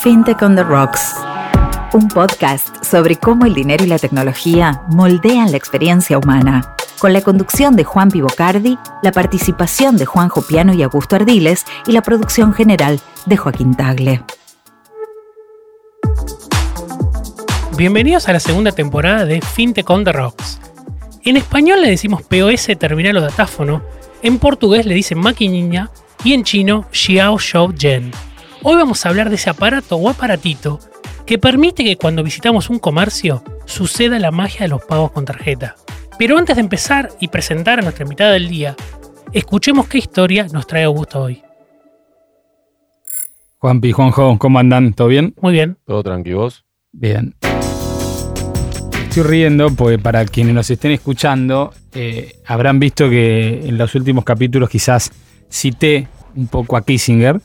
FinTech 0.00 0.42
on 0.42 0.56
the 0.56 0.64
Rocks, 0.64 1.14
un 1.92 2.08
podcast 2.08 2.82
sobre 2.84 3.16
cómo 3.16 3.46
el 3.46 3.54
dinero 3.54 3.84
y 3.84 3.86
la 3.86 3.98
tecnología 3.98 4.82
moldean 4.88 5.52
la 5.52 5.56
experiencia 5.56 6.18
humana, 6.18 6.74
con 6.98 7.12
la 7.12 7.20
conducción 7.20 7.76
de 7.76 7.84
Juan 7.84 8.10
Pivocardi, 8.10 8.78
la 9.02 9.12
participación 9.12 9.96
de 9.96 10.06
Juan 10.06 10.28
Jopiano 10.28 10.74
y 10.74 10.82
Augusto 10.82 11.14
Ardiles 11.14 11.66
y 11.86 11.92
la 11.92 12.02
producción 12.02 12.52
general 12.52 12.98
de 13.26 13.36
Joaquín 13.36 13.76
Tagle. 13.76 14.22
Bienvenidos 17.76 18.28
a 18.28 18.32
la 18.32 18.40
segunda 18.40 18.72
temporada 18.72 19.24
de 19.24 19.40
FinTech 19.40 19.88
on 19.88 20.04
the 20.04 20.12
Rocks. 20.12 20.58
En 21.22 21.36
español 21.36 21.80
le 21.80 21.90
decimos 21.90 22.22
POS 22.22 22.76
terminal 22.78 23.18
o 23.18 23.20
datáfono, 23.20 23.82
en 24.22 24.38
portugués 24.38 24.84
le 24.86 24.94
dicen 24.94 25.18
maquinilla 25.18 25.90
y 26.24 26.32
en 26.32 26.42
chino 26.42 26.86
Xiao 26.90 27.38
Shou 27.38 27.72
Gen. 27.76 28.10
Hoy 28.64 28.76
vamos 28.76 29.04
a 29.04 29.08
hablar 29.08 29.28
de 29.28 29.34
ese 29.34 29.50
aparato 29.50 29.96
o 29.96 30.08
aparatito 30.08 30.78
que 31.26 31.36
permite 31.36 31.82
que 31.82 31.96
cuando 31.96 32.22
visitamos 32.22 32.70
un 32.70 32.78
comercio 32.78 33.42
suceda 33.64 34.20
la 34.20 34.30
magia 34.30 34.60
de 34.60 34.68
los 34.68 34.84
pagos 34.84 35.10
con 35.10 35.24
tarjeta. 35.24 35.74
Pero 36.16 36.38
antes 36.38 36.54
de 36.54 36.62
empezar 36.62 37.08
y 37.18 37.26
presentar 37.26 37.80
a 37.80 37.82
nuestra 37.82 38.04
invitada 38.04 38.34
del 38.34 38.48
día, 38.48 38.76
escuchemos 39.32 39.88
qué 39.88 39.98
historia 39.98 40.46
nos 40.52 40.68
trae 40.68 40.84
Augusto 40.84 41.22
hoy. 41.22 41.42
Juanpi, 43.58 43.90
Juanjo, 43.90 44.38
¿cómo 44.38 44.60
andan? 44.60 44.92
¿Todo 44.92 45.08
bien? 45.08 45.34
Muy 45.40 45.54
bien. 45.54 45.78
Todo 45.84 46.04
tranquilo, 46.04 46.38
¿vos? 46.38 46.64
Bien. 46.92 47.34
Estoy 49.08 49.24
riendo 49.24 49.74
porque 49.74 49.98
para 49.98 50.24
quienes 50.24 50.54
nos 50.54 50.70
estén 50.70 50.92
escuchando 50.92 51.74
eh, 51.94 52.36
habrán 52.46 52.78
visto 52.78 53.10
que 53.10 53.66
en 53.66 53.76
los 53.76 53.92
últimos 53.96 54.22
capítulos 54.24 54.70
quizás 54.70 55.10
cité 55.50 56.06
un 56.36 56.46
poco 56.46 56.76
a 56.76 56.84
Kissinger 56.84 57.40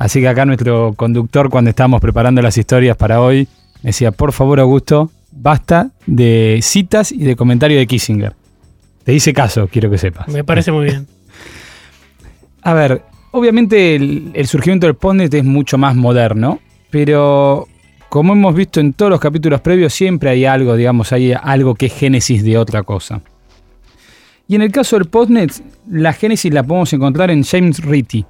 Así 0.00 0.22
que 0.22 0.28
acá 0.28 0.46
nuestro 0.46 0.94
conductor, 0.96 1.50
cuando 1.50 1.68
estábamos 1.68 2.00
preparando 2.00 2.40
las 2.40 2.56
historias 2.56 2.96
para 2.96 3.20
hoy, 3.20 3.46
me 3.82 3.88
decía, 3.88 4.12
por 4.12 4.32
favor, 4.32 4.58
Augusto, 4.58 5.10
basta 5.30 5.90
de 6.06 6.60
citas 6.62 7.12
y 7.12 7.18
de 7.18 7.36
comentarios 7.36 7.80
de 7.80 7.86
Kissinger. 7.86 8.32
Te 9.04 9.12
hice 9.12 9.34
caso, 9.34 9.68
quiero 9.68 9.90
que 9.90 9.98
sepas. 9.98 10.26
Me 10.28 10.42
parece 10.42 10.72
muy 10.72 10.86
bien. 10.86 11.06
A 12.62 12.72
ver, 12.72 13.02
obviamente 13.32 13.94
el, 13.94 14.46
surgimiento 14.46 14.86
del 14.86 14.96
Postnet 14.96 15.34
es 15.34 15.44
mucho 15.44 15.76
más 15.76 15.94
moderno, 15.94 16.60
pero 16.88 17.68
como 18.08 18.32
hemos 18.32 18.54
visto 18.54 18.80
en 18.80 18.94
todos 18.94 19.10
los 19.10 19.20
capítulos 19.20 19.60
previos, 19.60 19.92
siempre 19.92 20.30
hay 20.30 20.46
algo, 20.46 20.76
digamos, 20.76 21.12
hay 21.12 21.34
algo 21.34 21.74
que 21.74 21.86
es 21.86 21.92
génesis 21.92 22.42
de 22.42 22.56
otra 22.56 22.84
cosa. 22.84 23.20
Y 24.48 24.54
en 24.54 24.62
el 24.62 24.72
caso 24.72 24.96
del 24.96 25.08
Postnet, 25.08 25.52
la 25.90 26.14
génesis 26.14 26.54
la 26.54 26.62
podemos 26.62 26.90
encontrar 26.94 27.30
en 27.30 27.44
James 27.44 27.84
Ritty, 27.84 28.24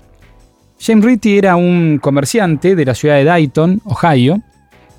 James 0.81 1.05
Ritty 1.05 1.37
era 1.37 1.57
un 1.57 1.99
comerciante 1.99 2.75
de 2.75 2.85
la 2.87 2.95
ciudad 2.95 3.17
de 3.17 3.25
Dayton, 3.25 3.83
Ohio, 3.85 4.41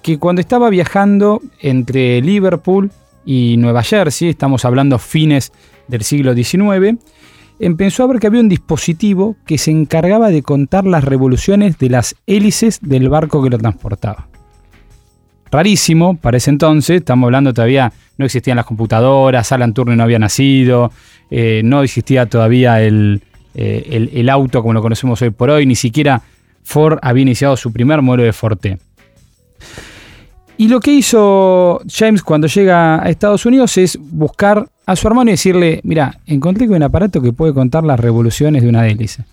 que 0.04 0.20
cuando 0.20 0.40
estaba 0.40 0.70
viajando 0.70 1.42
entre 1.60 2.22
Liverpool 2.22 2.92
y 3.26 3.58
Nueva 3.58 3.82
Jersey, 3.82 4.30
estamos 4.30 4.64
hablando 4.64 5.00
fines 5.00 5.52
del 5.88 6.04
siglo 6.04 6.36
XIX, 6.36 7.00
empezó 7.60 8.04
a 8.04 8.08
ver 8.08 8.20
que 8.20 8.28
había 8.28 8.42
un 8.42 8.50
dispositivo 8.50 9.36
que 9.46 9.58
se 9.58 9.72
encargaba 9.72 10.30
de 10.30 10.44
contar 10.44 10.86
las 10.86 11.04
revoluciones 11.04 11.80
de 11.80 11.90
las 11.90 12.16
hélices 12.28 12.80
del 12.82 13.10
barco 13.10 13.44
que 13.44 13.50
lo 13.50 13.58
transportaba. 13.58 14.28
Rarísimo 15.52 16.16
para 16.16 16.38
ese 16.38 16.52
entonces, 16.52 16.98
estamos 16.98 17.26
hablando 17.26 17.56
todavía, 17.56 17.92
no 18.18 18.26
existían 18.26 18.56
las 18.56 18.68
computadoras, 18.68 19.52
Alan 19.52 19.74
Turing 19.74 19.98
no 19.98 20.04
había 20.04 20.20
nacido, 20.20 20.92
eh, 21.32 21.62
no 21.66 21.82
existía 21.82 22.28
todavía 22.28 22.82
el, 22.82 23.22
eh, 23.54 24.10
el, 24.14 24.30
auto 24.30 24.62
como 24.62 24.74
lo 24.74 24.82
conocemos 24.82 25.22
hoy 25.22 25.30
por 25.30 25.50
hoy, 25.50 25.66
ni 25.66 25.76
siquiera 25.76 26.22
Ford 26.64 27.00
había 27.02 27.24
iniciado 27.24 27.58
su 27.58 27.72
primer 27.72 28.02
modelo 28.02 28.24
de 28.24 28.34
Forte. 28.34 28.78
Y 30.58 30.68
lo 30.68 30.80
que 30.80 30.92
hizo 30.92 31.82
James 31.92 32.22
cuando 32.22 32.48
llega 32.48 33.04
a 33.04 33.10
Estados 33.10 33.46
Unidos 33.46 33.78
es 33.78 33.98
buscar 34.00 34.68
a 34.86 34.96
su 34.96 35.08
hermano 35.08 35.30
y 35.30 35.34
decirle, 35.34 35.82
mira, 35.84 36.20
encontré 36.28 36.68
un 36.68 36.84
aparato 36.84 37.22
que 37.22 37.34
puede 37.34 37.54
contar 37.54 37.84
las 37.84 38.00
revoluciones 38.00 38.62
de 38.62 38.70
una 38.70 38.88
hélice. 38.88 39.24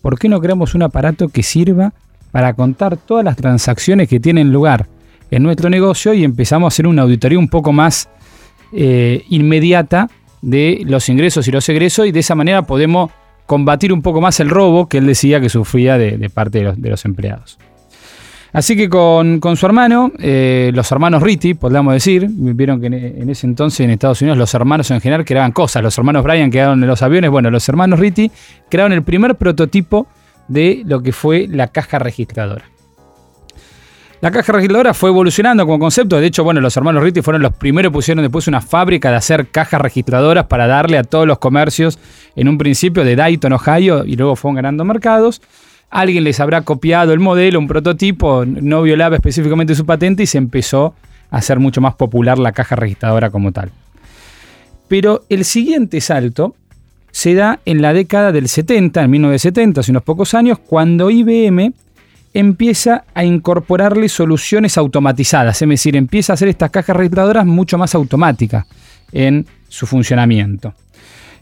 ¿Por 0.00 0.18
qué 0.18 0.28
no 0.28 0.40
creamos 0.40 0.74
un 0.74 0.82
aparato 0.82 1.28
que 1.28 1.42
sirva 1.42 1.92
para 2.30 2.54
contar 2.54 2.96
todas 2.96 3.24
las 3.24 3.36
transacciones 3.36 4.08
que 4.08 4.18
tienen 4.18 4.52
lugar 4.52 4.86
en 5.30 5.42
nuestro 5.42 5.70
negocio 5.70 6.14
y 6.14 6.24
empezamos 6.24 6.66
a 6.66 6.68
hacer 6.74 6.86
una 6.86 7.02
auditoría 7.02 7.38
un 7.38 7.48
poco 7.48 7.72
más 7.72 8.08
eh, 8.72 9.24
inmediata 9.28 10.08
de 10.40 10.82
los 10.86 11.08
ingresos 11.08 11.46
y 11.46 11.52
los 11.52 11.68
egresos 11.68 12.06
y 12.06 12.12
de 12.12 12.20
esa 12.20 12.34
manera 12.34 12.62
podemos 12.62 13.10
combatir 13.52 13.92
un 13.92 14.00
poco 14.00 14.22
más 14.22 14.40
el 14.40 14.48
robo 14.48 14.88
que 14.88 14.96
él 14.96 15.04
decía 15.04 15.38
que 15.38 15.50
sufría 15.50 15.98
de, 15.98 16.30
parte 16.30 16.72
de 16.74 16.88
los, 16.88 17.04
empleados. 17.04 17.58
Así 18.50 18.74
que 18.78 18.88
con, 18.88 19.42
su 19.56 19.66
hermano, 19.66 20.10
eh, 20.20 20.70
los 20.72 20.90
hermanos 20.90 21.22
Ritty, 21.22 21.52
podríamos 21.52 21.92
decir, 21.92 22.28
vieron 22.30 22.80
que 22.80 22.86
en, 22.86 23.28
ese 23.28 23.46
entonces 23.46 23.80
en 23.80 23.90
Estados 23.90 24.22
Unidos 24.22 24.38
los 24.38 24.54
hermanos 24.54 24.90
en 24.90 25.02
general 25.02 25.26
creaban 25.26 25.52
cosas, 25.52 25.82
los 25.82 25.98
hermanos 25.98 26.24
Bryan 26.24 26.50
quedaron 26.50 26.82
en 26.82 26.88
los 26.88 27.02
aviones, 27.02 27.30
bueno, 27.30 27.50
los 27.50 27.68
hermanos 27.68 28.00
Ritty 28.00 28.30
crearon 28.70 28.94
el 28.94 29.02
primer 29.02 29.34
prototipo 29.34 30.06
de 30.48 30.80
lo 30.86 31.02
que 31.02 31.12
fue 31.12 31.46
la 31.46 31.66
caja 31.68 31.98
registradora. 31.98 32.71
La 34.22 34.30
caja 34.30 34.52
registradora 34.52 34.94
fue 34.94 35.10
evolucionando 35.10 35.66
como 35.66 35.80
concepto. 35.80 36.20
De 36.20 36.26
hecho, 36.28 36.44
bueno, 36.44 36.60
los 36.60 36.76
hermanos 36.76 37.02
Ritty 37.02 37.22
fueron 37.22 37.42
los 37.42 37.54
primeros 37.54 37.90
que 37.90 37.94
pusieron 37.94 38.22
después 38.22 38.46
una 38.46 38.60
fábrica 38.60 39.10
de 39.10 39.16
hacer 39.16 39.48
cajas 39.48 39.80
registradoras 39.80 40.46
para 40.46 40.68
darle 40.68 40.96
a 40.96 41.02
todos 41.02 41.26
los 41.26 41.40
comercios 41.40 41.98
en 42.36 42.46
un 42.46 42.56
principio 42.56 43.02
de 43.02 43.16
Dayton, 43.16 43.52
Ohio, 43.52 44.04
y 44.04 44.14
luego 44.14 44.36
fueron 44.36 44.54
ganando 44.54 44.84
mercados. 44.84 45.42
Alguien 45.90 46.22
les 46.22 46.38
habrá 46.38 46.60
copiado 46.60 47.12
el 47.12 47.18
modelo, 47.18 47.58
un 47.58 47.66
prototipo, 47.66 48.44
no 48.46 48.82
violaba 48.82 49.16
específicamente 49.16 49.74
su 49.74 49.84
patente 49.84 50.22
y 50.22 50.26
se 50.26 50.38
empezó 50.38 50.94
a 51.28 51.38
hacer 51.38 51.58
mucho 51.58 51.80
más 51.80 51.96
popular 51.96 52.38
la 52.38 52.52
caja 52.52 52.76
registradora 52.76 53.28
como 53.30 53.50
tal. 53.50 53.72
Pero 54.86 55.24
el 55.30 55.44
siguiente 55.44 56.00
salto 56.00 56.54
se 57.10 57.34
da 57.34 57.58
en 57.64 57.82
la 57.82 57.92
década 57.92 58.30
del 58.30 58.48
70, 58.48 59.02
en 59.02 59.10
1970, 59.10 59.80
hace 59.80 59.90
unos 59.90 60.04
pocos 60.04 60.32
años, 60.34 60.60
cuando 60.60 61.10
IBM 61.10 61.72
empieza 62.34 63.04
a 63.14 63.24
incorporarle 63.24 64.08
soluciones 64.08 64.78
automatizadas, 64.78 65.60
es 65.60 65.68
decir, 65.68 65.96
empieza 65.96 66.32
a 66.32 66.34
hacer 66.34 66.48
estas 66.48 66.70
cajas 66.70 66.96
registradoras 66.96 67.44
mucho 67.46 67.76
más 67.78 67.94
automáticas 67.94 68.66
en 69.12 69.46
su 69.68 69.86
funcionamiento. 69.86 70.74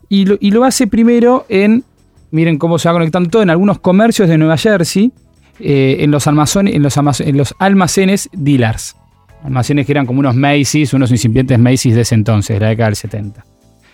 Y 0.09 0.25
lo, 0.25 0.65
hace 0.65 0.89
primero 0.89 1.47
en, 1.49 1.84
miren 2.33 2.59
cómo 2.59 2.81
se 2.81 2.89
va 2.89 2.95
conectando 2.95 3.31
todo, 3.31 3.43
en 3.43 3.51
algunos 3.51 3.78
comercios 3.78 4.28
de 4.28 4.39
Nueva 4.39 4.56
Jersey, 4.56 5.12
eh, 5.61 5.99
en, 6.01 6.11
los 6.11 6.27
almacenes, 6.27 6.75
en, 6.75 6.83
los 6.83 6.97
en 7.21 7.37
los 7.37 7.55
almacenes 7.61 8.28
dealers. 8.33 8.97
Almacenes 9.45 9.87
que 9.87 9.93
eran 9.93 10.07
como 10.07 10.19
unos 10.19 10.34
Macy's, 10.34 10.93
unos 10.95 11.12
incipientes 11.12 11.59
Macy's 11.59 11.95
de 11.95 12.01
ese 12.01 12.17
entonces, 12.17 12.57
de 12.57 12.61
la 12.61 12.69
década 12.71 12.89
del 12.89 12.97
70. 12.97 13.45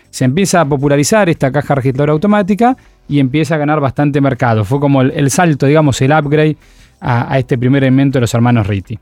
Se 0.09 0.25
empieza 0.25 0.63
a 0.63 0.65
popularizar 0.65 1.29
esta 1.29 1.53
caja 1.53 1.75
registradora 1.75 2.15
automática 2.15 2.77
y 3.07 3.19
empieza 3.19 3.57
a 3.57 3.59
ganar 3.59 3.81
bastante 3.81 4.23
mercado. 4.23 4.65
Fue 4.65 4.81
como 4.81 5.03
el 5.03 5.31
salto, 5.31 5.67
digamos, 5.67 6.01
el 6.01 6.13
upgrade 6.13 6.57
a, 7.01 7.39
este 7.39 7.59
primer 7.59 7.85
elemento 7.85 8.17
de 8.17 8.23
los 8.23 8.35
hermanos 8.35 8.67
Ritty. 8.67 8.99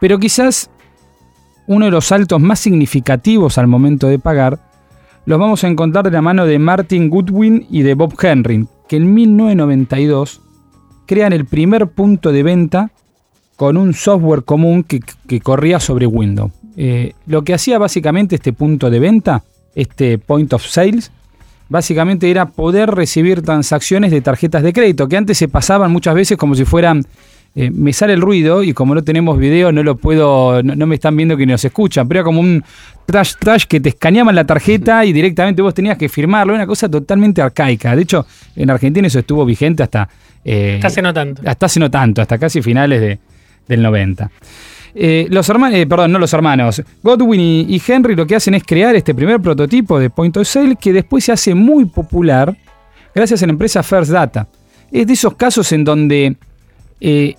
Pero 0.00 0.18
quizás 0.18 0.70
uno 1.66 1.86
de 1.86 1.90
los 1.90 2.06
saltos 2.06 2.40
más 2.40 2.60
significativos 2.60 3.58
al 3.58 3.66
momento 3.66 4.08
de 4.08 4.18
pagar 4.18 4.58
los 5.26 5.38
vamos 5.38 5.64
a 5.64 5.68
encontrar 5.68 6.04
de 6.04 6.10
la 6.10 6.20
mano 6.20 6.44
de 6.44 6.58
Martin 6.58 7.08
Goodwin 7.08 7.66
y 7.70 7.82
de 7.82 7.94
Bob 7.94 8.14
Henry, 8.22 8.66
que 8.88 8.96
en 8.96 9.14
1992 9.14 10.42
crean 11.06 11.32
el 11.32 11.46
primer 11.46 11.88
punto 11.88 12.30
de 12.30 12.42
venta 12.42 12.90
con 13.56 13.76
un 13.76 13.94
software 13.94 14.44
común 14.44 14.84
que, 14.84 15.00
corría 15.40 15.80
sobre 15.80 16.06
Windows. 16.06 16.52
Eh, 16.76 17.14
lo 17.26 17.42
que 17.42 17.54
hacía 17.54 17.78
básicamente 17.78 18.34
este 18.34 18.52
punto 18.52 18.90
de 18.90 18.98
venta, 18.98 19.44
este 19.74 20.18
point 20.18 20.52
of 20.52 20.66
sales, 20.66 21.10
básicamente 21.74 22.30
era 22.30 22.46
poder 22.46 22.88
recibir 22.92 23.42
transacciones 23.42 24.12
de 24.12 24.20
tarjetas 24.20 24.62
de 24.62 24.72
crédito, 24.72 25.08
que 25.08 25.16
antes 25.16 25.36
se 25.36 25.48
pasaban 25.48 25.90
muchas 25.90 26.14
veces 26.14 26.38
como 26.38 26.54
si 26.54 26.64
fueran, 26.64 27.04
eh, 27.56 27.68
me 27.72 27.92
sale 27.92 28.12
el 28.12 28.20
ruido 28.20 28.62
y 28.62 28.72
como 28.72 28.94
no 28.94 29.02
tenemos 29.02 29.36
video 29.40 29.72
no 29.72 29.82
lo 29.82 29.96
puedo, 29.96 30.62
no, 30.62 30.86
me 30.86 30.94
están 30.94 31.16
viendo 31.16 31.36
que 31.36 31.46
nos 31.46 31.64
escuchan, 31.64 32.06
pero 32.06 32.20
era 32.20 32.24
como 32.24 32.38
un 32.38 32.62
trash 33.06 33.32
trash 33.40 33.64
que 33.64 33.80
te 33.80 33.88
escaneaban 33.88 34.36
la 34.36 34.44
tarjeta 34.44 35.04
y 35.04 35.12
directamente 35.12 35.62
vos 35.62 35.74
tenías 35.74 35.98
que 35.98 36.08
firmarlo, 36.08 36.54
una 36.54 36.64
cosa 36.64 36.88
totalmente 36.88 37.42
arcaica. 37.42 37.96
De 37.96 38.02
hecho, 38.02 38.24
en 38.54 38.70
Argentina 38.70 39.08
eso 39.08 39.18
estuvo 39.18 39.44
vigente 39.44 39.82
hasta... 39.82 40.08
Eh, 40.44 40.74
hasta 40.76 40.86
hace 40.86 41.02
no 41.02 41.12
tanto. 41.12 41.42
Hasta 41.44 41.66
hace 41.66 41.80
no 41.80 41.90
tanto, 41.90 42.22
hasta 42.22 42.38
casi 42.38 42.62
finales 42.62 43.00
de, 43.00 43.18
del 43.66 43.82
90. 43.82 44.30
Eh, 44.94 45.26
los 45.28 45.48
hermanos, 45.48 45.76
eh, 45.76 45.86
perdón, 45.86 46.12
no 46.12 46.18
los 46.20 46.32
hermanos, 46.32 46.80
Godwin 47.02 47.40
y, 47.40 47.82
Henry 47.84 48.14
lo 48.14 48.26
que 48.26 48.36
hacen 48.36 48.54
es 48.54 48.62
crear 48.62 48.94
este 48.94 49.12
primer 49.12 49.40
prototipo 49.40 49.98
de 49.98 50.08
Point 50.08 50.36
of 50.36 50.46
Sale 50.46 50.76
que 50.76 50.92
después 50.92 51.24
se 51.24 51.32
hace 51.32 51.52
muy 51.52 51.84
popular 51.86 52.56
gracias 53.12 53.42
a 53.42 53.46
la 53.46 53.52
empresa 53.52 53.82
First 53.82 54.12
Data. 54.12 54.46
Es 54.92 55.06
de 55.06 55.12
esos 55.14 55.34
casos 55.34 55.72
en 55.72 55.82
donde 55.82 56.36
eh, 57.00 57.34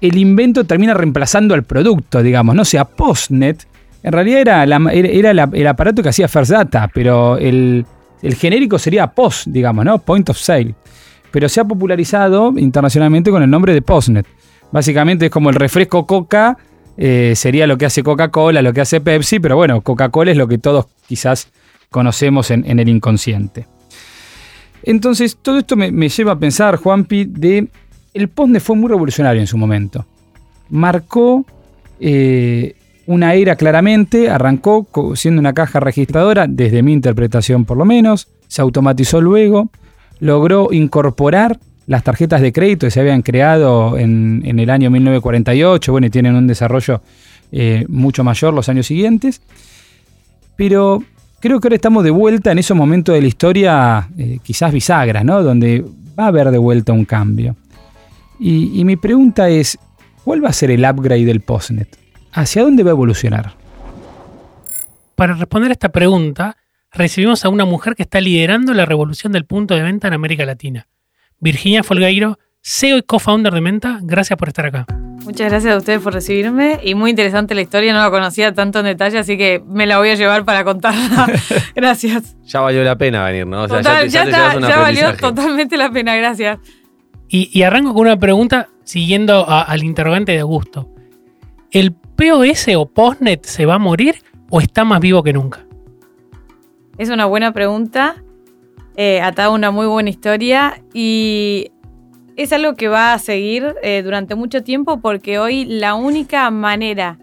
el 0.00 0.18
invento 0.18 0.64
termina 0.64 0.92
reemplazando 0.92 1.54
al 1.54 1.62
producto, 1.62 2.22
digamos, 2.22 2.54
no 2.54 2.66
sea 2.66 2.84
Postnet. 2.84 3.66
En 4.02 4.12
realidad 4.12 4.40
era, 4.40 4.64
era, 4.92 5.48
el 5.52 5.66
aparato 5.66 6.02
que 6.02 6.10
hacía 6.10 6.28
First 6.28 6.52
Data, 6.52 6.90
pero 6.92 7.38
el, 7.38 7.86
el 8.22 8.34
genérico 8.34 8.78
sería 8.78 9.06
Post, 9.06 9.46
digamos, 9.48 9.84
¿no? 9.84 9.98
Point 9.98 10.28
of 10.28 10.38
Sale. 10.38 10.74
Pero 11.30 11.48
se 11.48 11.60
ha 11.60 11.64
popularizado 11.64 12.52
internacionalmente 12.56 13.30
con 13.30 13.42
el 13.42 13.48
nombre 13.48 13.72
de 13.72 13.80
Postnet. 13.80 14.26
Básicamente 14.72 15.26
es 15.26 15.30
como 15.30 15.48
el 15.48 15.56
refresco 15.56 16.06
Coca, 16.06 16.56
eh, 16.96 17.34
sería 17.36 17.66
lo 17.66 17.78
que 17.78 17.86
hace 17.86 18.02
Coca-Cola, 18.02 18.62
lo 18.62 18.72
que 18.72 18.80
hace 18.80 19.00
Pepsi, 19.00 19.40
pero 19.40 19.56
bueno, 19.56 19.80
Coca-Cola 19.80 20.30
es 20.30 20.36
lo 20.36 20.48
que 20.48 20.58
todos 20.58 20.86
quizás 21.06 21.48
conocemos 21.90 22.50
en, 22.50 22.78
el 22.78 22.88
inconsciente. 22.88 23.66
Entonces, 24.82 25.38
todo 25.40 25.58
esto 25.58 25.76
me, 25.76 26.08
lleva 26.08 26.32
a 26.32 26.38
pensar, 26.38 26.76
Juanpi, 26.76 27.24
de 27.24 27.68
el 28.14 28.28
postnet 28.28 28.62
fue 28.62 28.76
muy 28.76 28.88
revolucionario 28.88 29.40
en 29.40 29.46
su 29.46 29.56
momento. 29.56 30.06
Marcó 30.68 31.44
eh, 32.00 32.74
una 33.06 33.34
era 33.34 33.56
claramente, 33.56 34.30
arrancó 34.30 34.86
siendo 35.14 35.40
una 35.40 35.52
caja 35.52 35.80
registradora, 35.80 36.46
desde 36.48 36.82
mi 36.82 36.92
interpretación 36.92 37.64
por 37.64 37.76
lo 37.76 37.84
menos, 37.84 38.28
se 38.46 38.62
automatizó 38.62 39.20
luego, 39.20 39.70
logró 40.18 40.68
incorporar 40.72 41.58
las 41.90 42.04
tarjetas 42.04 42.40
de 42.40 42.52
crédito 42.52 42.88
se 42.88 43.00
habían 43.00 43.20
creado 43.20 43.98
en, 43.98 44.44
el 44.44 44.70
año 44.70 44.92
1948, 44.92 45.90
bueno, 45.90 46.06
y 46.06 46.10
tienen 46.10 46.36
un 46.36 46.46
desarrollo 46.46 47.02
eh, 47.50 47.84
mucho 47.88 48.22
mayor 48.22 48.54
los 48.54 48.68
años 48.68 48.86
siguientes. 48.86 49.42
Pero 50.54 51.02
creo 51.40 51.58
que 51.58 51.66
ahora 51.66 51.74
estamos 51.74 52.04
de 52.04 52.12
vuelta 52.12 52.52
en 52.52 52.60
esos 52.60 52.76
momentos 52.76 53.12
de 53.12 53.20
la 53.20 53.26
historia, 53.26 54.08
eh, 54.16 54.38
quizás 54.40 54.72
bisagras, 54.72 55.24
¿no? 55.24 55.42
Donde 55.42 55.84
va 56.16 56.26
a 56.26 56.28
haber 56.28 56.52
de 56.52 56.58
vuelta 56.58 56.92
un 56.92 57.04
cambio. 57.04 57.56
Y, 58.38 58.80
y 58.80 58.84
mi 58.84 58.94
pregunta 58.94 59.48
es, 59.48 59.76
¿cuál 60.22 60.44
va 60.44 60.50
a 60.50 60.52
ser 60.52 60.70
el 60.70 60.88
upgrade 60.88 61.24
del 61.24 61.40
Postnet? 61.40 61.98
¿Hacia 62.32 62.62
dónde 62.62 62.84
va 62.84 62.90
a 62.90 62.92
evolucionar? 62.92 63.54
Para 65.16 65.34
responder 65.34 65.70
a 65.70 65.72
esta 65.72 65.88
pregunta, 65.88 66.56
recibimos 66.92 67.44
a 67.44 67.48
una 67.48 67.64
mujer 67.64 67.96
que 67.96 68.04
está 68.04 68.20
liderando 68.20 68.74
la 68.74 68.86
revolución 68.86 69.32
del 69.32 69.44
punto 69.44 69.74
de 69.74 69.82
venta 69.82 70.06
en 70.06 70.14
América 70.14 70.46
Latina. 70.46 70.86
Virginia 71.40 71.82
Folgueiro, 71.82 72.38
CEO 72.62 72.98
y 72.98 73.02
co-founder 73.02 73.52
de 73.52 73.60
Menta, 73.60 73.98
gracias 74.02 74.38
por 74.38 74.48
estar 74.48 74.66
acá. 74.66 74.86
Muchas 75.24 75.50
gracias 75.50 75.74
a 75.74 75.76
ustedes 75.76 76.00
por 76.00 76.12
recibirme 76.12 76.80
y 76.82 76.94
muy 76.94 77.10
interesante 77.10 77.54
la 77.54 77.62
historia, 77.62 77.92
no 77.92 78.00
la 78.00 78.10
conocía 78.10 78.52
tanto 78.52 78.80
en 78.80 78.86
detalle, 78.86 79.18
así 79.18 79.36
que 79.36 79.62
me 79.66 79.86
la 79.86 79.98
voy 79.98 80.10
a 80.10 80.14
llevar 80.14 80.44
para 80.44 80.64
contarla. 80.64 81.28
gracias. 81.74 82.36
Ya 82.44 82.60
valió 82.60 82.82
la 82.84 82.96
pena 82.96 83.24
venir, 83.24 83.46
¿no? 83.46 83.66
ya, 83.80 84.04
ya, 84.06 84.78
valió 84.78 85.16
totalmente 85.16 85.76
la 85.76 85.90
pena, 85.90 86.14
gracias. 86.16 86.58
Y, 87.28 87.62
arranco 87.62 87.94
con 87.94 88.02
una 88.02 88.18
pregunta 88.18 88.68
siguiendo 88.82 89.48
al 89.48 89.84
interrogante 89.84 90.32
de 90.32 90.40
Augusto. 90.40 90.90
¿El 91.70 91.92
POS 91.92 92.68
o 92.76 92.86
Postnet 92.86 93.44
se 93.44 93.66
va 93.66 93.74
a 93.74 93.78
morir 93.78 94.16
o 94.50 94.60
está 94.60 94.84
más 94.84 95.00
vivo 95.00 95.22
que 95.22 95.32
nunca? 95.32 95.64
Es 96.98 97.08
una 97.08 97.26
buena 97.26 97.52
pregunta, 97.52 98.16
eh, 99.02 99.22
atada 99.22 99.48
a 99.48 99.50
una 99.52 99.70
muy 99.70 99.86
buena 99.86 100.10
historia 100.10 100.82
y 100.92 101.72
es 102.36 102.52
algo 102.52 102.74
que 102.74 102.88
va 102.88 103.14
a 103.14 103.18
seguir 103.18 103.74
eh, 103.82 104.02
durante 104.04 104.34
mucho 104.34 104.62
tiempo 104.62 105.00
porque 105.00 105.38
hoy 105.38 105.64
la 105.64 105.94
única 105.94 106.50
manera 106.50 107.18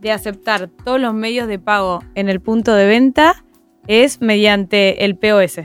de 0.00 0.10
aceptar 0.10 0.68
todos 0.84 1.00
los 1.00 1.14
medios 1.14 1.46
de 1.46 1.60
pago 1.60 2.02
en 2.16 2.28
el 2.28 2.40
punto 2.40 2.74
de 2.74 2.86
venta 2.86 3.44
es 3.86 4.20
mediante 4.20 5.04
el 5.04 5.14
POS. 5.14 5.60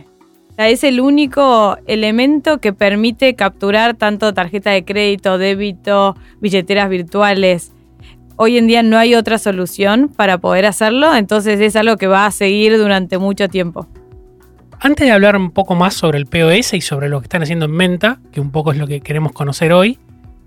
es 0.59 0.83
el 0.83 0.99
único 0.99 1.79
elemento 1.87 2.59
que 2.59 2.71
permite 2.71 3.33
capturar 3.33 3.95
tanto 3.95 4.35
tarjeta 4.35 4.69
de 4.69 4.85
crédito, 4.85 5.39
débito, 5.39 6.15
billeteras 6.39 6.87
virtuales, 6.87 7.71
Hoy 8.39 8.59
en 8.59 8.67
día 8.67 8.83
no 8.83 8.99
hay 8.99 9.15
otra 9.15 9.39
solución 9.39 10.09
para 10.09 10.37
poder 10.37 10.67
hacerlo, 10.67 11.15
entonces 11.15 11.59
es 11.59 11.75
algo 11.75 11.97
que 11.97 12.05
va 12.05 12.27
a 12.27 12.31
seguir 12.31 12.77
durante 12.77 13.17
mucho 13.17 13.47
tiempo. 13.47 13.87
Antes 14.79 15.07
de 15.07 15.11
hablar 15.11 15.35
un 15.35 15.49
poco 15.49 15.73
más 15.73 15.95
sobre 15.95 16.19
el 16.19 16.27
POS 16.27 16.73
y 16.73 16.81
sobre 16.81 17.09
lo 17.09 17.19
que 17.19 17.25
están 17.25 17.41
haciendo 17.41 17.65
en 17.65 17.71
Menta, 17.71 18.19
que 18.31 18.39
un 18.39 18.51
poco 18.51 18.71
es 18.71 18.77
lo 18.77 18.85
que 18.85 19.01
queremos 19.01 19.31
conocer 19.31 19.73
hoy, 19.73 19.97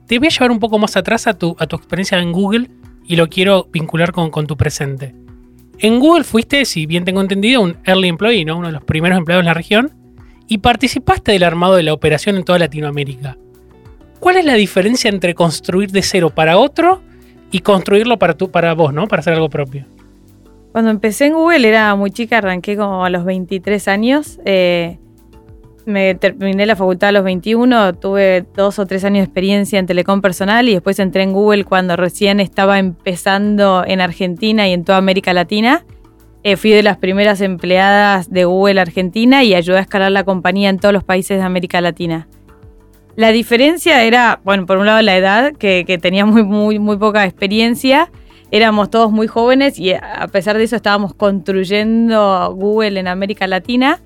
te 0.06 0.18
voy 0.18 0.28
a 0.28 0.30
llevar 0.30 0.52
un 0.52 0.60
poco 0.60 0.78
más 0.78 0.96
atrás 0.96 1.26
a 1.26 1.34
tu, 1.34 1.54
tu 1.54 1.76
experiencia 1.76 2.16
en 2.18 2.30
Google 2.30 2.70
y 3.04 3.16
lo 3.16 3.28
quiero 3.28 3.66
vincular 3.72 4.12
con, 4.12 4.46
tu 4.46 4.56
presente. 4.56 5.16
En 5.80 5.98
Google 5.98 6.22
fuiste, 6.22 6.64
si 6.64 6.86
bien 6.86 7.04
tengo 7.04 7.20
entendido, 7.20 7.60
un 7.60 7.76
early 7.84 8.06
employee, 8.06 8.44
¿no? 8.44 8.56
uno 8.56 8.68
de 8.68 8.72
los 8.72 8.84
primeros 8.84 9.18
empleados 9.18 9.42
en 9.42 9.46
la 9.46 9.54
región, 9.54 9.92
y 10.46 10.58
participaste 10.58 11.32
del 11.32 11.42
armado 11.42 11.74
de 11.74 11.82
la 11.82 11.92
operación 11.92 12.36
en 12.36 12.44
toda 12.44 12.60
Latinoamérica. 12.60 13.36
¿Cuál 14.20 14.36
es 14.36 14.44
la 14.44 14.54
diferencia 14.54 15.08
entre 15.08 15.34
construir 15.34 15.90
de 15.90 16.02
cero 16.02 16.30
para 16.30 16.56
otro 16.56 17.02
y 17.50 17.60
construirlo 17.60 18.16
para, 18.18 18.34
tú, 18.34 18.50
para 18.50 18.74
vos, 18.74 18.92
¿no? 18.92 19.08
Para 19.08 19.20
hacer 19.20 19.32
algo 19.32 19.48
propio. 19.48 19.86
Cuando 20.72 20.90
empecé 20.90 21.26
en 21.26 21.34
Google 21.34 21.66
era 21.68 21.94
muy 21.96 22.10
chica, 22.10 22.38
arranqué 22.38 22.76
como 22.76 23.04
a 23.04 23.10
los 23.10 23.24
23 23.24 23.88
años. 23.88 24.38
Eh, 24.44 24.98
me 25.84 26.14
terminé 26.14 26.66
la 26.66 26.76
facultad 26.76 27.08
a 27.08 27.12
los 27.12 27.24
21, 27.24 27.94
tuve 27.94 28.44
dos 28.54 28.78
o 28.78 28.86
tres 28.86 29.04
años 29.04 29.18
de 29.18 29.24
experiencia 29.24 29.78
en 29.78 29.86
telecom 29.86 30.20
personal 30.20 30.68
y 30.68 30.74
después 30.74 30.98
entré 30.98 31.22
en 31.22 31.32
Google 31.32 31.64
cuando 31.64 31.96
recién 31.96 32.38
estaba 32.38 32.78
empezando 32.78 33.84
en 33.86 34.00
Argentina 34.00 34.68
y 34.68 34.72
en 34.72 34.84
toda 34.84 34.98
América 34.98 35.32
Latina. 35.32 35.84
Eh, 36.42 36.56
fui 36.56 36.70
de 36.70 36.82
las 36.82 36.96
primeras 36.96 37.40
empleadas 37.40 38.30
de 38.30 38.44
Google 38.44 38.80
Argentina 38.80 39.42
y 39.44 39.54
ayudé 39.54 39.78
a 39.78 39.82
escalar 39.82 40.12
la 40.12 40.24
compañía 40.24 40.70
en 40.70 40.78
todos 40.78 40.94
los 40.94 41.04
países 41.04 41.38
de 41.38 41.42
América 41.44 41.80
Latina. 41.80 42.28
La 43.16 43.32
diferencia 43.32 44.02
era, 44.04 44.40
bueno, 44.44 44.64
por 44.64 44.78
un 44.78 44.86
lado 44.86 45.02
la 45.02 45.16
edad, 45.16 45.52
que, 45.52 45.98
tenía 46.00 46.24
muy, 46.24 46.42
muy, 46.42 46.78
muy 46.78 46.96
poca 46.96 47.26
experiencia. 47.26 48.10
Éramos 48.52 48.90
todos 48.90 49.12
muy 49.12 49.28
jóvenes 49.28 49.78
y 49.78 49.92
a 49.92 50.26
pesar 50.32 50.58
de 50.58 50.64
eso 50.64 50.76
estábamos 50.76 51.14
construyendo 51.14 52.52
Google 52.56 52.98
en 52.98 53.06
América 53.06 53.46
Latina. 53.46 54.00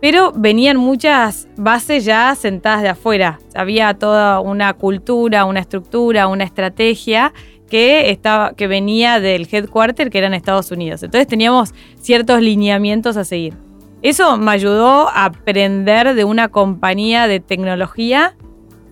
Pero 0.00 0.32
venían 0.32 0.76
muchas 0.76 1.48
bases 1.56 2.04
ya 2.04 2.34
sentadas 2.34 2.82
de 2.82 2.90
afuera. 2.90 3.40
Había 3.54 3.94
toda 3.94 4.40
una 4.40 4.74
cultura, 4.74 5.46
una 5.46 5.60
estructura, 5.60 6.28
una 6.28 6.44
estrategia 6.44 7.32
que, 7.68 8.10
estaba, 8.10 8.52
que 8.52 8.68
venía 8.68 9.20
del 9.20 9.48
headquarter 9.50 10.10
que 10.10 10.18
era 10.18 10.26
en 10.26 10.34
Estados 10.34 10.70
Unidos. 10.70 11.02
Entonces 11.02 11.26
teníamos 11.26 11.74
ciertos 12.00 12.40
lineamientos 12.40 13.16
a 13.16 13.24
seguir. 13.24 13.54
Eso 14.02 14.36
me 14.36 14.52
ayudó 14.52 15.08
a 15.08 15.24
aprender 15.24 16.14
de 16.14 16.24
una 16.24 16.48
compañía 16.48 17.26
de 17.26 17.40
tecnología 17.40 18.36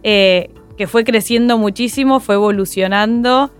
eh, 0.02 0.50
que 0.76 0.86
fue 0.86 1.04
creciendo 1.04 1.58
muchísimo, 1.58 2.18
fue 2.18 2.34
evolucionando 2.34 3.52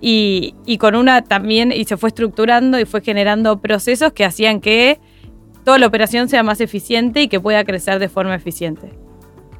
y, 0.00 0.78
con 0.78 0.94
una 0.94 1.22
también, 1.22 1.72
y 1.72 1.84
se 1.84 1.96
fue 1.96 2.08
estructurando 2.08 2.78
y 2.78 2.84
fue 2.84 3.02
generando 3.02 3.60
procesos 3.60 4.12
que 4.12 4.24
hacían 4.24 4.60
que 4.60 4.98
toda 5.64 5.78
la 5.78 5.86
operación 5.86 6.28
sea 6.28 6.42
más 6.42 6.60
eficiente 6.60 7.22
y 7.22 7.28
que 7.28 7.38
pueda 7.38 7.64
crecer 7.64 7.98
de 7.98 8.08
forma 8.08 8.34
eficiente. 8.34 8.92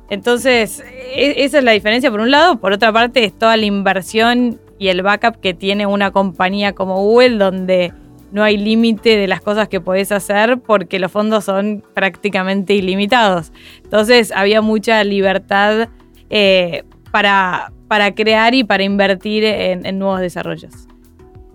Entonces, 0.09 0.83
e, 1.15 1.45
esa 1.45 1.59
es 1.59 1.65
la 1.65 1.73
diferencia 1.73 2.11
por 2.11 2.21
un 2.21 2.31
lado. 2.31 2.59
Por 2.59 2.73
otra 2.73 2.93
parte, 2.93 3.25
es 3.25 3.39
toda 3.39 3.57
la 3.57 3.67
inversión 3.67 4.59
y 4.79 4.89
el 4.89 5.03
backup 5.03 5.41
que 5.41 5.53
tiene 5.53 5.87
una 5.87 6.11
compañía 6.11 6.73
como 6.73 6.97
Google, 6.97 7.37
donde 7.37 7.93
no 8.33 8.43
hay 8.43 8.57
límite 8.57 9.17
de 9.17 9.27
las 9.27 9.41
cosas 9.41 9.69
que 9.69 9.81
podés 9.81 10.13
hacer 10.13 10.59
porque 10.59 10.99
los 10.99 11.13
fondos 11.13 11.45
son 11.45 11.85
prácticamente 11.95 12.75
ilimitados. 12.75 13.53
Entonces 13.85 14.33
había 14.35 14.63
mucha 14.63 15.03
libertad 15.05 15.89
eh, 16.31 16.85
para, 17.11 17.73
para, 17.91 18.15
crear 18.15 18.55
y 18.55 18.63
para 18.63 18.85
invertir 18.85 19.43
en, 19.43 19.99
nuevos 19.99 20.21
desarrollos. 20.21 20.87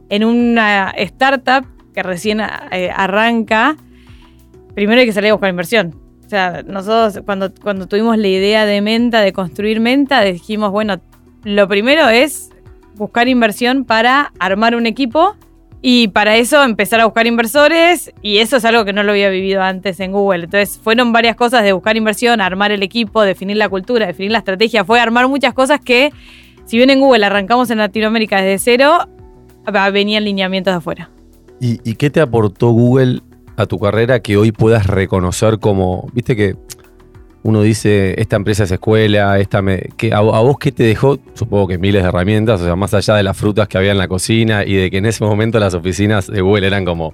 En 0.10 0.26
una 0.26 0.90
startup 0.98 1.66
que 1.94 2.04
recién 2.04 2.42
eh, 2.42 2.92
arranca, 2.94 3.78
primero 4.74 5.00
hay 5.00 5.08
que 5.08 5.14
salir 5.14 5.30
a 5.30 5.36
buscar 5.36 5.50
inversión. 5.50 5.96
O 6.26 6.30
sea, 6.30 6.62
nosotros 6.68 7.24
cuando, 7.24 7.54
cuando 7.56 7.88
tuvimos 7.88 8.18
la 8.18 8.28
idea 8.28 8.66
de 8.66 8.82
Menta, 8.82 9.22
de 9.22 9.32
construir 9.32 9.80
Menta, 9.80 10.24
dijimos, 10.24 10.72
bueno, 10.72 11.00
lo 11.46 11.70
primero 11.70 12.10
es 12.10 12.50
buscar 12.96 13.30
inversión 13.30 13.86
para 13.86 14.34
armar 14.38 14.76
un 14.76 14.88
equipo 14.88 15.38
y 15.88 16.08
para 16.08 16.36
eso 16.36 16.64
empezar 16.64 17.00
a 17.00 17.06
buscar 17.06 17.28
inversores 17.28 18.12
y 18.24 18.40
eso 18.40 18.58
es 18.58 18.66
algo 18.66 18.86
que 18.86 18.92
no 18.92 19.04
lo 19.04 19.12
había 19.12 19.30
vivido 19.30 19.62
antes 19.62 20.00
en 20.00 20.14
Google. 20.14 20.46
Entonces 20.46 20.80
fueron 20.84 21.14
varias 21.14 21.36
cosas 21.36 21.62
de 21.62 21.74
buscar 21.74 21.96
inversión, 21.96 22.42
armar 22.42 22.72
el 22.72 22.82
equipo, 22.82 23.22
definir 23.22 23.58
la 23.58 23.70
cultura, 23.70 24.08
definir 24.08 24.32
la 24.32 24.40
estrategia. 24.40 24.84
Fue 24.84 25.00
armar 25.00 25.28
muchas 25.28 25.54
cosas 25.54 25.80
que, 25.80 26.12
si 26.66 26.78
bien 26.78 26.90
en 26.90 27.02
Google 27.02 27.24
arrancamos 27.24 27.70
en 27.70 27.78
Latinoamérica 27.78 28.42
desde 28.42 28.58
cero, 28.58 29.08
venían 29.94 30.24
lineamientos 30.24 30.74
de 30.74 30.78
afuera. 30.78 31.12
¿Y, 31.62 31.80
¿Y 31.88 31.94
qué 31.98 32.10
te 32.10 32.20
aportó 32.20 32.72
Google 32.72 33.22
a 33.56 33.68
tu 33.68 33.78
carrera 33.78 34.22
que 34.22 34.38
hoy 34.38 34.52
puedas 34.52 34.88
reconocer 34.88 35.60
como, 35.60 36.10
viste 36.14 36.36
que 36.36 36.56
uno 37.46 37.62
dice, 37.62 38.20
esta 38.20 38.38
empresa 38.38 38.64
es 38.64 38.72
escuela, 38.72 39.38
esta 39.38 39.62
que, 39.96 40.12
a, 40.12 40.20
vos 40.20 40.58
qué 40.58 40.72
te 40.72 40.82
dejó, 40.82 41.20
supongo 41.36 41.68
que 41.68 41.78
miles 41.78 42.02
de 42.02 42.10
herramientas, 42.10 42.60
o 42.60 42.66
sea, 42.66 42.76
más 42.76 42.96
allá 42.96 43.14
de 43.14 43.22
las 43.22 43.38
frutas 43.38 43.68
que 43.68 43.78
había 43.78 43.92
en 43.92 44.00
la 44.00 44.08
cocina 44.08 44.66
y 44.66 44.74
de 44.74 44.90
que 44.90 44.98
en 44.98 45.06
ese 45.06 45.24
momento 45.24 45.60
las 45.60 45.76
oficinas 45.76 46.26
de 46.26 46.42
Google 46.42 46.66
eran 46.66 46.86
como 46.86 47.14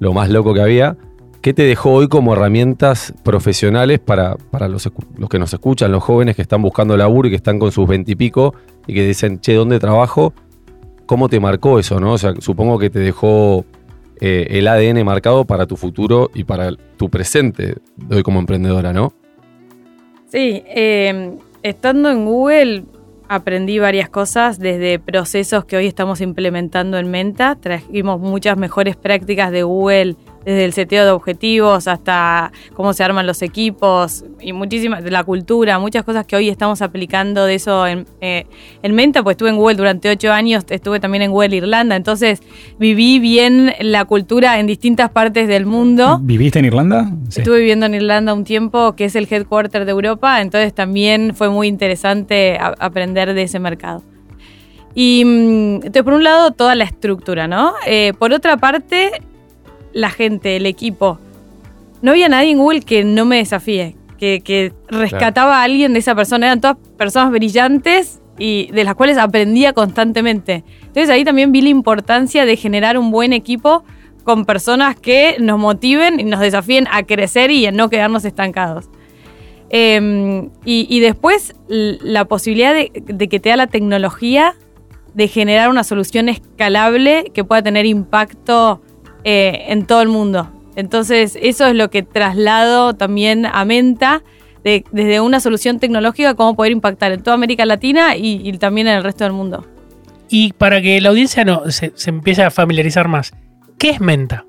lo 0.00 0.12
más 0.12 0.28
loco 0.28 0.54
que 0.54 0.60
había, 0.60 0.96
¿qué 1.40 1.54
te 1.54 1.62
dejó 1.62 1.92
hoy 1.92 2.08
como 2.08 2.32
herramientas 2.32 3.14
profesionales 3.22 4.00
para, 4.00 4.34
para 4.50 4.66
los, 4.66 4.90
que 5.30 5.38
nos 5.38 5.52
escuchan, 5.52 5.92
los 5.92 6.02
jóvenes 6.02 6.34
que 6.34 6.42
están 6.42 6.62
buscando 6.62 6.96
laburo 6.96 7.28
y 7.28 7.30
que 7.30 7.36
están 7.36 7.60
con 7.60 7.70
sus 7.70 7.86
veintipico 7.86 8.56
y, 8.88 8.94
que 8.94 9.06
dicen, 9.06 9.40
che, 9.40 9.54
¿dónde 9.54 9.78
trabajo? 9.78 10.34
¿Cómo 11.06 11.28
te 11.28 11.38
marcó 11.38 11.78
eso, 11.78 12.00
no? 12.00 12.14
O 12.14 12.18
sea, 12.18 12.34
supongo 12.40 12.76
que 12.80 12.90
te 12.90 12.98
dejó 12.98 13.64
eh, 14.20 14.48
el 14.50 14.66
ADN 14.66 15.04
marcado 15.04 15.44
para 15.44 15.66
tu 15.66 15.76
futuro 15.76 16.28
y 16.34 16.42
para 16.42 16.72
tu 16.96 17.08
presente 17.08 17.76
hoy 18.10 18.24
como 18.24 18.40
emprendedora, 18.40 18.92
¿no? 18.92 19.12
Sí, 20.30 20.62
em, 20.66 21.38
estando 21.64 22.08
en 22.08 22.24
Google 22.24 22.84
aprendí 23.28 23.80
varias 23.80 24.08
cosas 24.08 24.60
desde 24.60 25.00
procesos 25.00 25.64
que 25.64 25.76
hoy 25.76 25.86
estamos 25.88 26.20
implementando 26.20 26.98
en 26.98 27.10
Menta. 27.10 27.56
Trajimos 27.56 28.20
muchas 28.20 28.56
mejores 28.56 28.94
prácticas 28.94 29.50
de 29.50 29.64
Google 29.64 30.14
desde 30.44 30.64
el 30.64 30.72
seteo 30.72 31.04
de 31.04 31.10
objetivos 31.10 31.86
hasta 31.86 32.52
cómo 32.74 32.92
se 32.92 33.04
arman 33.04 33.26
los 33.26 33.42
equipos 33.42 34.24
y 34.40 34.52
muchísimas 34.52 35.04
la 35.04 35.24
cultura, 35.24 35.78
muchas 35.78 36.04
cosas 36.04 36.26
que 36.26 36.36
hoy 36.36 36.48
estamos 36.48 36.82
aplicando 36.82 37.44
de 37.44 37.54
eso 37.54 37.86
en, 37.86 38.06
eh, 38.20 38.46
en 38.82 38.94
Menta, 38.94 39.22
pues 39.22 39.34
estuve 39.34 39.50
en 39.50 39.56
Google 39.56 39.76
durante 39.76 40.08
ocho 40.08 40.32
años, 40.32 40.64
estuve 40.68 41.00
también 41.00 41.22
en 41.22 41.30
Google 41.30 41.56
Irlanda, 41.56 41.96
entonces 41.96 42.40
viví 42.78 43.18
bien 43.18 43.74
la 43.80 44.04
cultura 44.04 44.58
en 44.58 44.66
distintas 44.66 45.10
partes 45.10 45.48
del 45.48 45.66
mundo. 45.66 46.18
¿Viviste 46.22 46.58
en 46.58 46.66
Irlanda? 46.66 47.10
Sí. 47.28 47.40
Estuve 47.40 47.58
viviendo 47.58 47.86
en 47.86 47.94
Irlanda 47.94 48.32
un 48.32 48.44
tiempo, 48.44 48.94
que 48.94 49.06
es 49.06 49.16
el 49.16 49.26
headquarter 49.30 49.84
de 49.84 49.90
Europa, 49.90 50.40
entonces 50.40 50.74
también 50.74 51.34
fue 51.34 51.50
muy 51.50 51.68
interesante 51.68 52.58
aprender 52.60 53.34
de 53.34 53.42
ese 53.42 53.58
mercado. 53.58 54.02
Y 54.94 55.24
mm, 55.24 55.74
entonces, 55.76 56.02
por 56.02 56.14
un 56.14 56.24
lado, 56.24 56.50
toda 56.52 56.74
la 56.74 56.84
estructura, 56.84 57.46
¿no? 57.46 57.74
Eh, 57.86 58.12
por 58.18 58.32
otra 58.32 58.56
parte, 58.56 59.22
la 59.92 60.10
gente, 60.10 60.56
el 60.56 60.66
equipo. 60.66 61.18
No 62.02 62.12
había 62.12 62.28
nadie 62.28 62.50
en 62.50 62.58
Google 62.58 62.80
que 62.80 63.04
no 63.04 63.24
me 63.24 63.36
desafíe, 63.36 63.96
que, 64.18 64.72
rescataba 64.88 65.60
a 65.60 65.64
alguien 65.64 65.92
de 65.92 65.98
esa 65.98 66.14
persona. 66.14 66.46
Eran 66.46 66.60
todas 66.60 66.76
personas 66.96 67.30
brillantes 67.30 68.20
y 68.38 68.70
de 68.72 68.84
las 68.84 68.94
cuales 68.94 69.18
aprendía 69.18 69.72
constantemente. 69.72 70.64
Entonces 70.80 71.10
ahí 71.10 71.24
también 71.24 71.52
vi 71.52 71.60
la 71.60 71.68
importancia 71.68 72.46
de 72.46 72.56
generar 72.56 72.98
un 72.98 73.10
buen 73.10 73.32
equipo 73.32 73.84
con 74.24 74.44
personas 74.44 74.96
que 74.96 75.36
nos 75.38 75.58
motiven 75.58 76.20
y 76.20 76.24
nos 76.24 76.40
desafíen 76.40 76.86
a 76.90 77.02
crecer 77.02 77.50
y 77.50 77.66
a 77.66 77.72
no 77.72 77.90
quedarnos 77.90 78.24
estancados. 78.24 78.88
Em, 79.72 80.50
y, 80.64 80.98
después 80.98 81.54
la 81.68 82.24
posibilidad 82.24 82.74
de, 82.74 82.90
de 82.92 83.28
que 83.28 83.38
te 83.38 83.50
da 83.50 83.56
la 83.56 83.68
tecnología 83.68 84.56
de 85.14 85.28
generar 85.28 85.70
una 85.70 85.84
solución 85.84 86.28
escalable 86.28 87.30
que 87.32 87.44
pueda 87.44 87.62
tener 87.62 87.86
impacto 87.86 88.82
eh, 89.24 89.64
en 89.68 89.86
todo 89.86 90.02
el 90.02 90.08
mundo. 90.08 90.50
Entonces, 90.76 91.36
eso 91.40 91.66
es 91.66 91.74
lo 91.74 91.90
que 91.90 92.02
traslado 92.02 92.94
también 92.94 93.46
a 93.46 93.64
Menta, 93.64 94.22
desde 94.62 95.20
una 95.20 95.40
solución 95.40 95.78
tecnológica, 95.78 96.34
cómo 96.34 96.54
poder 96.54 96.72
impactar 96.72 97.12
en 97.12 97.22
toda 97.22 97.34
América 97.34 97.64
Latina 97.64 98.16
y, 98.16 98.52
también 98.58 98.88
en 98.88 98.96
el 98.96 99.04
resto 99.04 99.24
del 99.24 99.32
mundo. 99.32 99.66
Y 100.28 100.52
para 100.52 100.80
que 100.80 101.00
la 101.00 101.08
audiencia 101.08 101.44
no, 101.44 101.70
se, 101.70 101.92
empiece 102.06 102.42
a 102.42 102.50
familiarizar 102.50 103.08
más, 103.08 103.32
¿qué 103.78 103.90
es 103.90 104.00
Menta? 104.00 104.44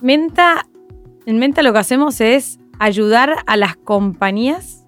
Menta, 0.00 0.66
en 1.26 1.38
Menta 1.38 1.62
lo 1.62 1.72
que 1.72 1.78
hacemos 1.78 2.20
es 2.20 2.58
ayudar 2.78 3.36
a 3.46 3.56
las 3.56 3.76
compañías 3.76 4.84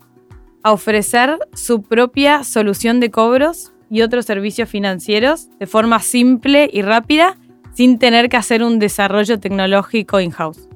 a 0.62 0.72
ofrecer 0.72 1.38
su 1.54 1.82
propia 1.82 2.44
solución 2.44 3.00
de 3.00 3.10
cobros 3.10 3.72
y 3.90 4.02
otros 4.02 4.26
servicios 4.26 4.68
financieros 4.68 5.48
de 5.58 5.66
forma 5.66 6.00
simple 6.00 6.68
y 6.72 6.82
rápida 6.82 7.36
sin 7.74 7.98
tener 7.98 8.28
que 8.28 8.36
hacer 8.36 8.62
un 8.62 8.78
desarrollo 8.78 9.38
tecnológico 9.40 10.20
in-house. 10.20 10.68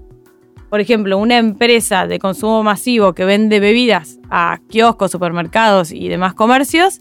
Por 0.69 0.81
ejemplo, 0.81 1.19
una 1.19 1.39
empresa 1.39 2.07
de 2.07 2.19
consumo 2.19 2.63
masivo 2.63 3.15
que 3.15 3.25
vende 3.25 3.61
bebidas 3.61 4.19
a 4.31 4.59
kioscos, 4.69 5.13
supermercados 5.13 5.93
y 5.93 6.09
demás 6.09 6.35
comercios, 6.35 7.01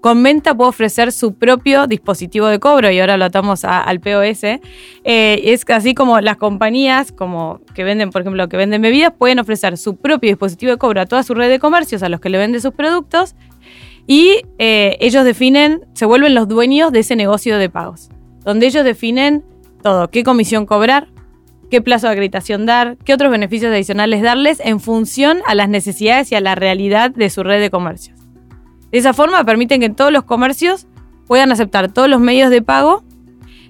con 0.00 0.22
Menta 0.22 0.54
puede 0.54 0.70
ofrecer 0.70 1.12
su 1.12 1.34
propio 1.34 1.86
dispositivo 1.86 2.46
de 2.46 2.58
cobro 2.58 2.90
y 2.90 2.98
ahora 3.00 3.18
lo 3.18 3.26
atamos 3.26 3.66
al 3.66 4.00
POS. 4.00 4.44
Eh, 4.44 4.60
es 5.04 5.68
así 5.68 5.92
como 5.92 6.20
las 6.20 6.38
compañías 6.38 7.12
como 7.12 7.60
que 7.74 7.84
venden, 7.84 8.10
por 8.10 8.22
ejemplo, 8.22 8.48
que 8.48 8.56
venden 8.56 8.80
bebidas, 8.80 9.12
pueden 9.18 9.40
ofrecer 9.40 9.76
su 9.76 9.96
propio 9.96 10.30
dispositivo 10.30 10.72
de 10.72 10.78
cobro 10.78 11.02
a 11.02 11.06
toda 11.06 11.22
su 11.22 11.34
red 11.34 11.50
de 11.50 11.58
comercios, 11.58 12.02
a 12.02 12.08
los 12.08 12.20
que 12.20 12.30
le 12.30 12.38
venden 12.38 12.62
sus 12.62 12.72
productos, 12.72 13.34
y 14.06 14.42
eh, 14.58 14.96
ellos 15.00 15.24
definen, 15.24 15.84
se 15.92 16.06
vuelven 16.06 16.34
los 16.34 16.48
dueños 16.48 16.92
de 16.92 17.00
ese 17.00 17.14
negocio 17.14 17.58
de 17.58 17.68
pagos 17.68 18.08
donde 18.44 18.66
ellos 18.66 18.84
definen 18.84 19.44
todo, 19.82 20.10
qué 20.10 20.24
comisión 20.24 20.66
cobrar, 20.66 21.08
qué 21.70 21.80
plazo 21.80 22.06
de 22.08 22.12
acreditación 22.12 22.66
dar, 22.66 22.96
qué 23.04 23.14
otros 23.14 23.30
beneficios 23.30 23.72
adicionales 23.72 24.22
darles 24.22 24.60
en 24.60 24.80
función 24.80 25.40
a 25.46 25.54
las 25.54 25.68
necesidades 25.68 26.30
y 26.32 26.34
a 26.34 26.40
la 26.40 26.54
realidad 26.54 27.10
de 27.10 27.30
su 27.30 27.42
red 27.42 27.60
de 27.60 27.70
comercios. 27.70 28.18
De 28.90 28.98
esa 28.98 29.12
forma 29.12 29.44
permiten 29.44 29.80
que 29.80 29.90
todos 29.90 30.12
los 30.12 30.24
comercios 30.24 30.86
puedan 31.26 31.52
aceptar 31.52 31.92
todos 31.92 32.08
los 32.08 32.20
medios 32.20 32.50
de 32.50 32.60
pago 32.60 33.04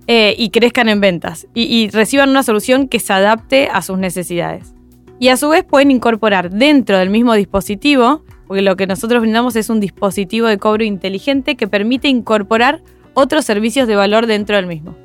eh, 0.07 0.35
y 0.39 0.51
crezcan 0.51 0.89
en 0.89 1.01
ventas 1.01 1.47
y, 1.55 1.65
y 1.65 1.91
reciban 1.91 2.31
una 2.31 2.43
solución 2.43 2.89
que 2.89 3.01
se 3.01 3.13
adapte 3.13 3.69
a 3.71 3.83
sus 3.83 3.99
necesidades. 3.99 4.75
Y 5.19 5.29
a 5.29 5.37
su 5.37 5.51
vez 5.51 5.65
pueden 5.65 5.91
incorporar 5.91 6.51
dentro 6.51 6.97
del 6.97 7.11
mismo 7.11 7.35
dispositivo, 7.35 8.25
porque 8.47 8.63
lo 8.63 8.77
que 8.77 8.87
nosotros 8.87 9.21
brindamos 9.21 9.55
es 9.55 9.69
un 9.69 9.79
dispositivo 9.79 10.47
de 10.47 10.57
cobro 10.57 10.83
inteligente 10.83 11.57
que 11.57 11.69
permite 11.69 12.09
incorporar 12.09 12.83
otros 13.15 13.45
servicios 13.45 13.89
de 13.89 13.97
valor 13.97 14.27
dentro 14.27 14.57
del 14.57 14.67
mismo, 14.67 14.97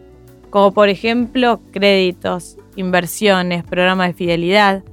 como 0.49 0.73
por 0.73 0.89
ejemplo 0.89 1.61
créditos, 1.71 2.57
inversiones, 2.75 3.63
programas 3.63 4.07
de 4.07 4.13
fidelidad. 4.13 4.83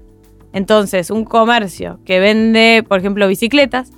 Entonces, 0.52 1.10
un 1.10 1.24
comercio 1.24 1.98
que 2.04 2.20
vende, 2.20 2.84
por 2.86 2.98
ejemplo, 2.98 3.26
bicicletas, 3.26 3.92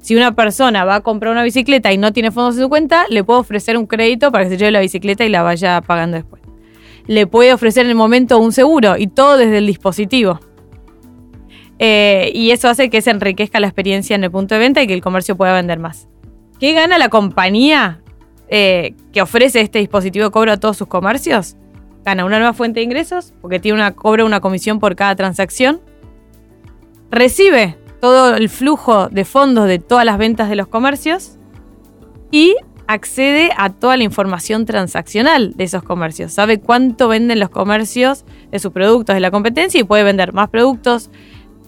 si 0.00 0.16
una 0.16 0.34
persona 0.34 0.84
va 0.84 0.96
a 0.96 1.00
comprar 1.02 1.32
una 1.32 1.42
bicicleta 1.42 1.92
y 1.92 1.98
no 1.98 2.12
tiene 2.12 2.30
fondos 2.30 2.56
en 2.56 2.62
su 2.62 2.68
cuenta, 2.68 3.04
le 3.10 3.22
puedo 3.22 3.38
ofrecer 3.38 3.76
un 3.76 3.86
crédito 3.86 4.32
para 4.32 4.44
que 4.44 4.50
se 4.50 4.56
lleve 4.56 4.70
la 4.70 4.80
bicicleta 4.80 5.24
y 5.24 5.28
la 5.28 5.42
vaya 5.42 5.80
pagando 5.82 6.16
después. 6.16 6.42
Le 7.06 7.26
puede 7.26 7.52
ofrecer 7.52 7.84
en 7.84 7.90
el 7.90 7.96
momento 7.96 8.38
un 8.38 8.52
seguro 8.52 8.96
y 8.96 9.08
todo 9.08 9.36
desde 9.36 9.58
el 9.58 9.66
dispositivo. 9.66 10.40
Eh, 11.78 12.30
y 12.34 12.50
eso 12.50 12.68
hace 12.68 12.88
que 12.88 13.02
se 13.02 13.10
enriquezca 13.10 13.60
la 13.60 13.66
experiencia 13.66 14.14
en 14.16 14.24
el 14.24 14.30
punto 14.30 14.54
de 14.54 14.58
venta 14.58 14.82
y 14.82 14.86
que 14.86 14.94
el 14.94 15.02
comercio 15.02 15.36
pueda 15.36 15.54
vender 15.54 15.78
más. 15.78 16.08
¿Qué 16.58 16.72
gana 16.72 16.98
la 16.98 17.08
compañía 17.08 17.99
eh, 18.52 18.94
que 19.12 19.22
ofrece 19.22 19.60
este 19.60 19.78
dispositivo 19.78 20.24
de 20.24 20.30
cobro 20.32 20.50
a 20.50 20.56
todos 20.56 20.76
sus 20.76 20.88
comercios, 20.88 21.56
gana 22.04 22.24
una 22.24 22.38
nueva 22.38 22.52
fuente 22.52 22.80
de 22.80 22.84
ingresos, 22.84 23.32
porque 23.40 23.60
tiene 23.60 23.76
una, 23.76 23.94
cobra 23.94 24.24
una 24.24 24.40
comisión 24.40 24.80
por 24.80 24.96
cada 24.96 25.14
transacción, 25.14 25.80
recibe 27.10 27.78
todo 28.00 28.34
el 28.34 28.48
flujo 28.48 29.08
de 29.08 29.24
fondos 29.24 29.68
de 29.68 29.78
todas 29.78 30.04
las 30.04 30.18
ventas 30.18 30.48
de 30.48 30.56
los 30.56 30.66
comercios 30.66 31.38
y 32.32 32.56
accede 32.88 33.50
a 33.56 33.70
toda 33.70 33.96
la 33.96 34.02
información 34.02 34.66
transaccional 34.66 35.52
de 35.54 35.62
esos 35.62 35.84
comercios. 35.84 36.32
Sabe 36.32 36.58
cuánto 36.58 37.06
venden 37.06 37.38
los 37.38 37.50
comercios 37.50 38.24
de 38.50 38.58
sus 38.58 38.72
productos 38.72 39.14
de 39.14 39.20
la 39.20 39.30
competencia 39.30 39.80
y 39.80 39.84
puede 39.84 40.02
vender 40.02 40.32
más 40.32 40.48
productos, 40.48 41.08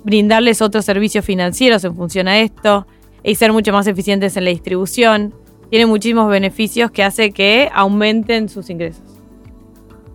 brindarles 0.02 0.60
otros 0.62 0.84
servicios 0.84 1.24
financieros 1.24 1.84
en 1.84 1.94
función 1.94 2.26
a 2.26 2.40
esto 2.40 2.88
y 3.22 3.36
ser 3.36 3.52
mucho 3.52 3.72
más 3.72 3.86
eficientes 3.86 4.36
en 4.36 4.44
la 4.44 4.50
distribución 4.50 5.32
tiene 5.72 5.86
muchísimos 5.86 6.28
beneficios 6.28 6.90
que 6.90 7.02
hace 7.02 7.32
que 7.32 7.70
aumenten 7.72 8.50
sus 8.50 8.68
ingresos. 8.68 9.02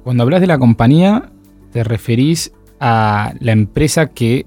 Cuando 0.03 0.21
hablas 0.21 0.39
de 0.39 0.45
la 0.45 0.59
compañía, 0.59 1.31
te 1.71 1.83
referís 1.83 2.53
a 2.79 3.33
la 3.39 3.53
empresa 3.53 4.05
que, 4.05 4.45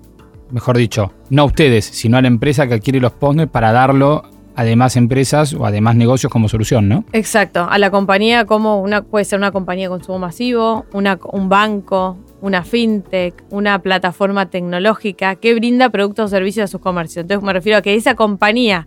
mejor 0.52 0.76
dicho, 0.76 1.12
no 1.28 1.42
a 1.42 1.44
ustedes, 1.46 1.84
sino 1.84 2.16
a 2.16 2.22
la 2.22 2.28
empresa 2.28 2.68
que 2.68 2.74
adquiere 2.74 3.00
los 3.00 3.10
postnes 3.10 3.48
para 3.48 3.72
darlo 3.72 4.22
a 4.54 4.62
demás 4.62 4.94
empresas 4.94 5.52
o 5.52 5.66
a 5.66 5.72
demás 5.72 5.96
negocios 5.96 6.30
como 6.30 6.48
solución, 6.48 6.88
¿no? 6.88 7.04
Exacto, 7.12 7.66
a 7.68 7.76
la 7.78 7.90
compañía 7.90 8.44
como 8.44 8.80
una, 8.80 9.02
puede 9.02 9.24
ser 9.24 9.40
una 9.40 9.50
compañía 9.50 9.86
de 9.86 9.90
consumo 9.90 10.20
masivo, 10.20 10.86
una, 10.92 11.18
un 11.32 11.48
banco, 11.48 12.18
una 12.40 12.62
fintech, 12.62 13.34
una 13.50 13.80
plataforma 13.80 14.46
tecnológica 14.46 15.34
que 15.34 15.54
brinda 15.54 15.88
productos 15.88 16.26
o 16.26 16.28
servicios 16.28 16.62
a 16.62 16.68
sus 16.68 16.80
comercios. 16.80 17.24
Entonces 17.24 17.44
me 17.44 17.52
refiero 17.52 17.78
a 17.78 17.82
que 17.82 17.96
esa 17.96 18.14
compañía 18.14 18.86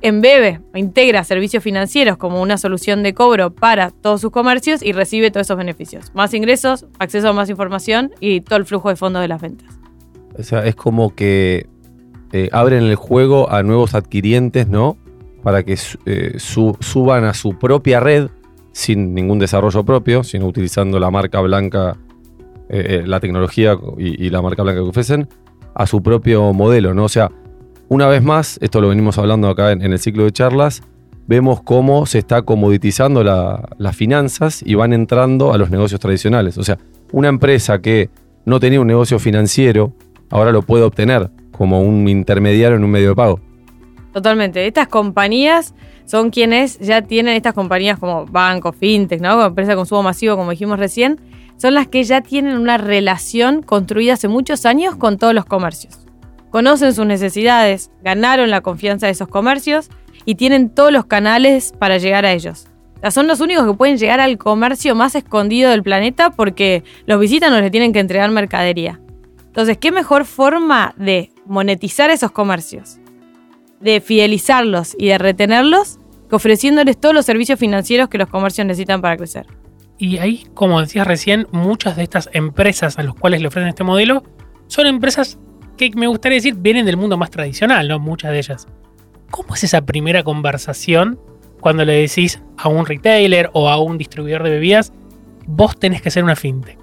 embebe 0.00 0.60
integra 0.74 1.24
servicios 1.24 1.62
financieros 1.62 2.16
como 2.16 2.40
una 2.40 2.58
solución 2.58 3.02
de 3.02 3.14
cobro 3.14 3.52
para 3.52 3.90
todos 3.90 4.20
sus 4.20 4.30
comercios 4.30 4.82
y 4.82 4.92
recibe 4.92 5.30
todos 5.30 5.46
esos 5.46 5.56
beneficios. 5.56 6.12
Más 6.14 6.34
ingresos, 6.34 6.86
acceso 6.98 7.28
a 7.28 7.32
más 7.32 7.50
información 7.50 8.12
y 8.20 8.40
todo 8.40 8.58
el 8.58 8.64
flujo 8.64 8.88
de 8.88 8.96
fondos 8.96 9.22
de 9.22 9.28
las 9.28 9.40
ventas. 9.40 9.78
O 10.38 10.42
sea, 10.42 10.64
es 10.64 10.76
como 10.76 11.14
que 11.14 11.66
eh, 12.32 12.48
abren 12.52 12.84
el 12.84 12.94
juego 12.94 13.50
a 13.50 13.62
nuevos 13.62 13.94
adquirientes, 13.94 14.68
¿no? 14.68 14.96
Para 15.42 15.62
que 15.62 15.76
eh, 16.06 16.34
suban 16.38 17.24
a 17.24 17.34
su 17.34 17.58
propia 17.58 18.00
red 18.00 18.28
sin 18.72 19.14
ningún 19.14 19.38
desarrollo 19.38 19.84
propio, 19.84 20.22
sino 20.22 20.46
utilizando 20.46 21.00
la 21.00 21.10
marca 21.10 21.40
blanca, 21.40 21.96
eh, 22.68 23.02
la 23.04 23.18
tecnología 23.18 23.76
y, 23.96 24.30
la 24.30 24.42
marca 24.42 24.62
blanca 24.62 24.82
que 24.82 24.88
ofrecen, 24.88 25.28
a 25.74 25.86
su 25.86 26.02
propio 26.02 26.52
modelo, 26.52 26.94
¿no? 26.94 27.04
O 27.04 27.08
sea, 27.08 27.30
una 27.88 28.06
vez 28.06 28.22
más, 28.22 28.58
esto 28.60 28.80
lo 28.80 28.88
venimos 28.88 29.18
hablando 29.18 29.48
acá 29.48 29.72
en, 29.72 29.82
el 29.82 29.98
ciclo 29.98 30.24
de 30.24 30.32
charlas, 30.32 30.82
vemos 31.26 31.62
cómo 31.62 32.06
se 32.06 32.18
está 32.18 32.42
comoditizando 32.42 33.22
las 33.22 33.96
finanzas 33.96 34.62
y 34.64 34.74
van 34.74 34.92
entrando 34.92 35.52
a 35.52 35.58
los 35.58 35.70
negocios 35.70 36.00
tradicionales. 36.00 36.58
O 36.58 36.64
sea, 36.64 36.78
una 37.12 37.28
empresa 37.28 37.80
que 37.80 38.10
no 38.44 38.60
tenía 38.60 38.80
un 38.80 38.86
negocio 38.86 39.18
financiero, 39.18 39.92
ahora 40.30 40.52
lo 40.52 40.62
puede 40.62 40.84
obtener 40.84 41.30
como 41.52 41.80
un 41.80 42.08
intermediario 42.08 42.76
en 42.76 42.84
un 42.84 42.90
medio 42.90 43.10
de 43.10 43.14
pago. 43.14 43.40
Totalmente. 44.12 44.66
Estas 44.66 44.88
compañías 44.88 45.74
son 46.04 46.30
quienes 46.30 46.78
ya 46.78 47.02
tienen 47.02 47.36
estas 47.36 47.54
compañías 47.54 47.98
como 47.98 48.26
bancos, 48.26 48.74
fintech, 48.76 49.20
¿no? 49.20 49.44
Empresa 49.44 49.72
de 49.72 49.76
consumo 49.76 50.02
masivo, 50.02 50.36
como 50.36 50.50
dijimos 50.50 50.78
recién, 50.78 51.20
son 51.56 51.74
las 51.74 51.88
que 51.88 52.02
ya 52.04 52.20
tienen 52.20 52.56
una 52.56 52.78
relación 52.78 53.62
construida 53.62 54.14
hace 54.14 54.28
muchos 54.28 54.64
años 54.64 54.96
con 54.96 55.18
todos 55.18 55.34
los 55.34 55.44
comercios. 55.44 56.07
Conocen 56.50 56.94
sus 56.94 57.06
necesidades, 57.06 57.90
ganaron 58.02 58.50
la 58.50 58.60
confianza 58.60 59.06
de 59.06 59.12
esos 59.12 59.28
comercios 59.28 59.90
y 60.24 60.34
tienen 60.34 60.70
todos 60.70 60.92
los 60.92 61.06
canales 61.06 61.72
para 61.78 61.98
llegar 61.98 62.26
a 62.26 62.32
ellos. 62.32 62.68
Son 63.10 63.26
los 63.28 63.40
únicos 63.40 63.64
que 63.66 63.74
pueden 63.74 63.96
llegar 63.96 64.20
al 64.20 64.38
comercio 64.38 64.94
más 64.94 65.14
escondido 65.14 65.70
del 65.70 65.82
planeta 65.82 66.30
porque 66.30 66.82
los 67.06 67.20
visitan 67.20 67.52
o 67.52 67.60
les 67.60 67.70
tienen 67.70 67.92
que 67.92 68.00
entregar 68.00 68.30
mercadería. 68.30 69.00
Entonces, 69.46 69.78
¿qué 69.78 69.92
mejor 69.92 70.24
forma 70.24 70.94
de 70.96 71.32
monetizar 71.46 72.10
esos 72.10 72.32
comercios? 72.32 72.98
De 73.80 74.00
fidelizarlos 74.00 74.96
y 74.98 75.08
de 75.08 75.18
retenerlos 75.18 75.98
que 76.28 76.36
ofreciéndoles 76.36 77.00
todos 77.00 77.14
los 77.14 77.24
servicios 77.24 77.58
financieros 77.58 78.08
que 78.08 78.18
los 78.18 78.28
comercios 78.28 78.66
necesitan 78.66 79.00
para 79.00 79.16
crecer. 79.16 79.46
Y 79.96 80.18
ahí, 80.18 80.46
como 80.54 80.80
decías 80.80 81.06
recién, 81.06 81.46
muchas 81.50 81.96
de 81.96 82.02
estas 82.02 82.28
empresas 82.32 82.98
a 82.98 83.02
las 83.02 83.14
cuales 83.14 83.40
le 83.40 83.48
ofrecen 83.48 83.68
este 83.68 83.84
modelo 83.84 84.22
son 84.66 84.86
empresas 84.86 85.38
que 85.78 85.90
me 85.96 86.06
gustaría 86.06 86.36
decir 86.36 86.54
vienen 86.54 86.84
del 86.84 86.98
mundo 86.98 87.16
más 87.16 87.30
tradicional, 87.30 87.88
¿no? 87.88 87.98
Muchas 87.98 88.32
de 88.32 88.38
ellas. 88.38 88.68
¿Cómo 89.30 89.54
es 89.54 89.64
esa 89.64 89.82
primera 89.82 90.22
conversación 90.22 91.18
cuando 91.60 91.84
le 91.84 91.94
decís 91.94 92.42
a 92.56 92.68
un 92.68 92.84
retailer 92.84 93.50
o 93.54 93.68
a 93.70 93.80
un 93.80 93.96
distribuidor 93.96 94.42
de 94.42 94.50
bebidas, 94.50 94.92
vos 95.46 95.78
tenés 95.78 96.02
que 96.02 96.10
ser 96.10 96.24
una 96.24 96.36
fintech? 96.36 96.78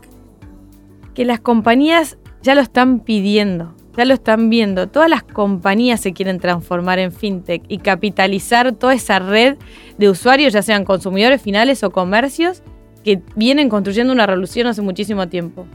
Que 1.14 1.26
las 1.26 1.40
compañías 1.40 2.18
ya 2.42 2.56
lo 2.56 2.62
están 2.62 3.00
pidiendo, 3.00 3.76
ya 3.96 4.06
lo 4.06 4.14
están 4.14 4.50
viendo. 4.50 4.88
Todas 4.88 5.10
las 5.10 5.24
compañías 5.24 6.02
se 6.02 6.14
quieren 6.14 6.40
transformar 6.40 7.00
en 7.00 7.12
fintech 7.12 7.64
y 7.68 7.80
capitalizar 7.80 8.74
toda 8.74 8.94
esa 8.94 9.20
red 9.20 9.58
de 9.98 10.10
usuarios, 10.10 10.54
ya 10.54 10.62
sean 10.62 10.86
consumidores 10.86 11.42
finales 11.42 11.84
o 11.84 11.92
comercios, 11.92 12.64
que 13.04 13.22
vienen 13.36 13.70
construyendo 13.70 14.14
una 14.14 14.26
revolución 14.26 14.68
hace 14.68 14.82
muchísimo 14.82 15.28
tiempo. 15.28 15.66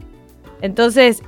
Entonces, 0.61 1.23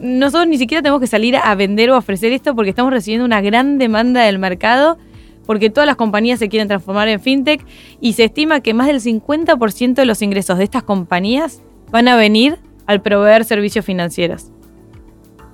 nosotros 0.00 0.46
ni 0.46 0.58
siquiera 0.58 0.82
tenemos 0.82 1.00
que 1.00 1.06
salir 1.06 1.36
a 1.36 1.54
vender 1.54 1.90
o 1.90 1.96
ofrecer 1.96 2.32
esto 2.32 2.54
porque 2.54 2.70
estamos 2.70 2.92
recibiendo 2.92 3.24
una 3.24 3.40
gran 3.40 3.78
demanda 3.78 4.22
del 4.22 4.38
mercado, 4.38 4.98
porque 5.46 5.70
todas 5.70 5.86
las 5.86 5.96
compañías 5.96 6.38
se 6.38 6.48
quieren 6.48 6.68
transformar 6.68 7.08
en 7.08 7.20
fintech 7.20 7.64
y 8.00 8.12
se 8.12 8.24
estima 8.24 8.60
que 8.60 8.74
más 8.74 8.86
del 8.86 9.00
50% 9.00 9.94
de 9.94 10.04
los 10.04 10.22
ingresos 10.22 10.58
de 10.58 10.64
estas 10.64 10.84
compañías 10.84 11.60
van 11.90 12.08
a 12.08 12.16
venir 12.16 12.58
al 12.86 13.02
proveer 13.02 13.44
servicios 13.44 13.84
financieros. 13.84 14.50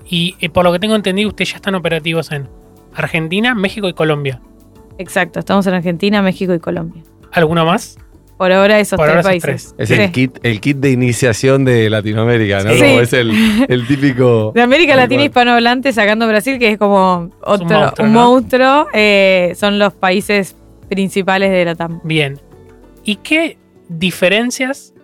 Y 0.09 0.37
eh, 0.41 0.49
por 0.49 0.65
lo 0.65 0.73
que 0.73 0.79
tengo 0.79 0.95
entendido, 0.95 1.29
ustedes 1.29 1.51
ya 1.51 1.57
están 1.57 1.75
operativos 1.75 2.31
en 2.33 2.49
Argentina, 2.95 3.55
México 3.55 3.89
y 3.89 3.93
Colombia. 3.93 4.41
Exacto, 4.99 5.39
estamos 5.39 5.67
en 5.67 5.75
Argentina, 5.75 6.23
México 6.23 6.53
y 6.55 6.59
Colombia. 6.59 7.03
¿Alguno 7.33 7.65
más? 7.65 7.99
Por 8.39 8.53
ahora 8.53 8.79
esos 8.79 9.01
tres 9.01 9.25
países. 9.25 9.75
Es 9.77 9.91
el, 9.91 10.13
kit, 10.13 10.39
el 10.45 10.61
kit 10.61 10.77
de 10.77 10.93
iniciación 10.93 11.65
de 11.65 11.91
Latinoamérica, 11.91 12.63
¿no? 12.63 12.71
es 12.71 13.13
el, 13.13 13.33
típico. 13.89 14.53
De 14.55 14.63
América 14.63 14.95
Latina 14.95 15.25
hispanohablante, 15.25 15.93
sacando 15.93 16.29
Brasil, 16.29 16.57
que 16.61 16.71
es 16.71 16.79
como 16.79 17.31
otro, 17.43 17.93
un 17.99 18.13
monstruo, 18.13 18.87
eh, 18.95 19.55
son 19.57 19.81
los 19.81 19.93
países 19.93 20.55
principales 20.89 21.51
de 21.51 21.65
la 21.65 21.75
TAM. 21.75 22.01
Bien. 22.05 22.39
¿Y 23.03 23.17
qué 23.17 23.59
diferencias 23.89 24.95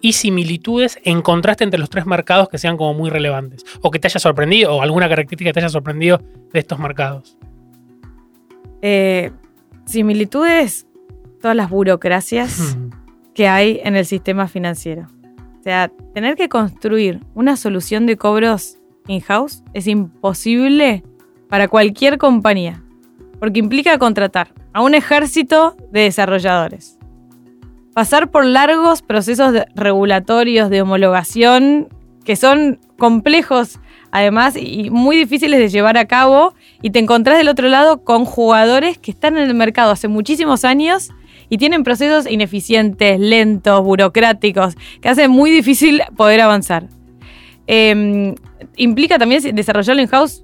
y 0.00 0.12
similitudes 0.12 1.00
encontraste 1.02 1.64
entre 1.64 1.80
los 1.80 1.90
tres 1.90 2.06
mercados 2.06 2.48
que 2.48 2.58
sean 2.58 2.76
como 2.76 2.94
muy 2.94 3.10
relevantes? 3.10 3.64
O 3.82 3.90
que 3.90 3.98
te 3.98 4.06
haya 4.06 4.20
sorprendido, 4.20 4.76
o 4.76 4.82
alguna 4.82 5.08
característica 5.08 5.48
que 5.48 5.54
te 5.54 5.60
haya 5.60 5.70
sorprendido 5.70 6.22
de 6.52 6.60
estos 6.60 6.78
mercados. 6.78 7.36
Eh, 8.80 9.32
similitudes 9.86 10.86
todas 11.46 11.54
las 11.54 11.70
burocracias 11.70 12.76
que 13.32 13.46
hay 13.46 13.80
en 13.84 13.94
el 13.94 14.04
sistema 14.04 14.48
financiero. 14.48 15.06
O 15.60 15.62
sea, 15.62 15.92
tener 16.12 16.34
que 16.34 16.48
construir 16.48 17.20
una 17.36 17.54
solución 17.54 18.04
de 18.04 18.16
cobros 18.16 18.78
in-house 19.06 19.62
es 19.72 19.86
imposible 19.86 21.04
para 21.48 21.68
cualquier 21.68 22.18
compañía, 22.18 22.82
porque 23.38 23.60
implica 23.60 23.96
contratar 23.96 24.52
a 24.72 24.82
un 24.82 24.96
ejército 24.96 25.76
de 25.92 26.00
desarrolladores, 26.00 26.98
pasar 27.94 28.28
por 28.32 28.44
largos 28.44 29.02
procesos 29.02 29.54
regulatorios 29.76 30.68
de 30.68 30.82
homologación 30.82 31.86
que 32.24 32.34
son 32.34 32.80
complejos 32.98 33.78
además 34.10 34.56
y 34.56 34.90
muy 34.90 35.16
difíciles 35.16 35.60
de 35.60 35.68
llevar 35.68 35.96
a 35.96 36.06
cabo 36.06 36.54
y 36.82 36.90
te 36.90 36.98
encontrás 36.98 37.38
del 37.38 37.46
otro 37.46 37.68
lado 37.68 38.02
con 38.02 38.24
jugadores 38.24 38.98
que 38.98 39.12
están 39.12 39.38
en 39.38 39.44
el 39.44 39.54
mercado 39.54 39.92
hace 39.92 40.08
muchísimos 40.08 40.64
años 40.64 41.12
y 41.48 41.58
tienen 41.58 41.84
procesos 41.84 42.30
ineficientes, 42.30 43.18
lentos, 43.20 43.82
burocráticos, 43.82 44.76
que 45.00 45.08
hacen 45.08 45.30
muy 45.30 45.50
difícil 45.50 46.02
poder 46.16 46.40
avanzar. 46.40 46.88
Em, 47.66 48.34
implica 48.76 49.18
también 49.18 49.54
desarrollarlo 49.54 50.02
in-house, 50.02 50.42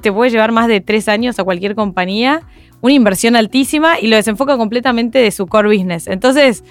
te 0.00 0.12
puede 0.12 0.30
llevar 0.30 0.52
más 0.52 0.66
de 0.68 0.80
tres 0.80 1.08
años 1.08 1.38
a 1.38 1.44
cualquier 1.44 1.74
compañía, 1.74 2.42
una 2.80 2.94
inversión 2.94 3.36
altísima 3.36 4.00
y 4.00 4.06
lo 4.06 4.16
desenfoca 4.16 4.56
completamente 4.56 5.18
de 5.18 5.30
su 5.30 5.46
core 5.46 5.68
business. 5.68 6.06
Entonces, 6.06 6.64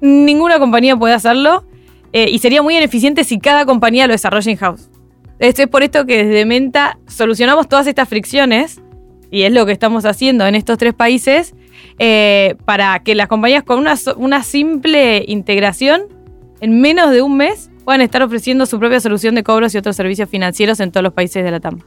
ninguna 0.00 0.58
compañía 0.58 0.96
puede 0.96 1.14
hacerlo 1.14 1.64
eh, 2.12 2.28
y 2.30 2.38
sería 2.38 2.62
muy 2.62 2.76
ineficiente 2.76 3.24
si 3.24 3.38
cada 3.38 3.64
compañía 3.64 4.06
lo 4.06 4.12
desarrolla 4.12 4.50
in-house. 4.50 4.90
Esto 5.38 5.62
es 5.62 5.68
por 5.68 5.82
esto 5.82 6.06
que 6.06 6.24
desde 6.24 6.46
Menta 6.46 6.98
solucionamos 7.06 7.68
todas 7.68 7.86
estas 7.86 8.08
fricciones 8.08 8.80
y 9.30 9.42
es 9.42 9.52
lo 9.52 9.66
que 9.66 9.72
estamos 9.72 10.04
haciendo 10.04 10.46
en 10.46 10.54
estos 10.54 10.78
tres 10.78 10.94
países 10.94 11.54
eh, 11.98 12.56
para 12.64 12.98
que 13.00 13.14
las 13.14 13.26
compañías 13.26 13.62
con 13.62 13.78
una, 13.78 13.94
una 14.16 14.42
simple 14.42 15.24
integración 15.26 16.02
en 16.60 16.80
menos 16.80 17.10
de 17.10 17.22
un 17.22 17.36
mes 17.36 17.70
puedan 17.84 18.02
estar 18.02 18.22
ofreciendo 18.22 18.66
su 18.66 18.78
propia 18.78 19.00
solución 19.00 19.34
de 19.34 19.42
cobros 19.42 19.74
y 19.74 19.78
otros 19.78 19.96
servicios 19.96 20.28
financieros 20.28 20.80
en 20.80 20.90
todos 20.90 21.04
los 21.04 21.12
países 21.12 21.42
de 21.42 21.50
la 21.50 21.60
TAM. 21.60 21.80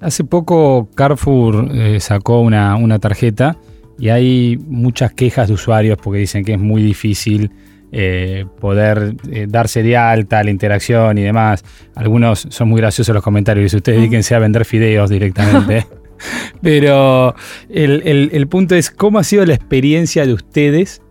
Hace 0.00 0.22
poco 0.22 0.88
Carrefour 0.94 1.70
eh, 1.72 1.98
sacó 2.00 2.40
una, 2.40 2.98
tarjeta 3.00 3.56
y 3.98 4.10
hay 4.10 4.58
muchas 4.68 5.12
quejas 5.12 5.48
de 5.48 5.54
usuarios 5.54 5.98
porque 6.00 6.20
dicen 6.20 6.44
que 6.44 6.52
es 6.52 6.60
muy 6.60 6.82
difícil 6.82 7.50
eh, 7.90 8.44
poder 8.60 9.16
darse 9.48 9.82
de 9.82 9.96
alta, 9.96 10.44
la 10.44 10.50
interacción 10.50 11.18
y 11.18 11.22
demás. 11.22 11.64
Algunos 11.96 12.46
son 12.50 12.68
muy 12.68 12.80
graciosos 12.80 13.12
los 13.12 13.24
comentarios. 13.24 13.74
Ustedes 13.74 13.98
dedíquense 13.98 14.36
a 14.36 14.38
vender 14.38 14.64
fideos 14.64 15.10
directamente. 15.10 15.84
Pero 16.62 17.34
el, 17.68 18.46
punto 18.48 18.74
es, 18.74 18.90
¿cómo 18.90 19.18
ha 19.18 19.24
sido 19.24 19.44
la 19.46 19.54
experiencia 19.54 20.26
de 20.26 20.32
ustedes 20.32 21.02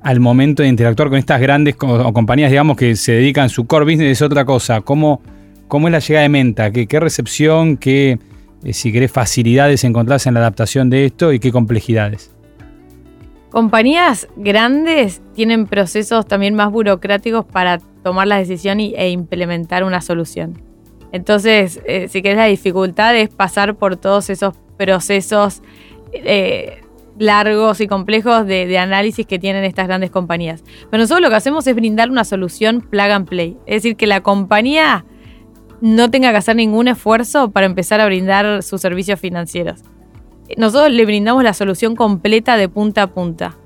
al 0.00 0.20
momento 0.20 0.62
de 0.62 0.68
interactuar 0.68 1.08
con 1.08 1.18
estas 1.18 1.40
grandes 1.40 1.76
compañías, 1.76 2.50
digamos, 2.50 2.76
que 2.76 2.96
se 2.96 3.12
dedican, 3.12 3.48
su 3.48 3.66
core 3.66 3.84
business 3.84 4.12
es 4.12 4.22
otra 4.22 4.44
cosa? 4.44 4.80
¿Cómo, 4.80 5.22
cómo 5.66 5.88
es 5.88 5.92
la 5.92 5.98
llegada 5.98 6.22
de 6.22 6.28
Menta? 6.28 6.70
¿Qué, 6.70 6.86
qué 6.86 7.00
recepción, 7.00 7.76
qué, 7.76 8.18
eh, 8.64 8.72
si 8.72 8.92
querés, 8.92 9.12
facilidades 9.12 9.84
encontrás 9.84 10.26
en 10.26 10.34
la 10.34 10.40
adaptación 10.40 10.90
de 10.90 11.06
esto 11.06 11.32
y 11.32 11.38
qué 11.38 11.52
complejidades? 11.52 12.30
Compañías 13.50 14.28
grandes 14.36 15.22
tienen 15.34 15.66
procesos 15.66 16.26
también 16.26 16.54
más 16.54 16.70
burocráticos 16.70 17.46
para 17.46 17.78
tomar 18.02 18.26
la 18.26 18.36
decisión 18.36 18.78
e 18.80 19.10
implementar 19.10 19.84
una 19.84 20.00
solución. 20.02 20.67
Entonces, 21.12 21.80
eh, 21.86 22.08
si 22.08 22.22
querés, 22.22 22.38
la 22.38 22.46
dificultad 22.46 23.16
es 23.16 23.28
pasar 23.28 23.76
por 23.76 23.96
todos 23.96 24.30
esos 24.30 24.54
procesos 24.76 25.62
eh, 26.12 26.82
largos 27.18 27.80
y 27.80 27.88
complejos 27.88 28.46
de, 28.46 28.78
análisis 28.78 29.26
que 29.26 29.38
tienen 29.38 29.64
estas 29.64 29.86
grandes 29.86 30.10
compañías. 30.10 30.62
Pero 30.90 31.02
nosotros 31.02 31.22
lo 31.22 31.30
que 31.30 31.36
hacemos 31.36 31.66
es 31.66 31.74
brindar 31.74 32.10
una 32.10 32.24
solución 32.24 32.80
plug 32.80 33.10
and 33.10 33.28
play. 33.28 33.56
Es 33.66 33.82
decir, 33.82 33.96
que 33.96 34.06
la 34.06 34.22
compañía 34.22 35.04
no 35.80 36.10
tenga 36.10 36.30
que 36.30 36.36
hacer 36.36 36.56
ningún 36.56 36.88
esfuerzo 36.88 37.50
para 37.50 37.66
empezar 37.66 38.00
a 38.00 38.06
brindar 38.06 38.62
sus 38.62 38.80
servicios 38.80 39.18
financieros. 39.18 39.82
Nosotros 40.56 40.92
le 40.92 41.04
brindamos 41.04 41.42
la 41.44 41.54
solución 41.54 41.94
completa 41.94 42.56
de 42.56 42.68
punta 42.68 43.02
a 43.02 43.06
punta 43.08 43.56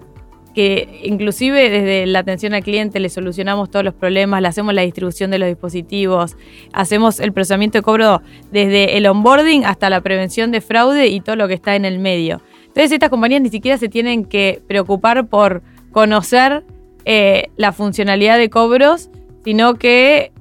que 0.55 1.01
inclusive 1.05 1.71
desde 1.71 2.07
la 2.07 2.21
atención 2.21 2.55
al 2.55 2.63
cliente 2.63 3.01
le 3.01 3.09
solucionamos 3.09 3.71
todos 3.71 3.85
los 3.85 3.95
problemas, 3.95 4.43
le 4.43 4.49
hacemos 4.49 4.75
la 4.75 4.83
distribución 4.83 5.31
de 5.31 5.39
los 5.39 5.49
dispositivos, 5.49 6.37
hacemos 6.73 7.21
el 7.21 7.33
procesamiento 7.33 7.79
de 7.79 7.83
cobro 7.83 8.23
desde 8.51 8.97
el 8.97 9.07
onboarding 9.07 9.65
hasta 9.65 9.91
la 9.91 10.01
prevención 10.01 10.51
de 10.53 10.61
fraude 10.61 11.09
y 11.09 11.21
todo 11.21 11.37
lo 11.37 11.49
que 11.49 11.55
está 11.55 11.77
en 11.77 11.85
el 11.85 11.99
medio. 11.99 12.43
Entonces 12.67 12.93
estas 12.93 13.11
compañías 13.11 13.43
ni 13.43 13.51
siquiera 13.51 13.79
se 13.79 13.89
tienen 13.89 14.25
que 14.25 14.63
preocupar 14.67 15.27
por 15.27 15.63
conocer 15.91 16.65
eh, 17.05 17.51
la 17.57 17.73
funcionalidad 17.73 18.39
de 18.39 18.49
cobros, 18.49 19.11
sino 19.45 19.75
que 19.75 20.33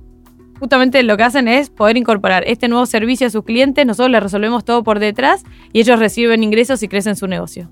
justamente 0.60 1.02
lo 1.04 1.17
que 1.17 1.24
hacen 1.24 1.47
es 1.47 1.69
poder 1.69 1.97
incorporar 1.97 2.43
este 2.45 2.67
nuevo 2.67 2.86
servicio 2.86 3.28
a 3.28 3.30
sus 3.32 3.43
clientes, 3.43 3.86
nosotros 3.86 4.12
les 4.12 4.21
resolvemos 4.21 4.63
todo 4.63 4.84
por 4.84 5.00
detrás 5.00 5.43
y 5.74 5.80
ellos 5.80 5.97
reciben 5.97 6.43
ingresos 6.43 6.84
y 6.84 6.88
crecen 6.88 7.15
su 7.15 7.28
negocio. 7.28 7.67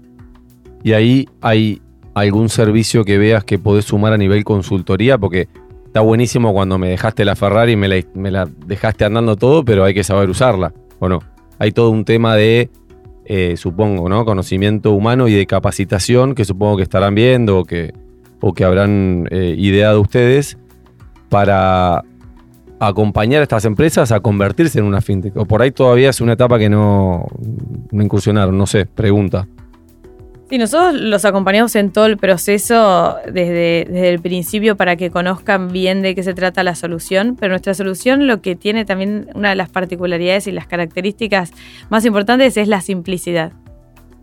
Y 0.83 0.93
ahí 0.93 1.29
hay 1.41 1.81
algún 2.19 2.49
servicio 2.49 3.03
que 3.03 3.17
veas 3.17 3.43
que 3.43 3.59
podés 3.59 3.85
sumar 3.85 4.13
a 4.13 4.17
nivel 4.17 4.43
consultoría? 4.43 5.17
Porque 5.17 5.47
está 5.85 6.01
buenísimo 6.01 6.53
cuando 6.53 6.77
me 6.77 6.89
dejaste 6.89 7.25
la 7.25 7.35
Ferrari 7.35 7.73
y 7.73 7.75
me 7.75 7.87
la, 8.31 8.47
dejaste 8.65 9.05
andando 9.05 9.35
todo, 9.35 9.65
pero 9.65 9.83
hay 9.83 9.93
que 9.93 10.03
saber 10.03 10.29
usarla, 10.29 10.73
¿o 10.99 11.09
no? 11.09 11.19
Hay 11.57 11.71
todo 11.71 11.89
un 11.89 12.05
tema 12.05 12.35
de, 12.35 12.69
eh, 13.25 13.55
supongo, 13.57 14.07
¿no? 14.07 14.23
Conocimiento 14.23 14.91
humano 14.91 15.27
y 15.27 15.33
de 15.33 15.45
capacitación 15.45 16.35
que 16.35 16.45
supongo 16.45 16.77
que 16.77 16.83
estarán 16.83 17.15
viendo 17.15 17.57
o 17.57 17.65
que, 17.65 17.93
o 18.39 18.53
que 18.53 18.63
habrán 18.63 19.27
eh, 19.31 19.55
ideado 19.57 19.99
ustedes 20.01 20.57
para 21.29 22.03
acompañar 22.79 23.41
a 23.41 23.43
estas 23.43 23.65
empresas 23.65 24.11
a 24.11 24.19
convertirse 24.19 24.79
en 24.79 24.85
una 24.85 25.01
fintech? 25.01 25.35
O 25.37 25.45
por 25.45 25.61
ahí 25.61 25.71
todavía 25.71 26.09
es 26.09 26.21
una 26.21 26.33
etapa 26.33 26.57
que 26.57 26.69
no, 26.69 27.25
no 27.91 28.03
incursionaron, 28.03 28.57
no 28.57 28.65
sé, 28.65 28.85
pregunta. 28.85 29.47
Sí, 30.49 30.57
nosotros 30.57 30.99
los 30.99 31.25
acompañamos 31.25 31.75
en 31.75 31.91
todo 31.91 32.07
el 32.07 32.17
proceso 32.17 33.17
desde, 33.25 33.85
desde, 33.87 34.09
el 34.09 34.19
principio 34.19 34.75
para 34.75 34.95
que 34.95 35.11
conozcan 35.11 35.71
bien 35.71 36.01
de 36.01 36.15
qué 36.15 36.23
se 36.23 36.33
trata 36.33 36.63
la 36.63 36.73
solución, 36.73 37.37
pero 37.39 37.51
nuestra 37.51 37.75
solución 37.75 38.25
lo 38.25 38.41
que 38.41 38.55
tiene 38.55 38.83
también 38.83 39.29
una 39.35 39.49
de 39.49 39.55
las 39.55 39.69
particularidades 39.69 40.47
y 40.47 40.51
las 40.51 40.65
características 40.65 41.51
más 41.89 42.03
importantes 42.03 42.57
es 42.57 42.67
la 42.67 42.81
simplicidad. 42.81 43.51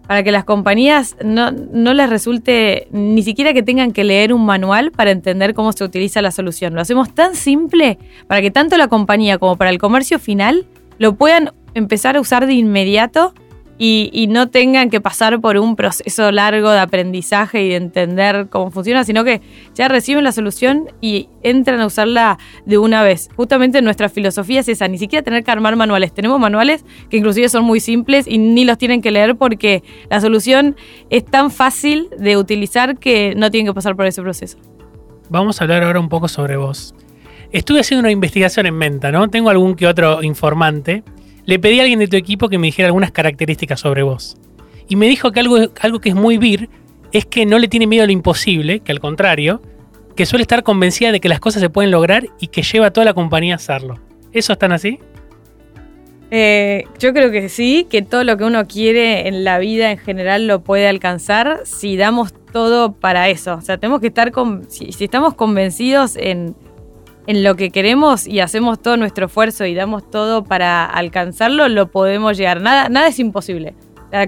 Para 0.09 0.25
que 0.25 0.33
las 0.33 0.43
compañías 0.43 1.17
no, 1.25 1.53
no 1.53 1.95
les 1.95 2.11
resulte 2.11 2.89
ni 2.91 3.23
siquiera 3.23 3.53
que 3.53 3.63
tengan 3.63 3.93
que 3.93 4.03
leer 4.03 4.33
un 4.33 4.45
manual 4.45 4.91
para 4.91 5.13
entender 5.13 5.55
cómo 5.55 5.73
se 5.73 5.85
utiliza 5.85 6.23
la 6.23 6.33
solución. 6.33 6.75
Lo 6.75 6.81
hacemos 6.81 7.15
tan 7.15 7.37
simple 7.37 7.99
para 8.27 8.41
que 8.41 8.51
tanto 8.51 8.77
la 8.77 8.89
compañía 8.89 9.39
como 9.39 9.55
para 9.55 9.71
el 9.71 9.79
comercio 9.79 10.19
final 10.19 10.67
lo 10.99 11.15
puedan 11.15 11.53
empezar 11.75 12.17
a 12.17 12.21
usar 12.21 12.47
de 12.49 12.55
inmediato 12.55 13.33
y, 13.79 14.27
no 14.29 14.49
tengan 14.49 14.91
que 14.91 15.01
pasar 15.01 15.41
por 15.41 15.57
un 15.59 15.77
proceso 15.77 16.33
largo 16.33 16.71
de 16.71 16.79
aprendizaje 16.79 17.65
y 17.65 17.69
de 17.71 17.77
entender 17.77 18.49
cómo 18.49 18.71
funciona, 18.71 19.05
sino 19.05 19.25
que 19.25 19.41
ya 19.75 19.89
reciben 19.89 20.25
la 20.25 20.33
solución 20.33 20.89
y 21.01 21.29
entran 21.43 21.81
a 21.81 21.87
usarla 21.87 22.39
de 22.65 22.79
una 22.79 23.03
vez. 23.03 23.29
Justamente 23.37 23.83
nuestra 23.83 24.09
filosofía 24.09 24.61
es 24.61 24.69
esa, 24.69 24.89
ni 24.89 24.99
siquiera 24.99 25.23
tener 25.23 25.45
que 25.45 25.51
armar 25.51 25.77
manuales. 25.77 26.13
Tenemos 26.13 26.41
manuales 26.41 26.85
que 27.11 27.19
inclusive 27.19 27.49
son 27.49 27.65
muy 27.65 27.81
simples 27.81 28.27
y 28.27 28.39
ni 28.39 28.65
los 28.65 28.79
tienen 28.79 29.03
que 29.03 29.11
leer 29.11 29.37
porque 29.37 29.83
la 30.11 30.21
solución 30.21 30.77
es 31.11 31.25
tan 31.25 31.51
fácil 31.51 32.09
de 32.19 32.37
utilizar 32.37 32.99
que 32.99 33.35
no 33.37 33.51
tienen 33.51 33.71
que 33.71 33.75
pasar 33.75 33.95
por 33.97 34.07
ese 34.07 34.23
proceso. 34.23 34.59
Vamos 35.29 35.61
a 35.61 35.65
hablar 35.65 35.83
ahora 35.83 36.01
un 36.01 36.09
poco 36.09 36.29
sobre 36.29 36.57
vos. 36.57 36.95
Estuve 37.53 37.81
haciendo 37.81 38.01
una 38.01 38.11
investigación 38.11 38.67
en 38.67 38.75
Menta, 38.75 39.13
¿no? 39.13 39.29
Tengo 39.29 39.51
algún 39.51 39.77
que 39.77 39.87
otro 39.87 40.23
informante 40.23 41.05
le 41.47 41.59
pedí 41.61 41.79
a 41.79 41.83
alguien 41.83 42.01
de 42.01 42.09
tu 42.09 42.17
equipo 42.17 42.49
que 42.49 42.59
me 42.59 42.67
dijera 42.67 42.89
algunas 42.89 43.13
características 43.13 43.81
sobre 43.81 44.03
vos. 44.03 44.37
Y 44.89 44.97
me 44.97 45.07
dijo 45.07 45.33
que 45.33 45.41
algo, 45.41 45.59
algo 45.81 46.01
que 46.01 46.11
es 46.11 46.15
muy 46.15 46.39
vir 46.39 46.69
es 47.13 47.25
que 47.25 47.47
no 47.47 47.59
le 47.59 47.69
tiene 47.69 47.87
miedo 47.87 48.03
a 48.03 48.07
lo 48.07 48.13
imposible, 48.13 48.81
que 48.81 48.93
al 48.93 49.01
contrario, 49.01 49.63
que 50.17 50.27
suele 50.27 50.43
estar 50.43 50.63
convencida 50.65 51.13
de 51.13 51.21
que 51.21 51.29
las 51.29 51.41
cosas 51.41 51.63
se 51.63 51.71
pueden 51.71 51.91
lograr 51.91 52.27
y 52.41 52.49
que 52.49 52.63
lleva 52.63 52.87
a 52.87 52.91
toda 52.91 53.05
la 53.05 53.15
compañía 53.15 53.55
a 53.55 53.57
hacerlo. 53.57 53.99
¿Eso 54.33 54.53
están 54.53 54.73
así? 54.73 54.99
Eh, 56.33 56.85
yo 56.99 57.13
creo 57.13 57.31
que 57.31 57.49
sí, 57.49 57.87
que 57.89 58.03
todo 58.03 58.25
lo 58.25 58.37
que 58.37 58.45
uno 58.45 58.67
quiere 58.67 59.29
en 59.29 59.45
la 59.45 59.61
vida 59.61 59.93
en 59.93 59.99
general 59.99 60.49
lo 60.49 60.65
puede 60.65 60.89
alcanzar 60.89 61.61
si 61.65 61.97
damos 61.97 62.35
todo 62.53 62.93
para 62.93 63.29
eso. 63.29 63.55
O 63.55 63.61
sea, 63.61 63.79
tenemos 63.79 64.01
que 64.01 64.09
estar 64.09 64.33
con, 64.33 64.69
si 64.69 64.91
estamos 64.99 65.35
convencidos 65.35 66.17
en, 66.17 66.57
en 67.27 67.43
lo 67.43 67.57
que 67.57 67.71
queremos 67.71 68.27
y 68.27 68.41
hacemos 68.41 68.81
todo 68.81 68.97
nuestro 68.97 69.27
esfuerzo 69.27 69.67
y 69.67 69.75
damos 69.75 70.11
todo 70.11 70.45
para 70.45 70.85
alcanzarlo, 70.85 71.69
lo 71.69 71.91
podemos 71.91 72.37
llegar. 72.37 72.61
Nada, 72.61 72.89
nada 72.89 73.09
es 73.09 73.19
imposible. 73.19 73.75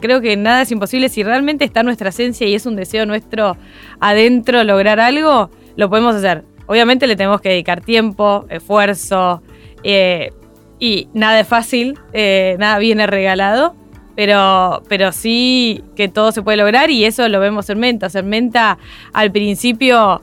creo 0.01 0.21
que 0.21 0.37
nada 0.37 0.63
es 0.63 0.73
imposible. 0.73 1.09
Si 1.09 1.23
realmente 1.23 1.65
está 1.65 1.83
nuestra 1.83 2.09
esencia 2.11 2.47
y 2.47 2.55
es 2.55 2.67
un 2.67 2.77
deseo 2.77 3.07
nuestro 3.07 3.57
adentro 4.01 4.65
lograr 4.65 5.01
algo, 5.01 5.51
lo 5.77 5.89
podemos 5.89 6.17
hacer. 6.17 6.45
Obviamente 6.67 7.07
le 7.07 7.17
tenemos 7.17 7.41
que 7.41 7.49
dedicar 7.49 7.81
tiempo, 7.81 8.45
esfuerzo, 8.51 9.43
eh, 9.83 10.33
y 10.79 11.09
nada 11.15 11.41
es 11.41 11.49
fácil, 11.49 11.99
eh, 12.13 12.57
nada 12.59 12.79
viene 12.79 13.07
regalado, 13.07 13.75
pero, 14.15 14.83
pero 14.89 15.13
sí 15.13 15.83
que 15.97 16.09
todo 16.09 16.33
se 16.33 16.43
puede 16.43 16.59
lograr 16.59 16.91
y 16.91 17.05
eso 17.05 17.29
lo 17.29 17.41
vemos 17.41 17.71
en 17.71 17.79
Menta. 17.79 18.09
en 18.13 18.29
Menta 18.29 18.79
al 19.13 19.33
principio 19.33 20.23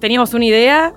teníamos 0.00 0.34
una 0.34 0.46
idea, 0.46 0.94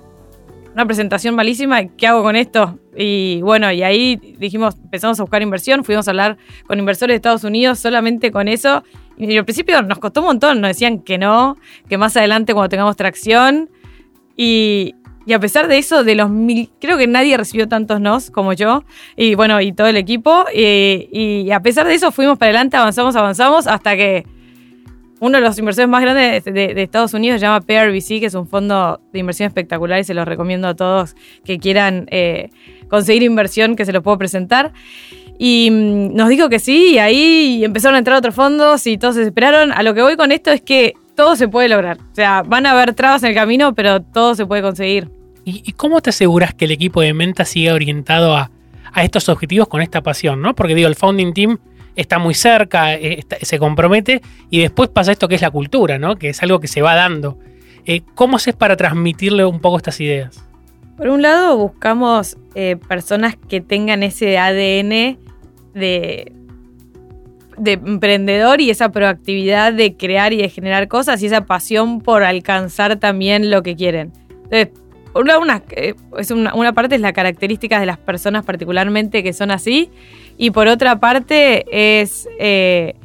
una 0.74 0.86
presentación 0.86 1.36
malísima, 1.36 1.86
¿qué 1.86 2.08
hago 2.08 2.24
con 2.24 2.36
esto? 2.36 2.80
Y 2.96 3.42
bueno, 3.42 3.72
y 3.72 3.84
ahí 3.84 4.16
dijimos, 4.38 4.76
empezamos 4.84 5.20
a 5.20 5.24
buscar 5.24 5.42
inversión, 5.42 5.84
fuimos 5.84 6.08
a 6.08 6.12
hablar 6.12 6.38
con 6.66 6.80
inversores 6.80 7.14
de 7.14 7.16
Estados 7.16 7.44
Unidos 7.44 7.80
solamente 7.80 8.32
con 8.32 8.48
eso. 8.48 8.84
Y 9.18 9.38
al 9.38 9.46
principio 9.46 9.82
nos 9.82 10.00
costó 10.00 10.22
un 10.22 10.28
montón, 10.28 10.62
nos 10.62 10.70
decían 10.70 11.00
que 11.00 11.18
no, 11.18 11.58
que 11.90 11.98
más 11.98 12.16
adelante 12.18 12.54
cuando 12.54 12.70
tengamos 12.70 12.96
tracción. 12.96 13.70
Y, 14.36 14.96
a 15.34 15.40
pesar 15.40 15.68
de 15.68 15.78
eso, 15.78 16.04
de 16.04 16.16
los 16.16 16.30
mil, 16.30 16.70
creo 16.80 16.98
que 16.98 17.08
nadie 17.08 17.38
recibió 17.38 17.68
tantos 17.68 18.02
nos 18.02 18.32
como 18.32 18.54
yo, 18.54 18.84
y 19.16 19.36
bueno, 19.36 19.62
y 19.62 19.72
todo 19.72 19.88
el 19.88 19.98
equipo. 19.98 20.46
Y, 20.54 21.08
y 21.12 21.52
a 21.52 21.62
pesar 21.62 21.88
de 21.88 21.94
eso, 21.94 22.12
fuimos 22.12 22.38
para 22.38 22.50
adelante, 22.50 22.78
avanzamos, 22.78 23.16
avanzamos, 23.16 23.68
hasta 23.68 23.96
que 23.96 24.26
uno 25.22 25.38
de 25.38 25.44
los 25.44 25.58
inversores 25.60 25.88
más 25.88 26.02
grandes 26.02 26.44
de, 26.44 26.82
Estados 26.82 27.14
Unidos 27.14 27.40
se 27.40 27.46
llama 27.46 27.62
PRBC, 27.62 28.20
que 28.20 28.26
es 28.26 28.34
un 28.34 28.48
fondo 28.48 29.00
de 29.14 29.20
inversión 29.20 29.46
espectacular 29.46 30.00
y 30.00 30.04
se 30.04 30.16
los 30.16 30.28
recomiendo 30.28 30.68
a 30.68 30.76
todos 30.76 31.16
que 31.46 31.60
quieran 31.60 32.08
eh, 32.10 32.50
conseguir 32.90 33.22
inversión, 33.22 33.76
que 33.76 33.86
se 33.86 33.94
los 33.94 34.02
puedo 34.02 34.18
presentar. 34.18 34.74
Y 35.38 35.70
mm, 35.72 36.16
nos 36.16 36.28
dijo 36.28 36.50
que 36.50 36.58
sí, 36.58 36.94
y 36.94 36.98
ahí 36.98 37.64
empezaron 37.64 37.96
a 37.96 38.00
entrar 38.00 38.18
otros 38.18 38.34
fondos 38.34 38.88
y 38.88 38.98
todos 38.98 39.14
se 39.14 39.20
desesperaron. 39.20 39.72
A 39.72 39.84
lo 39.84 39.94
que 39.94 40.02
voy 40.02 40.18
con 40.18 40.32
esto 40.32 40.50
es 40.50 40.62
que 40.62 40.96
todo 41.16 41.36
se 41.36 41.48
puede 41.48 41.70
lograr. 41.70 42.00
O 42.00 42.16
sea, 42.16 42.42
van 42.42 42.66
a 42.66 42.72
haber 42.72 42.96
trabas 42.96 43.22
en 43.22 43.30
el 43.30 43.36
camino, 43.36 43.76
pero 43.76 44.02
todo 44.02 44.34
se 44.34 44.48
puede 44.48 44.64
conseguir. 44.64 45.08
¿Y, 45.46 45.72
cómo 45.74 46.02
te 46.02 46.10
aseguras 46.10 46.56
que 46.56 46.66
el 46.66 46.72
equipo 46.72 47.00
de 47.00 47.14
Menta 47.14 47.46
siga 47.46 47.76
orientado 47.76 48.36
a, 48.36 48.50
a 48.92 49.04
estos 49.04 49.30
objetivos 49.30 49.68
con 49.68 49.84
esta 49.84 50.02
pasión? 50.02 50.42
¿no? 50.42 50.56
Porque 50.56 50.74
digo, 50.74 50.88
el 50.88 50.96
founding 50.96 51.34
team 51.34 51.60
está 51.96 52.20
muy 52.20 52.34
cerca, 52.34 52.94
eh, 52.94 53.24
se 53.42 53.60
compromete 53.60 54.22
y 54.50 54.62
después 54.62 54.90
pasa 54.90 55.12
esto 55.12 55.28
que 55.28 55.36
es 55.36 55.42
la 55.42 55.52
cultura, 55.52 56.00
¿no? 56.00 56.16
Que 56.16 56.30
es 56.30 56.42
algo 56.44 56.60
que 56.60 56.68
se 56.68 56.82
va 56.82 56.96
dando. 56.96 57.38
Eh, 57.86 58.02
¿Cómo 58.16 58.38
haces 58.38 58.56
para 58.56 58.78
transmitirle 58.78 59.46
un 59.46 59.60
poco 59.60 59.78
estas 59.78 60.00
ideas? 60.00 60.44
Por 60.98 61.10
un 61.10 61.22
lado, 61.22 61.58
buscamos 61.58 62.38
eh, 62.54 62.78
personas 62.88 63.36
que 63.50 63.62
tengan 63.62 64.04
ese 64.04 64.38
ADN 64.38 65.18
de, 65.74 66.32
de 67.58 67.72
emprendedor 67.74 68.62
y 68.62 68.70
esa 68.70 68.90
proactividad 68.90 69.74
de 69.74 69.96
crear 69.96 70.34
y 70.34 70.38
de 70.38 70.50
generar 70.50 70.88
cosas 70.88 71.24
y 71.24 71.26
esa 71.26 71.46
pasión 71.46 72.02
por 72.02 72.24
alcanzar 72.24 72.98
también 72.98 73.50
lo 73.50 73.64
que 73.64 73.76
quieren. 73.76 74.12
Entonces, 74.44 74.70
por 75.14 75.24
un 75.24 75.28
lado, 75.28 75.42
una, 75.42 75.64
es 76.18 76.32
una, 76.32 76.54
una, 76.54 76.74
parte 76.74 76.96
es 76.96 77.02
la 77.02 77.14
característica 77.14 77.80
de 77.80 77.86
las 77.86 77.98
personas 77.98 78.46
particularmente 78.46 79.24
que 79.24 79.34
son 79.34 79.52
así 79.52 79.90
y 80.38 80.52
por 80.52 80.68
otra 80.68 81.00
parte, 81.00 81.66
es, 82.02 82.28
eh, 82.40 82.96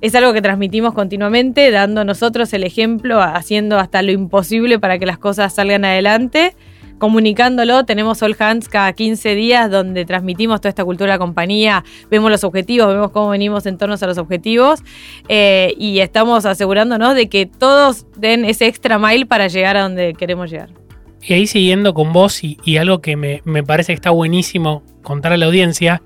es 0.00 0.14
algo 0.14 0.32
que 0.32 0.42
transmitimos 0.42 0.94
continuamente, 0.94 1.70
dando 1.70 2.04
nosotros 2.04 2.52
el 2.52 2.62
ejemplo, 2.62 3.20
haciendo 3.20 3.78
hasta 3.78 4.02
lo 4.02 4.12
imposible 4.12 4.78
para 4.78 4.98
que 4.98 5.06
las 5.06 5.18
cosas 5.18 5.54
salgan 5.54 5.84
adelante 5.84 6.54
comunicándolo. 6.98 7.84
Tenemos 7.84 8.22
All 8.22 8.36
Hands 8.38 8.68
cada 8.68 8.92
15 8.92 9.34
días 9.34 9.70
donde 9.70 10.04
transmitimos 10.04 10.60
toda 10.60 10.68
esta 10.70 10.84
cultura 10.84 11.14
de 11.14 11.18
compañía, 11.18 11.84
vemos 12.10 12.30
los 12.30 12.44
objetivos, 12.44 12.88
vemos 12.88 13.10
cómo 13.10 13.30
venimos 13.30 13.66
en 13.66 13.78
torno 13.78 13.96
a 14.00 14.06
los 14.06 14.18
objetivos 14.18 14.84
eh, 15.28 15.74
y 15.78 15.98
estamos 15.98 16.46
asegurándonos 16.46 17.14
de 17.14 17.28
que 17.28 17.46
todos 17.46 18.06
den 18.16 18.44
ese 18.44 18.66
extra 18.66 18.98
mile 18.98 19.26
para 19.26 19.48
llegar 19.48 19.76
a 19.76 19.82
donde 19.82 20.14
queremos 20.14 20.50
llegar. 20.50 20.85
Y 21.26 21.34
ahí 21.34 21.46
siguiendo 21.48 21.92
con 21.92 22.12
vos 22.12 22.42
y, 22.44 22.76
algo 22.76 23.00
que 23.00 23.16
me, 23.16 23.42
me, 23.44 23.64
parece 23.64 23.92
que 23.92 23.96
está 23.96 24.10
buenísimo 24.10 24.84
contar 25.02 25.32
a 25.32 25.36
la 25.36 25.46
audiencia, 25.46 26.00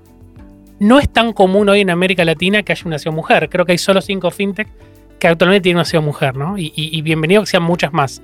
no 0.79 0.97
es 0.97 1.07
tan 1.07 1.31
común 1.31 1.69
hoy 1.69 1.81
en 1.81 1.91
América 1.91 2.25
Latina 2.25 2.63
que 2.63 2.71
haya 2.71 2.81
una 2.85 2.97
CEO 2.97 3.11
mujer. 3.11 3.49
Creo 3.49 3.65
que 3.65 3.73
hay 3.73 3.77
solo 3.77 4.01
cinco 4.01 4.31
fintech 4.31 4.67
que 5.19 5.27
actualmente 5.27 5.61
tienen 5.61 5.77
una 5.77 5.85
CEO 5.85 6.01
mujer, 6.01 6.35
¿no? 6.35 6.55
Y, 6.57 6.99
bienvenido 7.03 7.43
que 7.43 7.45
sean 7.45 7.61
muchas 7.61 7.93
más. 7.93 8.23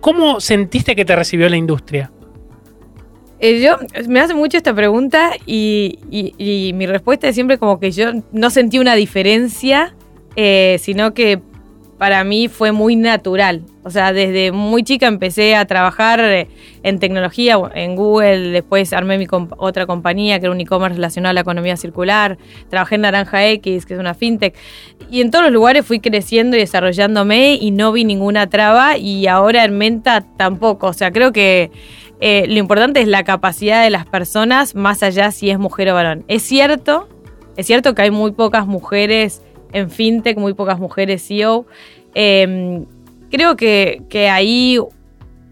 ¿Cómo 0.00 0.40
sentiste 0.40 0.96
que 0.96 1.04
te 1.04 1.14
recibió 1.14 1.48
la 1.48 1.56
industria? 1.56 2.10
Eh, 3.38 3.60
yo 3.60 3.76
me 4.08 4.18
hace 4.18 4.34
mucho 4.34 4.56
esta 4.56 4.74
pregunta 4.74 5.34
y, 5.46 6.00
mi 6.74 6.86
respuesta 6.86 7.28
es 7.28 7.36
siempre 7.36 7.58
como 7.58 7.78
que 7.78 7.92
yo 7.92 8.10
no 8.32 8.50
sentí 8.50 8.80
una 8.80 8.96
diferencia, 8.96 9.94
eh, 10.34 10.78
sino 10.80 11.14
que 11.14 11.40
para 11.98 12.22
mí 12.24 12.48
fue 12.48 12.72
muy 12.72 12.96
natural. 12.96 13.62
O 13.82 13.90
sea, 13.90 14.12
desde 14.12 14.52
muy 14.52 14.84
chica 14.84 15.06
empecé 15.06 15.56
a 15.56 15.64
trabajar 15.66 16.20
eh, 16.20 16.48
en 16.82 16.98
tecnología, 17.00 17.58
en 17.74 17.96
Google, 17.96 18.50
después 18.50 18.92
armé 18.92 19.18
mi 19.18 19.26
otra 19.30 19.86
compañía 19.86 20.38
que 20.38 20.46
era 20.46 20.52
un 20.52 20.60
e-commerce 20.60 20.94
relacionado 20.94 21.30
a 21.30 21.34
la 21.34 21.40
economía 21.40 21.76
circular, 21.76 22.38
trabajé 22.68 22.94
en 22.94 23.00
Naranja 23.02 23.46
X, 23.48 23.84
que 23.84 23.94
es 23.94 24.00
una 24.00 24.14
fintech, 24.14 24.54
y 25.10 25.20
en 25.20 25.30
todos 25.30 25.44
los 25.44 25.52
lugares 25.52 25.84
fui 25.84 26.00
creciendo 26.00 26.56
y 26.56 26.60
desarrollándome 26.60 27.54
y 27.54 27.70
no 27.72 27.92
vi 27.92 28.04
ninguna 28.04 28.48
traba 28.48 28.96
y 28.96 29.26
ahora 29.26 29.64
en 29.64 29.76
Menta 29.76 30.24
tampoco. 30.36 30.88
O 30.88 30.92
sea, 30.92 31.10
creo 31.10 31.32
que 31.32 31.70
eh, 32.20 32.46
lo 32.48 32.58
importante 32.58 33.00
es 33.00 33.08
la 33.08 33.24
capacidad 33.24 33.82
de 33.82 33.90
las 33.90 34.06
personas 34.06 34.74
más 34.74 35.02
allá 35.02 35.30
si 35.30 35.50
es 35.50 35.58
mujer 35.58 35.88
o 35.90 35.94
varón. 35.94 36.24
Es 36.28 36.42
cierto, 36.42 37.08
es 37.56 37.66
cierto 37.66 37.94
que 37.94 38.02
hay 38.02 38.10
muy 38.10 38.32
pocas 38.32 38.66
mujeres 38.66 39.42
en 39.72 39.90
fintech, 39.90 40.38
muy 40.38 40.54
pocas 40.54 40.78
mujeres 40.78 41.26
CEO. 41.26 41.66
Em, 42.14 42.86
creo 43.30 43.56
que, 43.56 44.30
ahí 44.30 44.78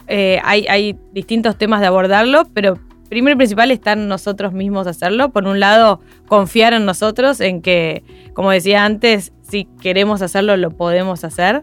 eh, 0.09 0.41
hay, 0.45 0.97
distintos 1.13 1.57
temas 1.57 1.81
de 1.81 1.87
abordarlo, 1.87 2.47
pero 2.55 2.79
primero 3.09 3.35
y 3.35 3.37
principal 3.37 3.71
está 3.71 3.93
en 3.93 4.09
nosotros 4.09 4.53
mismos 4.53 4.87
hacerlo. 4.87 5.31
Por 5.31 5.47
un 5.47 5.61
lado, 5.61 6.01
confiar 6.27 6.73
en 6.73 6.85
nosotros, 6.85 7.41
en 7.41 7.63
que, 7.63 8.03
como 8.35 8.51
decía 8.51 8.85
antes, 8.85 9.33
si 9.43 9.67
queremos 9.81 10.23
hacerlo, 10.23 10.57
lo 10.57 10.71
podemos 10.71 11.25
hacer. 11.25 11.61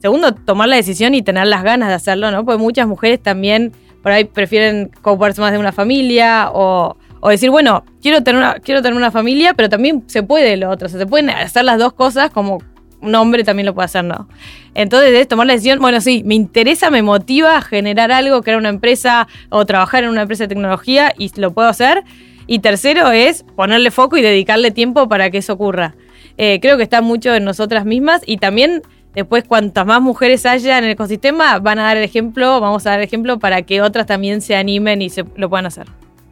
Segundo, 0.00 0.32
tomar 0.32 0.68
la 0.68 0.76
decisión 0.76 1.14
y 1.14 1.22
tener 1.22 1.46
las 1.46 1.62
ganas 1.62 1.88
de 1.88 1.94
hacerlo, 1.94 2.30
¿no? 2.30 2.44
Porque 2.44 2.62
muchas 2.62 2.86
mujeres 2.86 3.20
también 3.20 3.72
por 4.02 4.12
ahí 4.12 4.24
prefieren 4.24 4.90
ocuparse 5.02 5.40
más 5.40 5.52
de 5.52 5.58
una 5.58 5.72
familia 5.72 6.50
o, 6.52 6.96
o 7.20 7.28
decir, 7.30 7.50
bueno, 7.50 7.84
quiero 8.00 8.22
tener, 8.22 8.40
una, 8.40 8.54
quiero 8.54 8.82
tener 8.82 8.96
una 8.96 9.10
familia, 9.10 9.54
pero 9.54 9.68
también 9.68 10.04
se 10.06 10.22
puede 10.22 10.56
lo 10.56 10.70
otro. 10.70 10.86
O 10.86 10.88
sea, 10.88 10.98
se 10.98 11.06
pueden 11.06 11.30
hacer 11.30 11.64
las 11.64 11.78
dos 11.78 11.92
cosas 11.92 12.30
como 12.30 12.58
un 13.00 13.14
hombre 13.14 13.44
también 13.44 13.66
lo 13.66 13.74
puede 13.74 13.86
hacer, 13.86 14.04
¿no? 14.04 14.28
Entonces 14.74 15.12
es 15.12 15.28
tomar 15.28 15.46
la 15.46 15.52
decisión, 15.52 15.78
bueno, 15.78 16.00
sí, 16.00 16.22
me 16.24 16.34
interesa, 16.34 16.90
me 16.90 17.02
motiva 17.02 17.56
a 17.56 17.62
generar 17.62 18.10
algo, 18.12 18.42
crear 18.42 18.58
una 18.58 18.68
empresa 18.68 19.28
o 19.50 19.64
trabajar 19.66 20.04
en 20.04 20.10
una 20.10 20.22
empresa 20.22 20.44
de 20.44 20.48
tecnología 20.48 21.12
y 21.16 21.30
lo 21.40 21.52
puedo 21.52 21.68
hacer. 21.68 22.04
Y 22.46 22.60
tercero 22.60 23.10
es 23.10 23.44
ponerle 23.56 23.90
foco 23.90 24.16
y 24.16 24.22
dedicarle 24.22 24.70
tiempo 24.70 25.08
para 25.08 25.30
que 25.30 25.38
eso 25.38 25.52
ocurra. 25.52 25.94
Eh, 26.38 26.60
creo 26.60 26.76
que 26.76 26.82
está 26.82 27.02
mucho 27.02 27.34
en 27.34 27.44
nosotras 27.44 27.84
mismas 27.84 28.22
y 28.24 28.38
también 28.38 28.82
después 29.14 29.44
cuantas 29.44 29.84
más 29.84 30.00
mujeres 30.00 30.46
haya 30.46 30.78
en 30.78 30.84
el 30.84 30.90
ecosistema 30.90 31.58
van 31.58 31.78
a 31.78 31.82
dar 31.82 31.96
el 31.96 32.04
ejemplo, 32.04 32.60
vamos 32.60 32.86
a 32.86 32.90
dar 32.90 33.00
el 33.00 33.04
ejemplo 33.04 33.38
para 33.38 33.62
que 33.62 33.82
otras 33.82 34.06
también 34.06 34.40
se 34.40 34.54
animen 34.56 35.02
y 35.02 35.10
se 35.10 35.24
lo 35.36 35.50
puedan 35.50 35.66
hacer. 35.66 35.86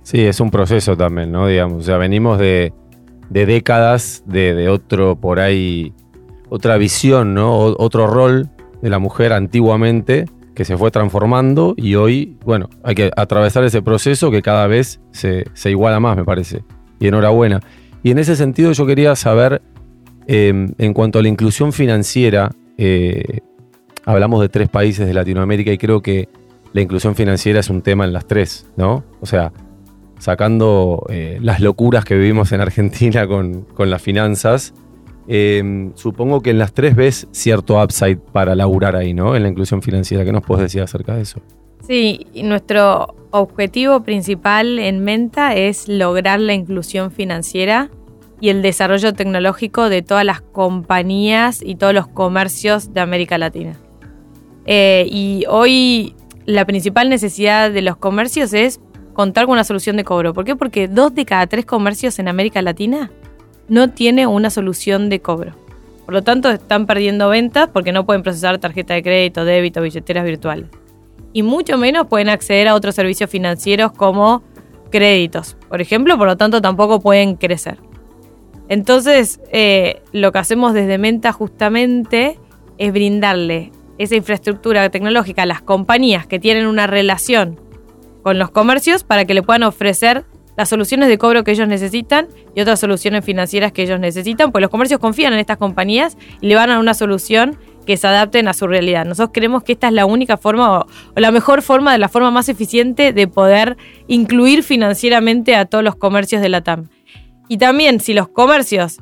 Sí, 0.07 0.21
es 0.21 0.39
un 0.39 0.53
proceso 0.53 0.97
también, 0.97 1.33
¿no? 1.33 1.49
Digamos, 1.49 1.79
o 1.79 1.83
sea, 1.83 1.97
venimos 1.97 2.39
de, 2.39 2.73
de 3.29 3.45
décadas 3.45 4.23
de, 4.25 4.55
de 4.55 4.69
otro 4.69 5.17
por 5.17 5.41
ahí 5.41 5.93
otra 6.49 6.77
visión, 6.77 7.35
¿no? 7.35 7.57
otro 7.59 8.07
rol 8.07 8.49
de 8.81 8.89
la 8.89 9.01
mujer 9.01 9.33
antiguamente 9.33 10.27
que 10.55 10.65
se 10.65 10.77
fue 10.77 10.93
transformando 10.93 11.75
y 11.77 11.97
hoy, 11.97 12.37
bueno, 12.45 12.71
hay 12.85 12.95
que 12.95 13.11
atravesar 13.17 13.65
ese 13.65 13.83
proceso 13.83 14.31
que 14.31 14.43
cada 14.43 14.69
vez 14.69 15.01
se, 15.11 15.45
iguala 15.65 15.99
más, 15.99 16.17
me 16.17 16.25
parece. 16.25 16.63
Y 17.01 17.09
enhorabuena. 17.09 17.59
Y 18.05 18.13
en 18.13 18.21
ese 18.21 18.37
sentido 18.37 18.71
yo 18.71 18.87
quería 18.87 19.17
saber, 19.17 19.61
em, 20.29 20.73
en 20.79 20.95
cuanto 20.95 21.19
a 21.19 21.23
la 21.23 21.27
inclusión 21.27 21.73
financiera, 21.73 22.53
eh, 22.79 23.41
hablamos 24.05 24.41
de 24.41 24.51
tres 24.51 24.69
países 24.69 25.05
de 25.05 25.15
Latinoamérica 25.15 25.73
y 25.73 25.79
creo 25.79 26.01
que 26.01 26.29
la 26.73 26.81
inclusión 26.81 27.17
financiera 27.17 27.59
es 27.59 27.71
un 27.71 27.83
tema 27.83 28.05
en 28.05 28.13
las 28.13 28.29
tres, 28.29 28.69
¿no? 28.77 29.03
O 29.21 29.27
sea, 29.27 29.53
sacando 30.19 31.07
eh, 31.09 31.39
las 31.41 31.61
locuras 31.61 32.05
que 32.05 32.15
vivimos 32.15 32.53
en 32.53 32.61
Argentina 32.61 33.27
con, 33.27 33.63
con 33.63 33.91
las 33.91 34.03
finanzas, 34.03 34.73
Em, 35.29 35.93
supongo 35.97 36.41
que 36.41 36.51
en 36.51 36.59
las 36.59 36.73
tres 36.73 36.95
ves 36.95 37.27
cierto 37.33 37.83
upside 37.83 38.17
para 38.17 38.55
laburar 38.55 38.95
ahí, 38.95 39.13
¿no? 39.13 39.35
En 39.35 39.43
la 39.43 39.49
inclusión 39.49 39.83
financiera. 39.83 40.25
¿Qué 40.25 40.33
nos 40.33 40.45
puedes 40.45 40.63
decir 40.63 40.83
acerca 40.83 41.17
de 41.17 41.23
eso? 41.23 41.41
Sí, 41.87 42.27
nuestro 42.35 43.15
objetivo 43.31 44.03
principal 44.03 44.79
en 44.79 45.01
Menta 45.01 45.55
es 45.55 45.89
lograr 45.89 46.41
la 46.41 46.55
inclusión 46.55 47.11
financiera 47.11 47.91
y 48.41 48.51
el 48.51 48.63
desarrollo 48.63 49.15
tecnológico 49.15 49.89
de 49.89 50.03
todas 50.03 50.25
las 50.25 50.41
compañías 50.41 51.61
y 51.63 51.75
todos 51.75 51.95
los 51.95 52.07
comercios 52.07 52.93
de 52.93 53.01
América 53.01 53.39
Latina. 53.39 53.75
Eh, 54.65 55.07
y 55.11 55.45
hoy 55.49 56.15
la 56.45 56.65
principal 56.65 57.09
necesidad 57.09 57.71
de 57.73 57.83
los 57.83 57.97
comercios 57.97 58.53
es 58.53 58.81
contar 59.17 59.47
con 59.47 59.55
una 59.55 59.65
solución 59.65 59.97
de 59.97 60.05
cobro. 60.05 60.35
¿Por 60.35 60.45
qué? 60.45 60.55
Porque 60.55 60.89
dos 60.89 61.15
de 61.15 61.25
cada 61.25 61.47
tres 61.47 61.65
comercios 61.65 62.19
en 62.19 62.29
América 62.29 62.61
Latina 62.61 63.11
no 63.67 63.89
tiene 63.89 64.27
una 64.27 64.51
solución 64.51 65.09
de 65.09 65.21
cobro. 65.21 65.55
Por 66.05 66.13
lo 66.13 66.23
tanto, 66.23 66.51
están 66.51 66.87
perdiendo 66.87 67.31
ventas 67.31 67.71
porque 67.73 67.93
no 67.93 68.05
pueden 68.05 68.23
procesar 68.23 68.59
tarjeta 68.59 68.93
de 68.93 69.03
crédito, 69.03 69.47
débito, 69.47 69.81
billeteras 69.81 70.25
virtuales. 70.25 70.69
Y 71.33 71.43
mucho 71.43 71.79
menos 71.79 72.07
pueden 72.09 72.29
acceder 72.29 72.69
a 72.69 72.75
otros 72.75 72.95
servicios 72.95 73.31
financieros 73.31 73.91
como 73.91 74.43
créditos, 74.91 75.57
por 75.69 75.81
ejemplo, 75.81 76.17
por 76.17 76.29
lo 76.29 76.37
tanto 76.37 76.61
tampoco 76.61 77.01
pueden 77.01 77.37
crecer. 77.37 77.79
Entonces, 78.69 79.41
eh, 79.51 80.03
lo 80.13 80.31
que 80.31 80.39
hacemos 80.39 80.75
desde 80.75 80.99
Menta 80.99 81.33
justamente 81.33 82.39
es 82.79 82.93
brindarle 82.93 83.73
esa 83.97 84.15
infraestructura 84.15 84.89
tecnológica 84.91 85.43
a 85.43 85.47
las 85.47 85.63
compañías 85.63 86.27
que 86.27 86.39
tienen 86.39 86.67
una 86.67 86.87
relación 86.87 87.66
con 88.27 88.41
los 88.41 88.51
comercios 88.51 89.05
para 89.05 89.25
que 89.25 89.35
le 89.35 89.45
puedan 89.45 89.63
ofrecer 89.63 90.25
las 90.57 90.69
soluciones 90.69 91.09
de 91.09 91.17
cobro 91.17 91.45
que 91.45 91.53
ellos 91.53 91.69
necesitan 91.69 92.27
y 92.57 92.61
otras 92.61 92.81
soluciones 92.81 93.25
financieras 93.25 93.71
que 93.71 93.85
ellos 93.85 94.01
necesitan, 94.01 94.51
pues 94.51 94.63
los 94.63 94.69
comercios 94.69 94.99
confían 94.99 95.33
en 95.33 95.39
estas 95.39 95.59
compañías 95.59 96.19
y 96.41 96.49
le 96.49 96.57
van 96.57 96.73
a 96.73 96.81
una 96.81 96.93
solución 96.95 97.57
que 97.87 97.97
se 97.97 98.05
adapten 98.05 98.49
a 98.49 98.53
su 98.53 98.67
realidad. 98.67 99.05
Nosotros 99.05 99.31
creemos 99.33 99.63
que 99.63 99.75
esta 99.75 99.87
es 99.87 99.93
la 99.93 100.07
única 100.07 100.39
forma 100.39 100.81
o, 100.81 100.87
la 101.15 101.31
mejor 101.31 101.63
forma, 101.63 101.93
de 101.93 101.99
la 101.99 102.09
forma 102.09 102.33
más 102.33 102.49
eficiente 102.49 103.13
de 103.13 103.29
poder 103.29 103.77
incluir 104.09 104.65
financieramente 104.65 105.55
a 105.55 105.67
todos 105.67 105.85
los 105.85 105.95
comercios 105.95 106.43
de 106.43 106.49
la 106.49 106.63
TAM. 106.63 106.89
Y 107.47 107.59
también 107.59 108.01
si 108.01 108.13
los 108.13 108.27
comercios 108.27 108.97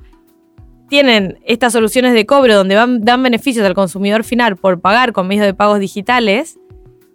tienen 0.91 1.39
estas 1.47 1.73
soluciones 1.73 2.13
de 2.13 2.27
cobro 2.27 2.55
donde 2.57 2.75
dan 2.75 3.23
beneficios 3.23 3.65
al 3.65 3.73
consumidor 3.73 4.23
final 4.23 4.59
por 4.59 4.83
pagar 4.83 5.15
con 5.15 5.29
medios 5.29 5.47
de 5.47 5.55
pagos 5.55 5.81
digitales, 5.81 6.59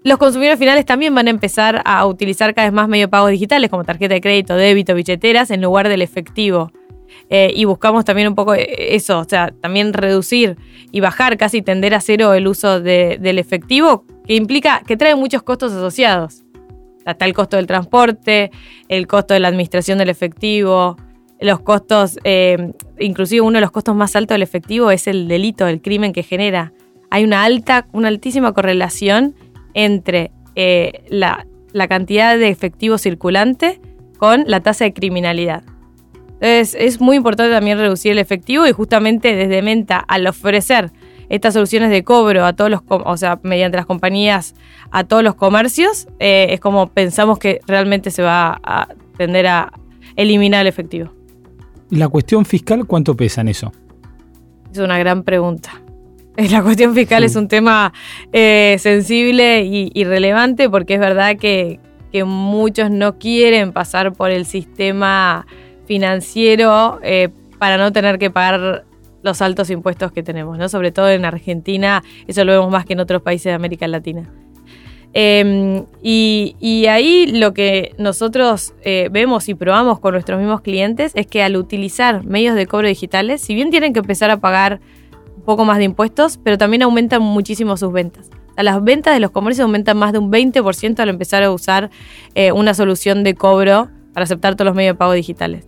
los 0.03 0.17
consumidores 0.17 0.59
finales 0.59 0.85
también 0.85 1.13
van 1.13 1.27
a 1.27 1.29
empezar 1.29 1.81
a 1.83 2.05
utilizar 2.05 2.53
cada 2.53 2.67
vez 2.67 2.73
más 2.73 2.87
medios 2.87 3.09
pagos 3.09 3.31
digitales 3.31 3.69
como 3.69 3.83
tarjeta 3.83 4.13
de 4.13 4.21
crédito, 4.21 4.55
débito, 4.55 4.95
billeteras 4.95 5.51
en 5.51 5.61
lugar 5.61 5.89
del 5.89 6.01
efectivo. 6.01 6.71
Eh, 7.29 7.51
y 7.55 7.65
buscamos 7.65 8.05
también 8.05 8.27
un 8.27 8.35
poco 8.35 8.53
eso, 8.53 9.19
o 9.19 9.23
sea, 9.23 9.51
también 9.61 9.93
reducir 9.93 10.57
y 10.91 10.99
bajar, 10.99 11.37
casi 11.37 11.61
tender 11.61 11.93
a 11.93 12.01
cero 12.01 12.33
el 12.33 12.47
uso 12.47 12.79
del 12.79 13.39
efectivo, 13.39 14.05
que 14.25 14.35
implica 14.35 14.81
que 14.85 14.95
trae 14.95 15.15
muchos 15.15 15.43
costos 15.43 15.73
asociados. 15.73 16.43
Hasta 17.05 17.25
el 17.25 17.33
costo 17.33 17.57
del 17.57 17.67
transporte, 17.67 18.51
el 18.87 19.07
costo 19.07 19.33
de 19.33 19.39
la 19.39 19.47
administración 19.47 19.97
del 19.97 20.09
efectivo, 20.09 20.97
los 21.39 21.59
costos, 21.61 22.19
eh, 22.23 22.73
inclusive 22.99 23.41
uno 23.41 23.57
de 23.57 23.61
los 23.61 23.71
costos 23.71 23.95
más 23.95 24.15
altos 24.15 24.35
del 24.35 24.43
efectivo 24.43 24.91
es 24.91 25.07
el 25.07 25.27
delito, 25.27 25.67
el 25.67 25.81
crimen 25.81 26.13
que 26.13 26.23
genera. 26.23 26.73
Hay 27.09 27.23
una 27.23 27.43
alta, 27.43 27.87
una 27.91 28.07
altísima 28.07 28.53
correlación 28.53 29.35
entre 29.85 30.31
eh, 30.55 31.03
la, 31.09 31.45
cantidad 31.87 32.37
de 32.37 32.49
efectivo 32.49 32.97
circulante 32.97 33.79
con 34.17 34.43
la 34.47 34.59
tasa 34.59 34.85
de 34.85 34.93
criminalidad. 34.93 35.63
Entonces 36.41 36.75
es 36.77 36.99
muy 36.99 37.17
importante 37.17 37.51
también 37.51 37.77
reducir 37.77 38.11
el 38.11 38.19
efectivo 38.19 38.65
y 38.67 38.71
justamente 38.71 39.35
desde 39.35 39.61
Menta 39.61 39.99
al 39.99 40.27
ofrecer 40.27 40.91
estas 41.29 41.53
soluciones 41.53 41.91
de 41.91 42.03
cobro 42.03 42.45
a 42.45 42.53
todos 42.53 42.71
los, 42.71 42.81
o 42.87 43.17
sea, 43.17 43.39
mediante 43.43 43.77
las 43.77 43.85
compañías 43.85 44.55
a 44.91 45.03
todos 45.03 45.23
los 45.23 45.35
comercios, 45.35 46.07
eh, 46.19 46.47
es 46.49 46.59
como 46.59 46.87
pensamos 46.87 47.37
que 47.37 47.59
realmente 47.67 48.09
se 48.09 48.23
va 48.23 48.59
a 48.63 48.87
tender 49.17 49.47
a 49.47 49.71
eliminar 50.15 50.61
el 50.61 50.67
efectivo. 50.67 51.11
¿Y 51.91 51.97
la 51.97 52.07
cuestión 52.07 52.45
fiscal 52.45 52.85
cuánto 52.85 53.15
pesa 53.15 53.41
en 53.41 53.49
eso? 53.49 53.71
Es 54.71 54.79
una 54.79 54.97
gran 54.97 55.23
pregunta. 55.23 55.81
La 56.51 56.63
cuestión 56.63 56.93
fiscal 56.93 57.23
es 57.23 57.35
un 57.35 57.47
tema 57.47 57.93
eh, 58.31 58.77
sensible 58.79 59.63
y, 59.63 60.03
relevante 60.03 60.69
porque 60.69 60.95
es 60.95 60.99
verdad 60.99 61.37
que, 61.37 61.79
muchos 62.25 62.89
no 62.89 63.19
quieren 63.19 63.71
pasar 63.71 64.13
por 64.13 64.31
el 64.31 64.47
sistema 64.47 65.45
financiero 65.85 66.99
eh, 67.03 67.29
para 67.59 67.77
no 67.77 67.91
tener 67.91 68.17
que 68.17 68.31
pagar 68.31 68.83
los 69.21 69.41
altos 69.43 69.69
impuestos 69.69 70.11
que 70.11 70.23
tenemos, 70.23 70.57
¿no? 70.57 70.69
Sobre 70.69 70.91
todo 70.91 71.09
en 71.11 71.23
Argentina, 71.23 72.03
eso 72.25 72.43
lo 72.45 72.53
vemos 72.53 72.71
más 72.71 72.85
que 72.85 72.93
en 72.93 73.01
otros 73.01 73.21
países 73.21 73.45
de 73.45 73.53
América 73.53 73.87
Latina. 73.87 74.27
Em, 75.13 75.85
y, 76.03 76.85
ahí 76.87 77.27
lo 77.27 77.53
que 77.53 77.93
nosotros 77.97 78.73
eh, 78.83 79.09
vemos 79.11 79.49
y 79.49 79.55
probamos 79.55 79.99
con 79.99 80.13
nuestros 80.13 80.39
mismos 80.39 80.61
clientes 80.61 81.11
es 81.15 81.25
que 81.25 81.41
al 81.41 81.57
utilizar 81.57 82.23
medios 82.23 82.55
de 82.55 82.67
cobro 82.67 82.87
digitales, 82.87 83.41
si 83.41 83.55
bien 83.55 83.71
tienen 83.71 83.93
que 83.93 83.99
empezar 83.99 84.29
a 84.29 84.37
pagar 84.37 84.79
poco 85.39 85.65
más 85.65 85.77
de 85.77 85.85
impuestos, 85.85 86.39
pero 86.43 86.57
también 86.57 86.83
aumentan 86.83 87.21
muchísimo 87.21 87.77
sus 87.77 87.91
ventas. 87.91 88.29
las 88.55 88.83
ventas 88.83 89.13
de 89.13 89.19
los 89.19 89.31
comercios 89.31 89.63
aumentan 89.63 89.97
más 89.97 90.11
de 90.11 90.19
un 90.19 90.31
20% 90.31 90.99
al 90.99 91.09
empezar 91.09 91.43
a 91.43 91.51
usar 91.51 91.89
eh, 92.35 92.51
una 92.51 92.73
solución 92.73 93.23
de 93.23 93.33
cobro 93.33 93.89
para 94.13 94.25
aceptar 94.25 94.55
todos 94.55 94.65
los 94.65 94.75
medios 94.75 94.95
de 94.95 94.97
pago 94.97 95.13
digitales. 95.13 95.65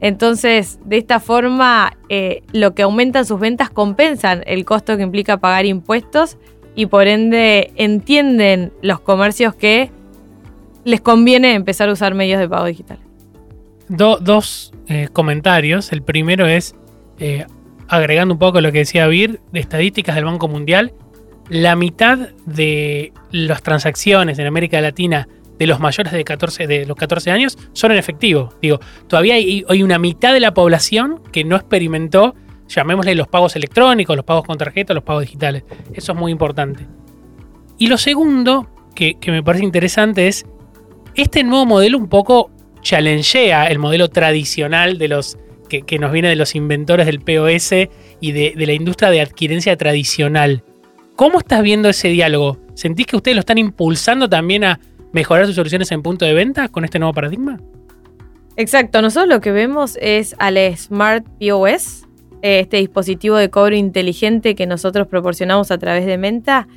Entonces, 0.00 0.78
de 0.84 0.98
esta 0.98 1.20
forma, 1.20 1.96
eh, 2.08 2.42
lo 2.52 2.74
que 2.74 2.82
aumentan 2.82 3.24
sus 3.24 3.40
ventas 3.40 3.70
compensan 3.70 4.42
el 4.46 4.64
costo 4.64 4.96
que 4.96 5.02
implica 5.02 5.38
pagar 5.38 5.64
impuestos 5.64 6.36
y 6.74 6.86
por 6.86 7.06
ende 7.06 7.72
entienden 7.76 8.72
los 8.82 9.00
comercios 9.00 9.54
que 9.54 9.90
les 10.84 11.00
conviene 11.00 11.54
empezar 11.54 11.88
a 11.88 11.92
usar 11.92 12.14
medios 12.14 12.40
de 12.40 12.48
pago 12.48 12.66
digitales. 12.66 13.04
dos 13.88 14.72
eh, 14.88 15.08
comentarios. 15.12 15.92
El 15.92 16.02
primero 16.02 16.46
es, 16.46 16.74
agregando 17.88 18.34
un 18.34 18.38
poco 18.38 18.60
lo 18.60 18.72
que 18.72 18.78
decía 18.78 19.06
Vir, 19.06 19.40
de 19.52 19.60
estadísticas 19.60 20.14
del 20.14 20.24
Banco 20.24 20.48
Mundial, 20.48 20.92
la 21.48 21.76
mitad 21.76 22.30
de 22.46 23.12
las 23.30 23.62
transacciones 23.62 24.38
en 24.38 24.46
América 24.46 24.80
Latina 24.80 25.28
de 25.58 25.66
los 25.66 25.78
mayores 25.78 26.12
de, 26.12 26.24
14, 26.24 26.66
de 26.66 26.86
los 26.86 26.96
14 26.96 27.30
años 27.30 27.56
son 27.72 27.92
en 27.92 27.98
efectivo. 27.98 28.54
Digo, 28.60 28.80
todavía 29.06 29.34
hay, 29.34 29.82
una 29.82 29.98
mitad 29.98 30.32
de 30.32 30.40
la 30.40 30.54
población 30.54 31.20
que 31.32 31.44
no 31.44 31.56
experimentó, 31.56 32.34
llamémosle 32.68 33.14
los 33.14 33.28
pagos 33.28 33.54
electrónicos, 33.56 34.16
los 34.16 34.24
pagos 34.24 34.44
con 34.44 34.58
tarjeta, 34.58 34.94
los 34.94 35.04
pagos 35.04 35.22
digitales. 35.22 35.64
Eso 35.92 36.12
es 36.12 36.18
muy 36.18 36.32
importante. 36.32 36.86
Y 37.78 37.88
lo 37.88 37.98
segundo, 37.98 38.68
que, 38.94 39.14
que 39.20 39.30
me 39.30 39.42
parece 39.42 39.64
interesante, 39.64 40.28
es 40.28 40.46
este 41.14 41.44
nuevo 41.44 41.66
modelo 41.66 41.98
un 41.98 42.08
poco 42.08 42.50
challengea 42.80 43.66
el 43.66 43.78
modelo 43.78 44.08
tradicional 44.08 44.98
de 44.98 45.08
los 45.08 45.38
que, 45.82 45.98
nos 45.98 46.12
viene 46.12 46.28
de 46.28 46.36
los 46.36 46.54
inventores 46.54 47.06
del 47.06 47.20
POS 47.20 47.88
y 48.20 48.32
de, 48.32 48.54
la 48.56 48.72
industria 48.72 49.10
de 49.10 49.20
adquirencia 49.20 49.76
tradicional. 49.76 50.62
¿Cómo 51.16 51.38
estás 51.38 51.62
viendo 51.62 51.88
ese 51.88 52.08
diálogo? 52.08 52.58
¿Sentís 52.74 53.06
que 53.06 53.16
ustedes 53.16 53.36
lo 53.36 53.40
están 53.40 53.58
impulsando 53.58 54.28
también 54.28 54.64
a, 54.64 54.80
mejorar 55.14 55.46
sus 55.46 55.54
soluciones 55.54 55.90
en 55.92 56.02
punto 56.02 56.24
de 56.24 56.34
venta 56.34 56.68
con 56.68 56.84
este 56.84 56.98
nuevo 56.98 57.14
paradigma? 57.14 57.58
Exacto, 58.56 59.00
nosotros 59.00 59.28
lo 59.28 59.40
que 59.40 59.52
vemos 59.52 59.96
es 60.00 60.34
al 60.38 60.58
Smart 60.76 61.24
POS, 61.40 62.06
este 62.42 62.76
dispositivo 62.78 63.36
de 63.36 63.48
cobro 63.48 63.74
inteligente 63.74 64.54
que 64.54 64.66
nosotros 64.66 65.06
proporcionamos 65.06 65.70
a 65.70 65.78
través 65.78 66.04
de 66.04 66.18
Menta. 66.18 66.68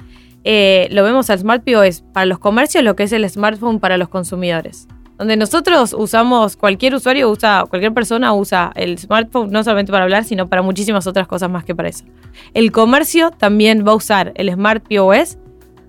Eh, 0.43 0.87
lo 0.91 1.03
vemos 1.03 1.29
al 1.29 1.39
Smart 1.39 1.63
POS 1.63 2.03
para 2.13 2.25
los 2.25 2.39
comercios, 2.39 2.83
lo 2.83 2.95
que 2.95 3.03
es 3.03 3.11
el 3.11 3.27
smartphone 3.29 3.79
para 3.79 3.97
los 3.97 4.07
consumidores. 4.07 4.87
Donde 5.17 5.35
nosotros 5.35 5.95
usamos, 5.97 6.55
cualquier 6.55 6.93
usuario 6.93 7.29
usa, 7.29 7.65
cualquier 7.67 7.93
persona 7.93 8.33
usa 8.33 8.71
el 8.75 8.97
smartphone 8.99 9.51
no 9.51 9.63
solamente 9.63 9.91
para 9.91 10.03
hablar, 10.03 10.23
sino 10.23 10.47
para 10.47 10.61
muchísimas 10.61 11.07
otras 11.07 11.27
cosas 11.27 11.49
más 11.49 11.63
que 11.63 11.73
para 11.73 11.89
eso. 11.89 12.05
El 12.53 12.71
comercio 12.71 13.31
también 13.31 13.83
va 13.85 13.93
a 13.93 13.95
usar 13.95 14.31
el 14.35 14.51
Smart 14.51 14.83
POS 14.87 15.37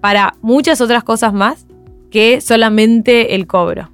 para 0.00 0.34
muchas 0.40 0.80
otras 0.80 1.04
cosas 1.04 1.34
más 1.34 1.66
que 2.10 2.40
solamente 2.40 3.34
el 3.34 3.46
cobro. 3.46 3.90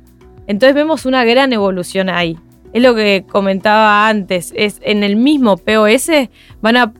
Entonces 0.46 0.74
vemos 0.74 1.06
una 1.06 1.24
gran 1.24 1.52
evolución 1.52 2.08
ahí. 2.08 2.38
Es 2.72 2.82
lo 2.82 2.94
que 2.94 3.24
comentaba 3.28 4.08
antes, 4.08 4.52
es 4.56 4.80
en 4.82 5.04
el 5.04 5.16
mismo 5.16 5.56
POS 5.56 6.10
van 6.60 6.76
a 6.76 6.92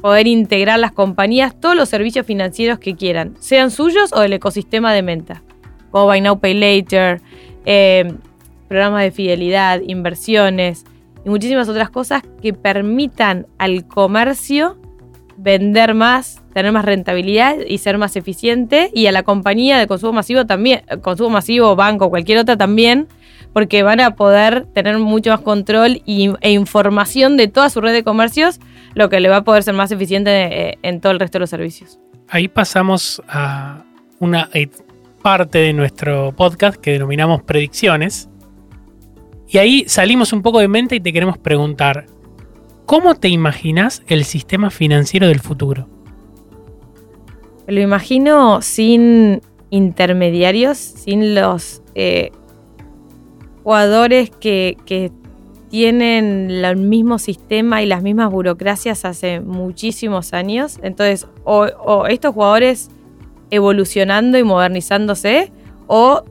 poder 0.00 0.26
integrar 0.26 0.78
las 0.78 0.92
compañías 0.92 1.58
todos 1.58 1.74
los 1.74 1.88
servicios 1.88 2.26
financieros 2.26 2.78
que 2.78 2.94
quieran, 2.94 3.34
sean 3.40 3.70
suyos 3.70 4.12
o 4.12 4.20
del 4.20 4.34
ecosistema 4.34 4.92
de 4.92 5.02
Menta, 5.02 5.42
como 5.90 6.04
Buy 6.04 6.20
Now 6.20 6.38
Pay 6.38 6.54
Later, 6.54 7.22
eh, 7.66 8.14
programas 8.68 9.02
de 9.02 9.10
fidelidad, 9.10 9.80
inversiones 9.86 10.84
y 11.24 11.28
muchísimas 11.28 11.68
otras 11.68 11.90
cosas 11.90 12.22
que 12.40 12.52
permitan 12.52 13.46
al 13.58 13.86
comercio 13.86 14.78
vender 15.36 15.94
más, 15.94 16.42
tener 16.54 16.72
más 16.72 16.84
rentabilidad 16.84 17.56
y 17.66 17.78
ser 17.78 17.98
más 17.98 18.16
eficiente. 18.16 18.90
Y 18.94 19.06
a 19.06 19.12
la 19.12 19.22
compañía 19.22 19.78
de 19.78 19.86
consumo 19.86 20.14
masivo 20.14 20.46
también, 20.46 20.82
consumo 21.02 21.30
masivo, 21.30 21.76
banco, 21.76 22.10
cualquier 22.10 22.38
otra 22.38 22.56
también, 22.56 23.08
porque 23.52 23.82
van 23.82 24.00
a 24.00 24.16
poder 24.16 24.66
tener 24.66 24.98
mucho 24.98 25.30
más 25.30 25.40
control 25.40 26.02
e 26.06 26.50
información 26.50 27.36
de 27.36 27.48
toda 27.48 27.70
su 27.70 27.80
red 27.80 27.92
de 27.92 28.02
comercios, 28.02 28.60
lo 28.94 29.08
que 29.08 29.20
le 29.20 29.28
va 29.28 29.38
a 29.38 29.44
poder 29.44 29.62
ser 29.62 29.74
más 29.74 29.90
eficiente 29.90 30.30
eh, 30.30 30.78
en 30.82 31.00
todo 31.00 31.12
el 31.12 31.20
resto 31.20 31.38
de 31.38 31.40
los 31.40 31.50
servicios. 31.50 31.98
Ahí 32.28 32.48
pasamos 32.48 33.22
a 33.28 33.84
una 34.18 34.48
parte 35.26 35.58
de 35.58 35.72
nuestro 35.72 36.30
podcast 36.30 36.80
que 36.80 36.92
denominamos 36.92 37.42
predicciones. 37.42 38.28
Y 39.48 39.58
ahí 39.58 39.84
salimos 39.88 40.32
un 40.32 40.40
poco 40.40 40.60
de 40.60 40.68
mente 40.68 40.94
y 40.94 41.00
te 41.00 41.12
queremos 41.12 41.36
preguntar, 41.36 42.06
¿Cómo 42.86 43.16
te 43.16 43.28
imaginas 43.28 44.04
el 44.06 44.24
sistema 44.24 44.70
financiero 44.70 45.26
del 45.26 45.40
futuro? 45.40 45.88
Lo 47.66 47.80
imagino 47.80 48.62
sin 48.62 49.40
intermediarios, 49.70 50.78
sin 50.78 51.34
los 51.34 51.82
eh, 51.96 52.30
jugadores 53.64 54.30
que, 54.30 55.10
tienen 55.68 56.48
el 56.52 56.76
mismo 56.76 57.18
sistema 57.18 57.82
y 57.82 57.86
las 57.86 58.00
mismas 58.00 58.30
burocracias 58.30 59.04
hace 59.04 59.40
muchísimos 59.40 60.32
años. 60.32 60.78
Entonces, 60.84 61.26
o, 61.42 62.06
estos 62.06 62.32
jugadores 62.32 62.88
evolucionando 63.50 64.38
y 64.38 64.44
modernizándose, 64.44 65.52
o 65.86 66.24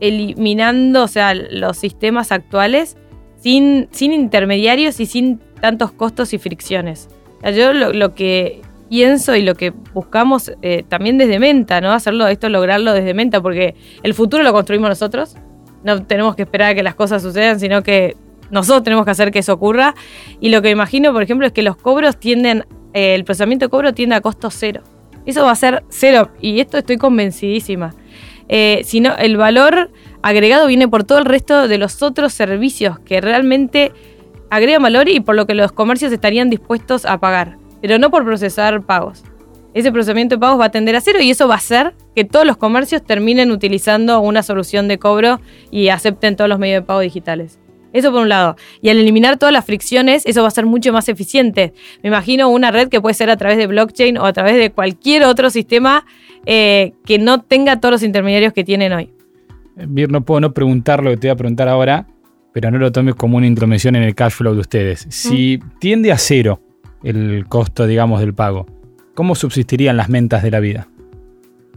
eliminando 0.00 1.08
sea, 1.08 1.34
los 1.34 1.76
sistemas 1.76 2.32
actuales 2.32 2.96
sin, 3.38 3.88
sin 3.90 4.12
intermediarios 4.12 5.00
y 5.00 5.06
sin 5.06 5.38
tantos 5.60 5.92
costos 5.92 6.32
y 6.34 6.38
fricciones. 6.38 7.08
Yo 7.54 7.72
lo, 7.72 8.14
que 8.14 8.62
pienso 8.88 9.36
y 9.36 9.42
lo 9.42 9.54
que 9.54 9.70
buscamos 9.92 10.52
eh, 10.62 10.82
también 10.88 11.18
desde 11.18 11.38
Menta, 11.38 11.80
¿no? 11.80 11.92
Hacerlo, 11.92 12.26
esto 12.26 12.48
lograrlo 12.48 12.92
desde 12.92 13.12
Menta, 13.12 13.42
porque 13.42 13.74
el 14.02 14.14
futuro 14.14 14.42
lo 14.42 14.52
construimos 14.52 14.88
nosotros. 14.88 15.36
No 15.82 16.04
tenemos 16.06 16.36
que 16.36 16.42
esperar 16.42 16.72
a 16.72 16.74
que 16.74 16.82
las 16.82 16.94
cosas 16.94 17.22
sucedan, 17.22 17.60
sino 17.60 17.82
que 17.82 18.16
nosotros 18.50 18.82
tenemos 18.82 19.04
que 19.04 19.10
hacer 19.10 19.30
que 19.30 19.40
eso 19.40 19.52
ocurra. 19.52 19.94
Y 20.40 20.48
lo 20.48 20.62
que 20.62 20.70
imagino, 20.70 21.12
por 21.12 21.22
ejemplo, 21.22 21.46
es 21.46 21.52
que 21.52 21.62
los 21.62 21.76
cobros 21.76 22.18
tienden, 22.18 22.64
eh, 22.94 23.14
el 23.14 23.24
procesamiento 23.24 23.66
de 23.66 23.70
cobro 23.70 23.92
tiende 23.92 24.14
a 24.14 24.22
costo 24.22 24.50
cero. 24.50 24.82
Eso 25.26 25.44
va 25.44 25.52
a 25.52 25.56
ser 25.56 25.84
cero. 25.88 26.30
Y 26.40 26.60
esto 26.60 26.78
estoy 26.78 26.96
convencidísima. 26.96 27.94
Eh, 28.48 28.82
sino 28.84 29.16
el 29.16 29.36
valor 29.36 29.90
agregado 30.22 30.66
viene 30.66 30.86
por 30.86 31.04
todo 31.04 31.18
el 31.18 31.24
resto 31.24 31.66
de 31.66 31.78
los 31.78 32.02
otros 32.02 32.32
servicios 32.34 32.98
que 32.98 33.20
realmente 33.20 33.92
agrega 34.50 34.78
valor 34.78 35.08
y 35.08 35.20
por 35.20 35.34
lo 35.34 35.46
que 35.46 35.54
los 35.54 35.72
comercios 35.72 36.12
estarían 36.12 36.50
dispuestos 36.50 37.06
a 37.06 37.18
pagar, 37.18 37.56
pero 37.80 37.98
no 37.98 38.10
por 38.10 38.24
procesar 38.24 38.82
pagos. 38.82 39.24
Ese 39.72 39.90
procesamiento 39.90 40.36
de 40.36 40.40
pagos 40.40 40.60
va 40.60 40.66
a 40.66 40.70
tender 40.70 40.94
a 40.94 41.00
cero 41.00 41.18
y 41.20 41.30
eso 41.30 41.48
va 41.48 41.54
a 41.54 41.58
hacer 41.58 41.94
que 42.14 42.24
todos 42.24 42.46
los 42.46 42.56
comercios 42.56 43.02
terminen 43.02 43.50
utilizando 43.50 44.20
una 44.20 44.42
solución 44.42 44.86
de 44.86 44.98
cobro 44.98 45.40
y 45.70 45.88
acepten 45.88 46.36
todos 46.36 46.48
los 46.48 46.58
medios 46.58 46.82
de 46.82 46.86
pago 46.86 47.00
digitales. 47.00 47.58
Eso 47.94 48.12
por 48.12 48.20
un 48.20 48.28
lado. 48.28 48.56
Y 48.82 48.90
al 48.90 48.98
eliminar 48.98 49.38
todas 49.38 49.54
las 49.54 49.64
fricciones, 49.64 50.26
eso 50.26 50.42
va 50.42 50.48
a 50.48 50.50
ser 50.50 50.66
mucho 50.66 50.92
más 50.92 51.08
eficiente. 51.08 51.72
Me 52.02 52.08
imagino 52.08 52.50
una 52.50 52.70
red 52.70 52.90
que 52.90 53.00
puede 53.00 53.14
ser 53.14 53.30
a 53.30 53.38
través 53.38 53.56
de 53.56 53.66
blockchain 53.66 54.18
o 54.18 54.26
a 54.26 54.34
través 54.34 54.56
de 54.56 54.70
cualquier 54.70 55.24
otro 55.24 55.48
sistema 55.48 56.04
eh, 56.44 56.92
que 57.06 57.18
no 57.18 57.40
tenga 57.40 57.80
todos 57.80 57.92
los 57.92 58.02
intermediarios 58.02 58.52
que 58.52 58.64
tienen 58.64 58.92
hoy. 58.92 59.10
Vir, 59.76 60.12
no 60.12 60.22
puedo 60.22 60.42
no 60.42 60.52
preguntar 60.52 61.02
lo 61.02 61.08
que 61.08 61.16
te 61.16 61.28
voy 61.28 61.32
a 61.32 61.36
preguntar 61.36 61.68
ahora 61.68 62.06
pero 62.54 62.70
no 62.70 62.78
lo 62.78 62.92
tomes 62.92 63.16
como 63.16 63.36
una 63.36 63.48
intromisión 63.48 63.96
en 63.96 64.04
el 64.04 64.14
cash 64.14 64.34
flow 64.34 64.54
de 64.54 64.60
ustedes. 64.60 65.06
Si 65.10 65.58
tiende 65.80 66.12
a 66.12 66.18
cero 66.18 66.60
el 67.02 67.46
costo, 67.48 67.84
digamos, 67.84 68.20
del 68.20 68.32
pago, 68.32 68.66
¿cómo 69.14 69.34
subsistirían 69.34 69.96
las 69.96 70.08
mentas 70.08 70.44
de 70.44 70.52
la 70.52 70.60
vida? 70.60 70.86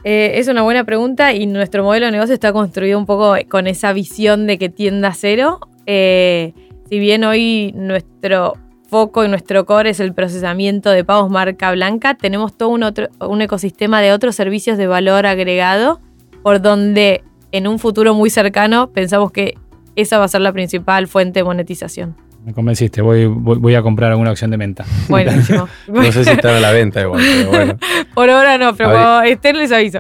Eh, 0.04 0.34
es 0.36 0.48
una 0.48 0.62
buena 0.62 0.84
pregunta 0.84 1.34
y 1.34 1.48
nuestro 1.48 1.84
modelo 1.84 2.06
de 2.06 2.12
negocio 2.12 2.36
está 2.36 2.54
construido 2.54 3.00
un 3.00 3.08
poco 3.08 3.36
con 3.50 3.66
esa 3.66 3.92
visión 3.92 4.46
de 4.46 4.60
que 4.60 4.70
tienda 4.70 5.08
a 5.08 5.14
cero. 5.16 5.62
Eh, 5.88 6.54
si 6.90 7.00
bien 7.00 7.24
hoy 7.24 7.72
nuestro 7.76 8.54
foco 8.90 9.26
y 9.26 9.30
nuestro 9.30 9.66
core 9.66 9.90
es 9.90 10.00
el 10.00 10.14
procesamiento 10.14 10.92
de 10.92 11.04
pagos 11.04 11.32
marca 11.32 11.72
blanca, 11.72 12.16
tenemos 12.16 12.56
todo 12.56 12.70
un, 12.70 12.84
otro, 12.84 13.08
un 13.20 13.42
ecosistema 13.42 14.02
de 14.02 14.12
otros 14.12 14.36
servicios 14.36 14.78
de 14.78 14.86
valor 14.88 15.26
agregado 15.26 16.00
por 16.44 16.62
donde 16.62 17.24
en 17.52 17.68
un 17.68 17.80
futuro 17.80 18.14
muy 18.14 18.30
cercano 18.30 18.92
pensamos 18.92 19.32
que 19.32 19.58
esa 19.96 20.20
va 20.20 20.26
a 20.26 20.28
ser 20.28 20.42
la 20.42 20.54
principal 20.54 21.08
fuente 21.08 21.40
de 21.40 21.44
monetización. 21.44 22.16
Me 22.46 22.54
convenciste, 22.54 23.02
voy, 23.02 23.26
voy, 23.26 23.76
a 23.76 23.82
comprar 23.82 24.12
alguna 24.12 24.30
acción 24.30 24.52
de 24.52 24.58
venta. 24.58 24.86
Buenísimo. 25.10 25.68
no 25.88 26.12
sé 26.12 26.24
si 26.24 26.32
están 26.32 26.56
a 26.56 26.60
la 26.62 26.72
venta 26.72 27.02
igual, 27.02 27.22
pero 27.22 27.50
bueno. 27.50 27.78
Por 28.14 28.30
ahora 28.30 28.58
no, 28.58 28.74
pero 28.74 28.92
cuando 28.92 29.24
estén 29.24 29.58
les 29.58 29.72
aviso. 29.72 30.00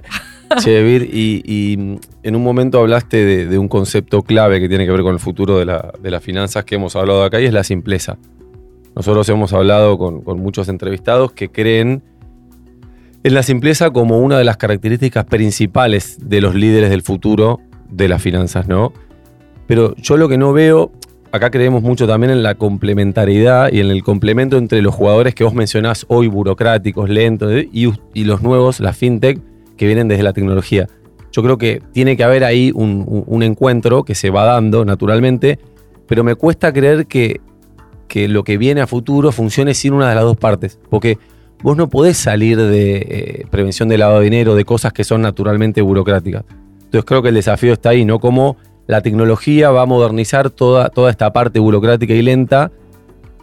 Che, 0.59 0.81
Vir, 0.81 1.09
y, 1.13 1.99
en 2.23 2.35
un 2.35 2.43
momento 2.43 2.79
hablaste 2.79 3.45
de, 3.45 3.57
un 3.57 3.67
concepto 3.67 4.21
clave 4.21 4.59
que 4.59 4.69
tiene 4.69 4.85
que 4.85 4.91
ver 4.91 5.01
con 5.01 5.13
el 5.13 5.19
futuro 5.19 5.59
de, 5.59 5.65
las 5.65 6.23
finanzas 6.23 6.63
que 6.65 6.75
hemos 6.75 6.95
hablado 6.95 7.23
acá 7.23 7.39
y 7.39 7.45
es 7.45 7.53
la 7.53 7.63
simpleza. 7.63 8.17
Nosotros 8.95 9.27
hemos 9.29 9.53
hablado 9.53 9.97
con, 9.97 10.23
muchos 10.39 10.69
entrevistados 10.69 11.31
que 11.31 11.49
creen 11.49 12.01
en 13.23 13.33
la 13.33 13.43
simpleza 13.43 13.91
como 13.91 14.19
una 14.19 14.37
de 14.37 14.43
las 14.43 14.57
características 14.57 15.25
principales 15.25 16.17
de 16.21 16.41
los 16.41 16.55
líderes 16.55 16.89
del 16.89 17.01
futuro 17.01 17.59
de 17.89 18.07
las 18.07 18.21
finanzas, 18.21 18.67
¿no? 18.67 18.93
Pero 19.67 19.95
yo 19.97 20.15
lo 20.17 20.29
que 20.29 20.37
no 20.37 20.53
veo, 20.53 20.91
acá 21.31 21.51
creemos 21.51 21.83
mucho 21.83 22.07
también 22.07 22.31
en 22.31 22.41
la 22.41 22.55
complementariedad 22.55 23.69
y 23.71 23.81
en 23.81 23.87
el 23.87 24.01
complemento 24.01 24.57
entre 24.57 24.81
los 24.81 24.95
jugadores 24.95 25.35
que 25.35 25.43
vos 25.43 25.53
mencionás 25.53 26.05
hoy, 26.07 26.27
burocráticos, 26.27 27.09
lentos, 27.09 27.51
y, 27.71 28.23
los 28.23 28.41
nuevos, 28.41 28.79
la 28.79 28.93
fintech, 28.93 29.39
que 29.77 29.85
vienen 29.85 30.07
desde 30.07 30.23
la 30.23 30.33
tecnología. 30.33 30.87
Yo 31.31 31.43
creo 31.43 31.57
que 31.57 31.81
tiene 31.93 32.17
que 32.17 32.23
haber 32.23 32.43
ahí 32.43 32.71
un, 32.73 33.43
encuentro 33.43 34.03
que 34.03 34.15
se 34.15 34.29
va 34.29 34.45
dando 34.45 34.85
naturalmente, 34.85 35.59
pero 36.07 36.23
me 36.23 36.35
cuesta 36.35 36.73
creer 36.73 37.05
que, 37.05 37.41
que, 38.07 38.27
lo 38.27 38.43
que 38.43 38.57
viene 38.57 38.81
a 38.81 38.87
futuro 38.87 39.31
funcione 39.31 39.73
sin 39.73 39.93
una 39.93 40.09
de 40.09 40.15
las 40.15 40.23
dos 40.23 40.37
partes. 40.37 40.79
Porque 40.89 41.17
vos 41.61 41.77
no 41.77 41.89
podés 41.89 42.17
salir 42.17 42.57
de 42.57 42.95
eh, 42.97 43.45
prevención 43.49 43.89
de 43.89 43.97
lavado 43.97 44.19
de 44.19 44.25
dinero, 44.25 44.55
de 44.55 44.65
cosas 44.65 44.93
que 44.93 45.03
son 45.03 45.21
naturalmente 45.21 45.81
burocráticas. 45.81 46.43
Entonces 46.85 47.05
creo 47.05 47.21
que 47.21 47.29
el 47.29 47.35
desafío 47.35 47.73
está 47.73 47.89
ahí, 47.89 48.05
no 48.05 48.19
como 48.19 48.57
la 48.87 49.01
tecnología 49.01 49.69
va 49.69 49.81
a 49.81 49.85
modernizar 49.85 50.49
toda, 50.49 50.89
toda 50.89 51.11
esta 51.11 51.33
parte 51.33 51.59
burocrática 51.59 52.13
y 52.13 52.21
lenta, 52.21 52.71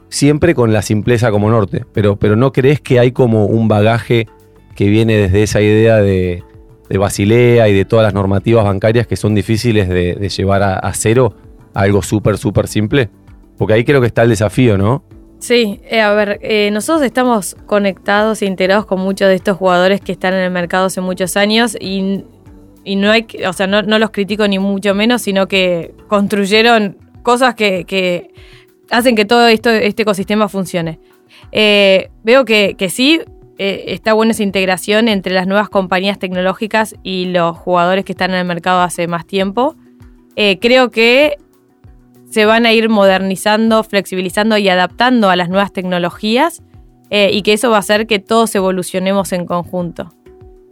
siempre 0.08 0.54
con 0.54 0.72
la 0.72 0.80
simpleza 0.80 1.30
como 1.30 1.50
norte. 1.50 1.84
Pero, 1.92 2.16
pero 2.16 2.34
¿no 2.34 2.52
crees 2.52 2.80
que 2.80 2.98
hay 2.98 3.12
como 3.12 3.46
un 3.46 3.68
bagaje 3.68 4.26
que 4.74 4.88
viene 4.88 5.16
desde 5.16 5.42
esa 5.42 5.60
idea 5.60 5.96
de, 5.96 6.42
Basilea 6.96 7.68
y 7.68 7.74
de 7.74 7.84
todas 7.84 8.04
las 8.04 8.14
normativas 8.14 8.64
bancarias 8.64 9.08
que 9.08 9.16
son 9.16 9.34
difíciles 9.34 9.88
de, 9.88 10.28
llevar 10.28 10.62
a, 10.62 10.92
cero 10.94 11.34
algo 11.72 12.02
súper, 12.02 12.38
súper 12.38 12.68
simple? 12.68 13.10
Porque 13.58 13.74
ahí 13.74 13.84
creo 13.84 14.00
que 14.00 14.06
está 14.06 14.22
el 14.22 14.28
desafío, 14.28 14.78
¿no? 14.78 15.02
Sí, 15.40 15.80
eh, 15.90 16.00
a 16.00 16.12
ver, 16.14 16.38
eh, 16.42 16.70
nosotros 16.72 17.04
estamos 17.04 17.56
conectados 17.66 18.42
e 18.42 18.46
integrados 18.46 18.86
con 18.86 19.00
muchos 19.00 19.28
de 19.28 19.34
estos 19.34 19.56
jugadores 19.56 20.00
que 20.00 20.12
están 20.12 20.34
en 20.34 20.40
el 20.40 20.50
mercado 20.50 20.86
hace 20.86 21.00
muchos 21.00 21.36
años 21.36 21.76
y 21.80 22.24
y 22.84 22.96
no 22.96 23.10
hay, 23.10 23.26
o 23.46 23.52
sea, 23.52 23.66
no, 23.66 23.82
los 23.82 24.10
critico 24.10 24.46
ni 24.46 24.58
mucho 24.58 24.94
menos, 24.94 25.22
sino 25.22 25.48
que 25.48 25.94
construyeron 26.06 26.98
cosas 27.22 27.54
que, 27.54 28.30
hacen 28.90 29.16
que 29.16 29.24
todo 29.24 29.48
esto, 29.48 29.70
este 29.70 30.02
ecosistema 30.02 30.48
funcione. 30.48 31.00
Eh, 31.50 32.10
veo 32.22 32.44
que, 32.44 32.76
sí, 32.90 33.20
eh, 33.58 33.84
está 33.88 34.14
buena 34.14 34.32
esa 34.32 34.42
integración 34.42 35.08
entre 35.08 35.32
las 35.32 35.46
nuevas 35.46 35.68
compañías 35.68 36.18
tecnológicas 36.18 36.96
y 37.02 37.26
los 37.26 37.56
jugadores 37.56 38.04
que 38.04 38.12
están 38.12 38.32
en 38.32 38.38
el 38.38 38.44
mercado 38.44 38.82
hace 38.82 39.06
más 39.06 39.26
tiempo. 39.26 39.76
Eh, 40.36 40.58
creo 40.58 40.90
que 40.90 41.36
se 42.28 42.46
van 42.46 42.66
a 42.66 42.72
ir 42.72 42.88
modernizando, 42.88 43.84
flexibilizando 43.84 44.58
y 44.58 44.68
adaptando 44.68 45.30
a 45.30 45.36
las 45.36 45.48
nuevas 45.48 45.72
tecnologías 45.72 46.62
eh, 47.10 47.30
y 47.32 47.42
que 47.42 47.52
eso 47.52 47.70
va 47.70 47.76
a 47.76 47.80
hacer 47.80 48.08
que 48.08 48.18
todos 48.18 48.52
evolucionemos 48.56 49.32
en 49.32 49.46
conjunto. 49.46 50.12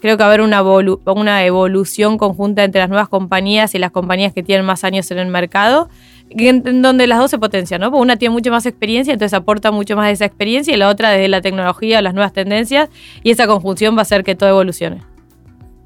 Creo 0.01 0.17
que 0.17 0.25
va 0.25 0.31
a 0.31 0.35
haber 0.35 0.41
una, 0.41 0.63
una 0.63 1.45
evolución 1.45 2.19
conjunta 2.19 2.65
entre 2.65 2.81
las 2.81 2.89
nuevas 2.89 3.09
compañías 3.09 3.77
y 3.77 3.79
las 3.79 3.93
compañías 3.93 4.33
que 4.33 4.43
tienen 4.43 4.67
más 4.67 4.83
años 4.83 5.09
en 5.13 5.21
el 5.21 5.29
mercado, 5.29 5.89
en, 6.37 6.83
donde 6.83 7.07
las 7.07 7.19
dos 7.19 7.31
se 7.31 7.39
potencian, 7.39 7.81
¿no? 7.81 7.91
Porque 7.91 8.03
una 8.03 8.17
tiene 8.17 8.33
mucho 8.33 8.51
más 8.51 8.67
experiencia, 8.67 9.13
entonces 9.13 9.35
aporta 9.35 9.71
mucho 9.71 9.97
más 9.97 10.07
de 10.07 10.13
esa 10.13 10.25
experiencia, 10.25 10.75
y 10.75 10.77
la 10.77 10.89
otra 10.89 11.11
desde 11.11 11.29
la 11.29 11.41
tecnología, 11.41 12.03
las 12.03 12.15
nuevas 12.15 12.33
tendencias, 12.33 12.89
y 13.23 13.31
esa 13.31 13.47
conjunción 13.47 13.95
va 13.95 14.01
a 14.01 14.03
hacer 14.03 14.25
que 14.25 14.35
todo 14.35 14.49
evolucione. 14.49 15.03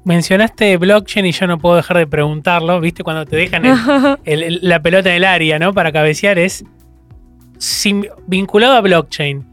Mencionaste 0.03 0.77
blockchain 0.77 1.25
y 1.25 1.31
yo 1.33 1.47
no 1.47 1.57
puedo 1.57 1.75
dejar 1.75 1.97
de 1.97 2.07
preguntarlo, 2.07 2.79
¿viste? 2.79 3.03
Cuando 3.03 3.25
te 3.25 3.35
dejan 3.35 3.63
la 4.25 4.81
pelota 4.81 5.09
en 5.09 5.15
el 5.15 5.25
área, 5.25 5.59
¿no? 5.59 5.73
Para 5.73 5.91
cabecear 5.91 6.39
es 6.39 6.63
vinculado 8.27 8.75
a 8.75 8.81
blockchain, 8.81 9.45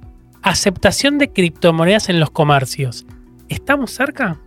aceptación 0.43 1.19
de 1.19 1.31
criptomonedas 1.31 2.09
en 2.09 2.21
los 2.21 2.31
comercios. 2.31 3.07
¿Estamos 3.49 3.91
cerca? 3.91 4.39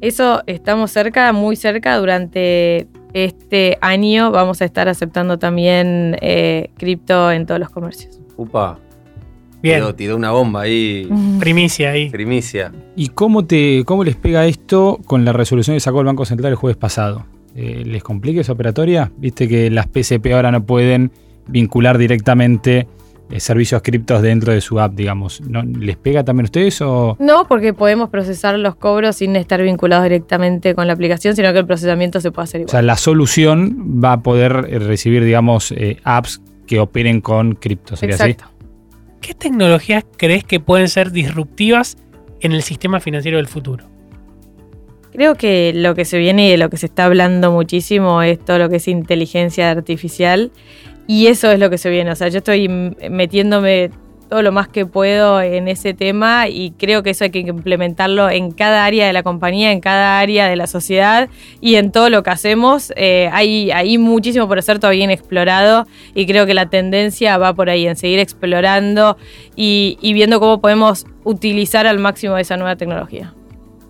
Eso 0.00 0.42
estamos 0.46 0.90
cerca, 0.90 1.32
muy 1.32 1.56
cerca. 1.56 1.96
Durante 1.96 2.88
este 3.14 3.78
año 3.80 4.30
vamos 4.30 4.60
a 4.60 4.64
estar 4.66 4.88
aceptando 4.88 5.38
también 5.38 6.16
eh, 6.20 6.70
cripto 6.76 7.30
en 7.30 7.46
todos 7.46 7.60
los 7.60 7.70
comercios. 7.70 8.20
Upa. 8.36 8.78
Bien. 9.62 9.82
Tiró, 9.96 10.16
una 10.16 10.32
bomba 10.32 10.62
ahí. 10.62 11.08
Primicia 11.40 11.92
ahí. 11.92 12.10
Primicia. 12.10 12.70
¿Y 12.96 13.08
cómo, 13.08 13.46
te, 13.46 13.84
cómo 13.86 14.04
les 14.04 14.16
pega 14.16 14.44
esto 14.46 15.00
con 15.06 15.24
la 15.24 15.32
resolución 15.32 15.74
que 15.76 15.80
sacó 15.80 16.00
el 16.00 16.06
Banco 16.06 16.26
Central 16.26 16.50
el 16.50 16.56
jueves 16.56 16.76
pasado? 16.76 17.24
Eh, 17.56 17.84
¿Les 17.86 18.02
complica 18.02 18.40
esa 18.40 18.52
operatoria? 18.52 19.10
Viste 19.16 19.48
que 19.48 19.70
las 19.70 19.86
PCP 19.86 20.26
ahora 20.34 20.50
no 20.50 20.66
pueden 20.66 21.12
vincular 21.46 21.96
directamente 21.96 22.88
servicios 23.38 23.82
criptos 23.82 24.22
dentro 24.22 24.52
de 24.52 24.60
su 24.60 24.78
app, 24.80 24.94
digamos. 24.94 25.40
¿No, 25.40 25.62
¿Les 25.62 25.96
pega 25.96 26.24
también 26.24 26.44
a 26.44 26.48
ustedes 26.48 26.80
o...? 26.82 27.16
No, 27.18 27.46
porque 27.48 27.72
podemos 27.72 28.10
procesar 28.10 28.58
los 28.58 28.76
cobros 28.76 29.16
sin 29.16 29.36
estar 29.36 29.62
vinculados 29.62 30.04
directamente 30.04 30.74
con 30.74 30.86
la 30.86 30.92
aplicación, 30.92 31.34
sino 31.34 31.52
que 31.52 31.58
el 31.58 31.66
procesamiento 31.66 32.20
se 32.20 32.30
puede 32.30 32.44
hacer 32.44 32.60
igual. 32.62 32.68
O 32.68 32.72
sea, 32.72 32.82
la 32.82 32.96
solución 32.96 34.00
va 34.02 34.12
a 34.12 34.22
poder 34.22 34.66
eh, 34.68 34.78
recibir, 34.78 35.24
digamos, 35.24 35.72
eh, 35.72 35.98
apps 36.04 36.42
que 36.66 36.80
operen 36.80 37.20
con 37.20 37.54
cripto, 37.54 37.96
¿sería 37.96 38.16
Exacto. 38.16 38.44
¿Qué 39.20 39.34
tecnologías 39.34 40.04
crees 40.16 40.44
que 40.44 40.60
pueden 40.60 40.88
ser 40.88 41.10
disruptivas 41.10 41.96
en 42.40 42.52
el 42.52 42.62
sistema 42.62 43.00
financiero 43.00 43.38
del 43.38 43.46
futuro? 43.46 43.84
Creo 45.14 45.36
que 45.36 45.72
lo 45.74 45.94
que 45.94 46.04
se 46.04 46.18
viene 46.18 46.48
y 46.48 46.50
de 46.50 46.56
lo 46.58 46.68
que 46.68 46.76
se 46.76 46.86
está 46.86 47.04
hablando 47.04 47.52
muchísimo 47.52 48.20
es 48.22 48.38
todo 48.44 48.58
lo 48.58 48.68
que 48.68 48.76
es 48.76 48.88
inteligencia 48.88 49.70
artificial 49.70 50.50
y 51.06 51.26
eso 51.26 51.50
es 51.50 51.58
lo 51.58 51.70
que 51.70 51.78
se 51.78 51.90
viene. 51.90 52.10
O 52.10 52.16
sea, 52.16 52.28
yo 52.28 52.38
estoy 52.38 52.68
metiéndome 52.68 53.90
todo 54.28 54.42
lo 54.42 54.52
más 54.52 54.68
que 54.68 54.86
puedo 54.86 55.40
en 55.40 55.68
ese 55.68 55.94
tema 55.94 56.48
y 56.48 56.72
creo 56.72 57.02
que 57.02 57.10
eso 57.10 57.24
hay 57.24 57.30
que 57.30 57.40
implementarlo 57.40 58.30
en 58.30 58.50
cada 58.50 58.84
área 58.84 59.06
de 59.06 59.12
la 59.12 59.22
compañía, 59.22 59.70
en 59.70 59.80
cada 59.80 60.18
área 60.18 60.48
de 60.48 60.56
la 60.56 60.66
sociedad 60.66 61.28
y 61.60 61.76
en 61.76 61.92
todo 61.92 62.10
lo 62.10 62.22
que 62.22 62.30
hacemos. 62.30 62.92
Eh, 62.96 63.28
hay, 63.32 63.70
hay 63.70 63.98
muchísimo 63.98 64.48
por 64.48 64.58
hacer 64.58 64.78
todavía 64.78 65.04
inexplorado 65.04 65.86
y 66.14 66.26
creo 66.26 66.46
que 66.46 66.54
la 66.54 66.66
tendencia 66.68 67.38
va 67.38 67.54
por 67.54 67.70
ahí, 67.70 67.86
en 67.86 67.96
seguir 67.96 68.18
explorando 68.18 69.16
y, 69.56 69.96
viendo 70.14 70.40
cómo 70.40 70.60
podemos 70.60 71.06
utilizar 71.24 71.86
al 71.86 71.98
máximo 71.98 72.38
esa 72.38 72.56
nueva 72.56 72.76
tecnología. 72.76 73.34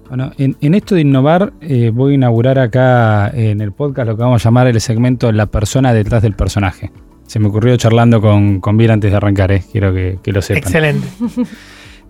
Bueno, 0.08 0.32
en, 0.36 0.74
esto 0.74 0.94
de 0.94 1.00
innovar, 1.00 1.52
eh, 1.60 1.90
voy 1.92 2.12
a 2.12 2.14
inaugurar 2.16 2.58
acá 2.58 3.30
en 3.30 3.60
el 3.60 3.72
podcast 3.72 4.08
lo 4.08 4.16
que 4.16 4.22
vamos 4.22 4.44
a 4.44 4.48
llamar 4.48 4.66
el 4.66 4.80
segmento 4.80 5.32
La 5.32 5.46
persona 5.46 5.92
detrás 5.94 6.22
del 6.22 6.34
personaje. 6.34 6.92
Se 7.26 7.38
me 7.38 7.48
ocurrió 7.48 7.76
charlando 7.76 8.20
con, 8.20 8.60
con 8.60 8.76
Bill 8.76 8.90
antes 8.90 9.10
de 9.10 9.16
arrancar, 9.16 9.50
eh. 9.50 9.62
quiero 9.72 9.92
que, 9.94 10.20
lo 10.26 10.42
sepan. 10.42 10.62
Excelente. 10.62 11.08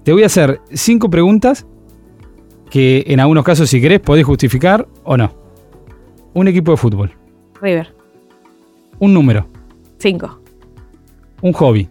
Te 0.02 0.12
voy 0.12 0.24
a 0.24 0.26
hacer 0.26 0.60
cinco 0.72 1.08
preguntas 1.08 1.66
que 2.68 3.04
en 3.06 3.20
algunos 3.20 3.44
casos, 3.44 3.70
si 3.70 3.80
querés, 3.80 4.00
podés 4.00 4.24
justificar 4.24 4.88
o 5.04 5.16
no. 5.16 5.32
Un 6.34 6.48
equipo 6.48 6.72
de 6.72 6.76
fútbol. 6.76 7.12
River. 7.62 7.94
Un 8.98 9.14
número. 9.14 9.46
Cinco. 9.98 10.40
Un 11.40 11.52
hobby. 11.52 11.88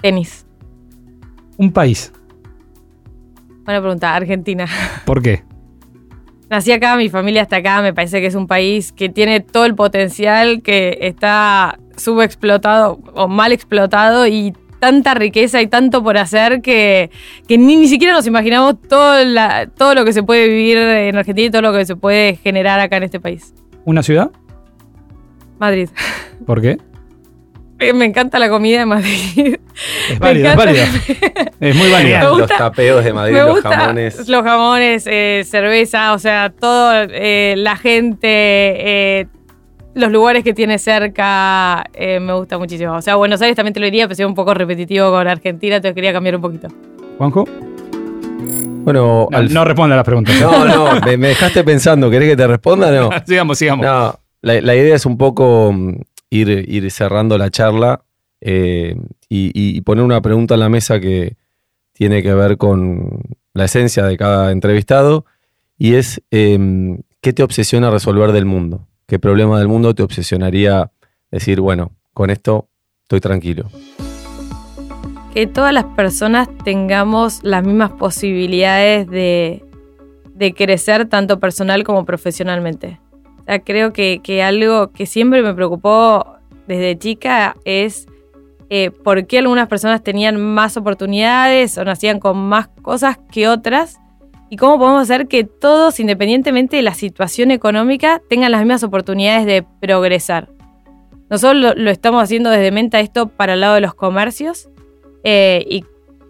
Tenis. 0.00 0.46
Un 1.58 1.70
país. 1.70 2.12
Buena 3.64 3.80
pregunta, 3.80 4.14
Argentina. 4.14 4.66
¿Por 5.04 5.22
qué? 5.22 5.44
Nací 6.50 6.70
acá, 6.70 6.96
mi 6.96 7.08
familia 7.08 7.42
está 7.42 7.56
acá, 7.56 7.80
me 7.80 7.94
parece 7.94 8.20
que 8.20 8.26
es 8.26 8.34
un 8.34 8.46
país 8.46 8.92
que 8.92 9.08
tiene 9.08 9.40
todo 9.40 9.64
el 9.64 9.74
potencial, 9.74 10.62
que 10.62 10.98
está 11.00 11.78
subexplotado 11.96 13.00
o 13.14 13.28
mal 13.28 13.52
explotado 13.52 14.26
y 14.26 14.52
tanta 14.78 15.14
riqueza 15.14 15.62
y 15.62 15.68
tanto 15.68 16.02
por 16.02 16.18
hacer 16.18 16.60
que, 16.60 17.10
ni, 17.48 17.76
ni 17.76 17.86
siquiera 17.86 18.12
nos 18.12 18.26
imaginamos 18.26 18.82
todo, 18.82 19.14
todo 19.76 19.94
lo 19.94 20.04
que 20.04 20.12
se 20.12 20.22
puede 20.24 20.48
vivir 20.48 20.76
en 20.76 21.16
Argentina 21.16 21.46
y 21.46 21.50
todo 21.50 21.62
lo 21.62 21.72
que 21.72 21.86
se 21.86 21.96
puede 21.96 22.36
generar 22.36 22.80
acá 22.80 22.96
en 22.96 23.04
este 23.04 23.20
país. 23.20 23.54
¿Una 23.84 24.02
ciudad? 24.02 24.30
Madrid. 25.58 25.88
¿Por 26.44 26.60
qué? 26.60 26.78
Me 27.94 28.04
encanta 28.04 28.38
la 28.38 28.48
comida 28.48 28.80
de 28.80 28.86
Madrid. 28.86 29.56
Es 30.10 30.18
válida, 30.18 30.50
es 30.50 30.56
válida. 30.56 30.86
Es 31.60 31.76
muy 31.76 31.90
válida. 31.90 32.24
Los 32.24 32.48
tapeos 32.48 33.04
de 33.04 33.12
Madrid, 33.12 33.36
los 33.36 33.60
jamones. 33.60 34.28
Los 34.28 34.42
jamones, 34.42 35.06
eh, 35.06 35.42
cerveza, 35.44 36.12
o 36.12 36.18
sea, 36.18 36.50
todo, 36.50 36.92
eh, 37.08 37.54
la 37.56 37.76
gente, 37.76 38.26
eh, 38.28 39.26
los 39.94 40.10
lugares 40.10 40.42
que 40.42 40.54
tiene 40.54 40.78
cerca, 40.78 41.84
me 41.96 42.32
gusta 42.32 42.58
muchísimo. 42.58 42.94
O 42.94 43.02
sea, 43.02 43.14
Buenos 43.14 43.40
Aires 43.42 43.54
también 43.54 43.74
te 43.74 43.80
lo 43.80 43.86
diría, 43.86 44.06
pero 44.06 44.16
soy 44.16 44.24
un 44.24 44.34
poco 44.34 44.54
repetitivo 44.54 45.10
con 45.10 45.28
Argentina, 45.28 45.76
entonces 45.76 45.94
quería 45.94 46.12
cambiar 46.12 46.36
un 46.36 46.42
poquito. 46.42 46.68
Juanjo. 47.18 47.44
Bueno, 48.84 49.28
no, 49.30 49.42
no 49.42 49.64
responda 49.64 49.94
a 49.94 49.98
las 49.98 50.04
preguntas. 50.04 50.40
No, 50.40 50.64
no, 50.64 51.00
me, 51.00 51.28
dejaste 51.28 51.62
pensando. 51.62 52.10
¿Querés 52.10 52.30
que 52.30 52.36
te 52.36 52.46
responda 52.48 52.88
o 52.88 53.10
no? 53.10 53.10
sigamos, 53.26 53.56
sigamos. 53.56 53.86
No, 53.86 54.18
la, 54.40 54.60
la 54.60 54.74
idea 54.74 54.96
es 54.96 55.06
un 55.06 55.16
poco 55.16 55.72
mm, 56.32 56.70
ir, 56.70 56.90
cerrando 56.90 57.38
la 57.38 57.50
charla 57.50 58.04
eh, 58.40 58.96
y, 59.28 59.80
poner 59.82 60.04
una 60.04 60.20
pregunta 60.20 60.54
en 60.54 60.60
la 60.60 60.68
mesa 60.68 61.00
que 61.00 61.36
tiene 61.92 62.22
que 62.22 62.34
ver 62.34 62.56
con 62.56 63.20
la 63.54 63.66
esencia 63.66 64.04
de 64.04 64.16
cada 64.16 64.50
entrevistado 64.50 65.26
y 65.78 65.94
es 65.94 66.22
em, 66.30 67.02
¿qué 67.20 67.32
te 67.32 67.42
obsesiona 67.42 67.90
resolver 67.90 68.32
del 68.32 68.46
mundo? 68.46 68.86
¿Qué 69.06 69.18
problema 69.18 69.58
del 69.58 69.68
mundo 69.68 69.94
te 69.94 70.02
obsesionaría 70.02 70.90
decir, 71.30 71.60
bueno, 71.60 71.92
con 72.14 72.30
esto 72.30 72.68
estoy 73.02 73.20
tranquilo? 73.20 73.68
Que 75.34 75.46
todas 75.46 75.72
las 75.72 75.84
personas 75.84 76.48
tengamos 76.64 77.42
las 77.42 77.64
mismas 77.64 77.92
posibilidades 77.92 79.08
de, 79.08 79.64
de 80.34 80.54
crecer 80.54 81.08
tanto 81.08 81.40
personal 81.40 81.84
como 81.84 82.04
profesionalmente 82.04 83.01
creo 83.64 83.92
que, 83.92 84.42
algo 84.42 84.92
que 84.92 85.06
siempre 85.06 85.42
me 85.42 85.54
preocupó 85.54 86.36
desde 86.66 86.98
chica 86.98 87.56
es 87.64 88.06
eh, 88.70 88.90
por 88.90 89.26
qué 89.26 89.38
algunas 89.38 89.68
personas 89.68 90.02
tenían 90.02 90.40
más 90.40 90.76
oportunidades 90.76 91.76
o 91.76 91.84
nacían 91.84 92.20
con 92.20 92.38
más 92.38 92.68
cosas 92.82 93.18
que 93.30 93.48
otras 93.48 94.00
y 94.48 94.56
cómo 94.56 94.78
podemos 94.78 95.02
hacer 95.02 95.28
que 95.28 95.44
todos, 95.44 95.98
independientemente 95.98 96.76
de 96.76 96.82
la 96.82 96.94
situación 96.94 97.50
económica, 97.50 98.20
tengan 98.28 98.52
las 98.52 98.60
mismas 98.60 98.82
oportunidades 98.82 99.46
de 99.46 99.64
progresar. 99.80 100.48
Nosotros 101.30 101.74
lo, 101.76 101.90
estamos 101.90 102.22
haciendo 102.22 102.50
desde 102.50 102.70
Menta 102.70 103.00
esto 103.00 103.28
para 103.28 103.54
el 103.54 103.60
lado 103.60 103.76
de 103.76 103.80
los 103.80 103.94
comercios 103.94 104.68
eh, 105.24 105.64
y 105.66 105.84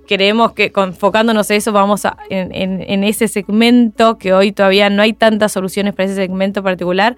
creemos 0.07 0.53
que 0.53 0.73
enfocándonos 0.75 1.51
en 1.51 1.57
eso 1.57 1.73
vamos 1.73 2.05
a, 2.05 2.17
en, 2.29 3.05
ese 3.05 3.29
segmento 3.29 4.19
que 4.19 4.33
hoy 4.33 4.53
todavía 4.53 4.91
no 4.91 5.03
hay 5.03 5.13
tantas 5.13 5.53
soluciones 5.53 5.95
para 5.95 6.07
ese 6.07 6.15
segmento 6.15 6.63
particular. 6.63 7.17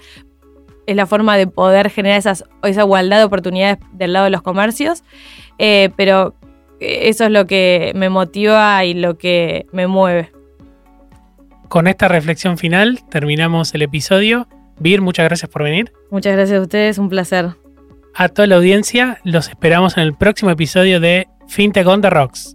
Es 0.87 0.97
la 0.97 1.07
forma 1.07 1.37
de 1.37 1.47
poder 1.47 1.91
generar 1.91 2.19
esas, 2.19 2.45
esa 2.63 2.83
igualdad 2.83 3.19
de 3.19 3.25
oportunidades 3.25 3.79
del 3.93 4.13
lado 4.13 4.27
de 4.27 4.31
los 4.31 4.43
comercios. 4.43 5.03
Eh, 5.59 5.91
pero 5.97 6.35
eso 6.81 7.25
es 7.25 7.31
lo 7.31 7.47
que 7.47 7.93
me 7.95 8.11
motiva 8.11 8.85
y 8.85 8.95
lo 8.95 9.17
que 9.17 9.67
me 9.73 9.87
mueve. 9.87 10.31
Con 11.69 11.87
esta 11.87 12.09
reflexión 12.09 12.59
final 12.59 13.01
terminamos 13.11 13.75
el 13.75 13.83
episodio. 13.83 14.47
Vir, 14.79 15.01
muchas 15.01 15.25
gracias 15.25 15.51
por 15.51 15.63
venir. 15.63 15.93
Muchas 16.11 16.35
gracias 16.35 16.59
a 16.59 16.63
ustedes, 16.63 16.99
un 16.99 17.09
placer. 17.09 17.51
A 18.15 18.29
toda 18.29 18.47
la 18.47 18.57
audiencia, 18.57 19.19
los 19.25 19.49
esperamos 19.49 19.97
en 19.97 20.05
el 20.05 20.15
próximo 20.15 20.51
episodio 20.51 21.01
de 21.01 21.27
FinTech 21.49 21.87
on 21.87 22.01
the 22.01 22.11
Rocks. 22.11 22.55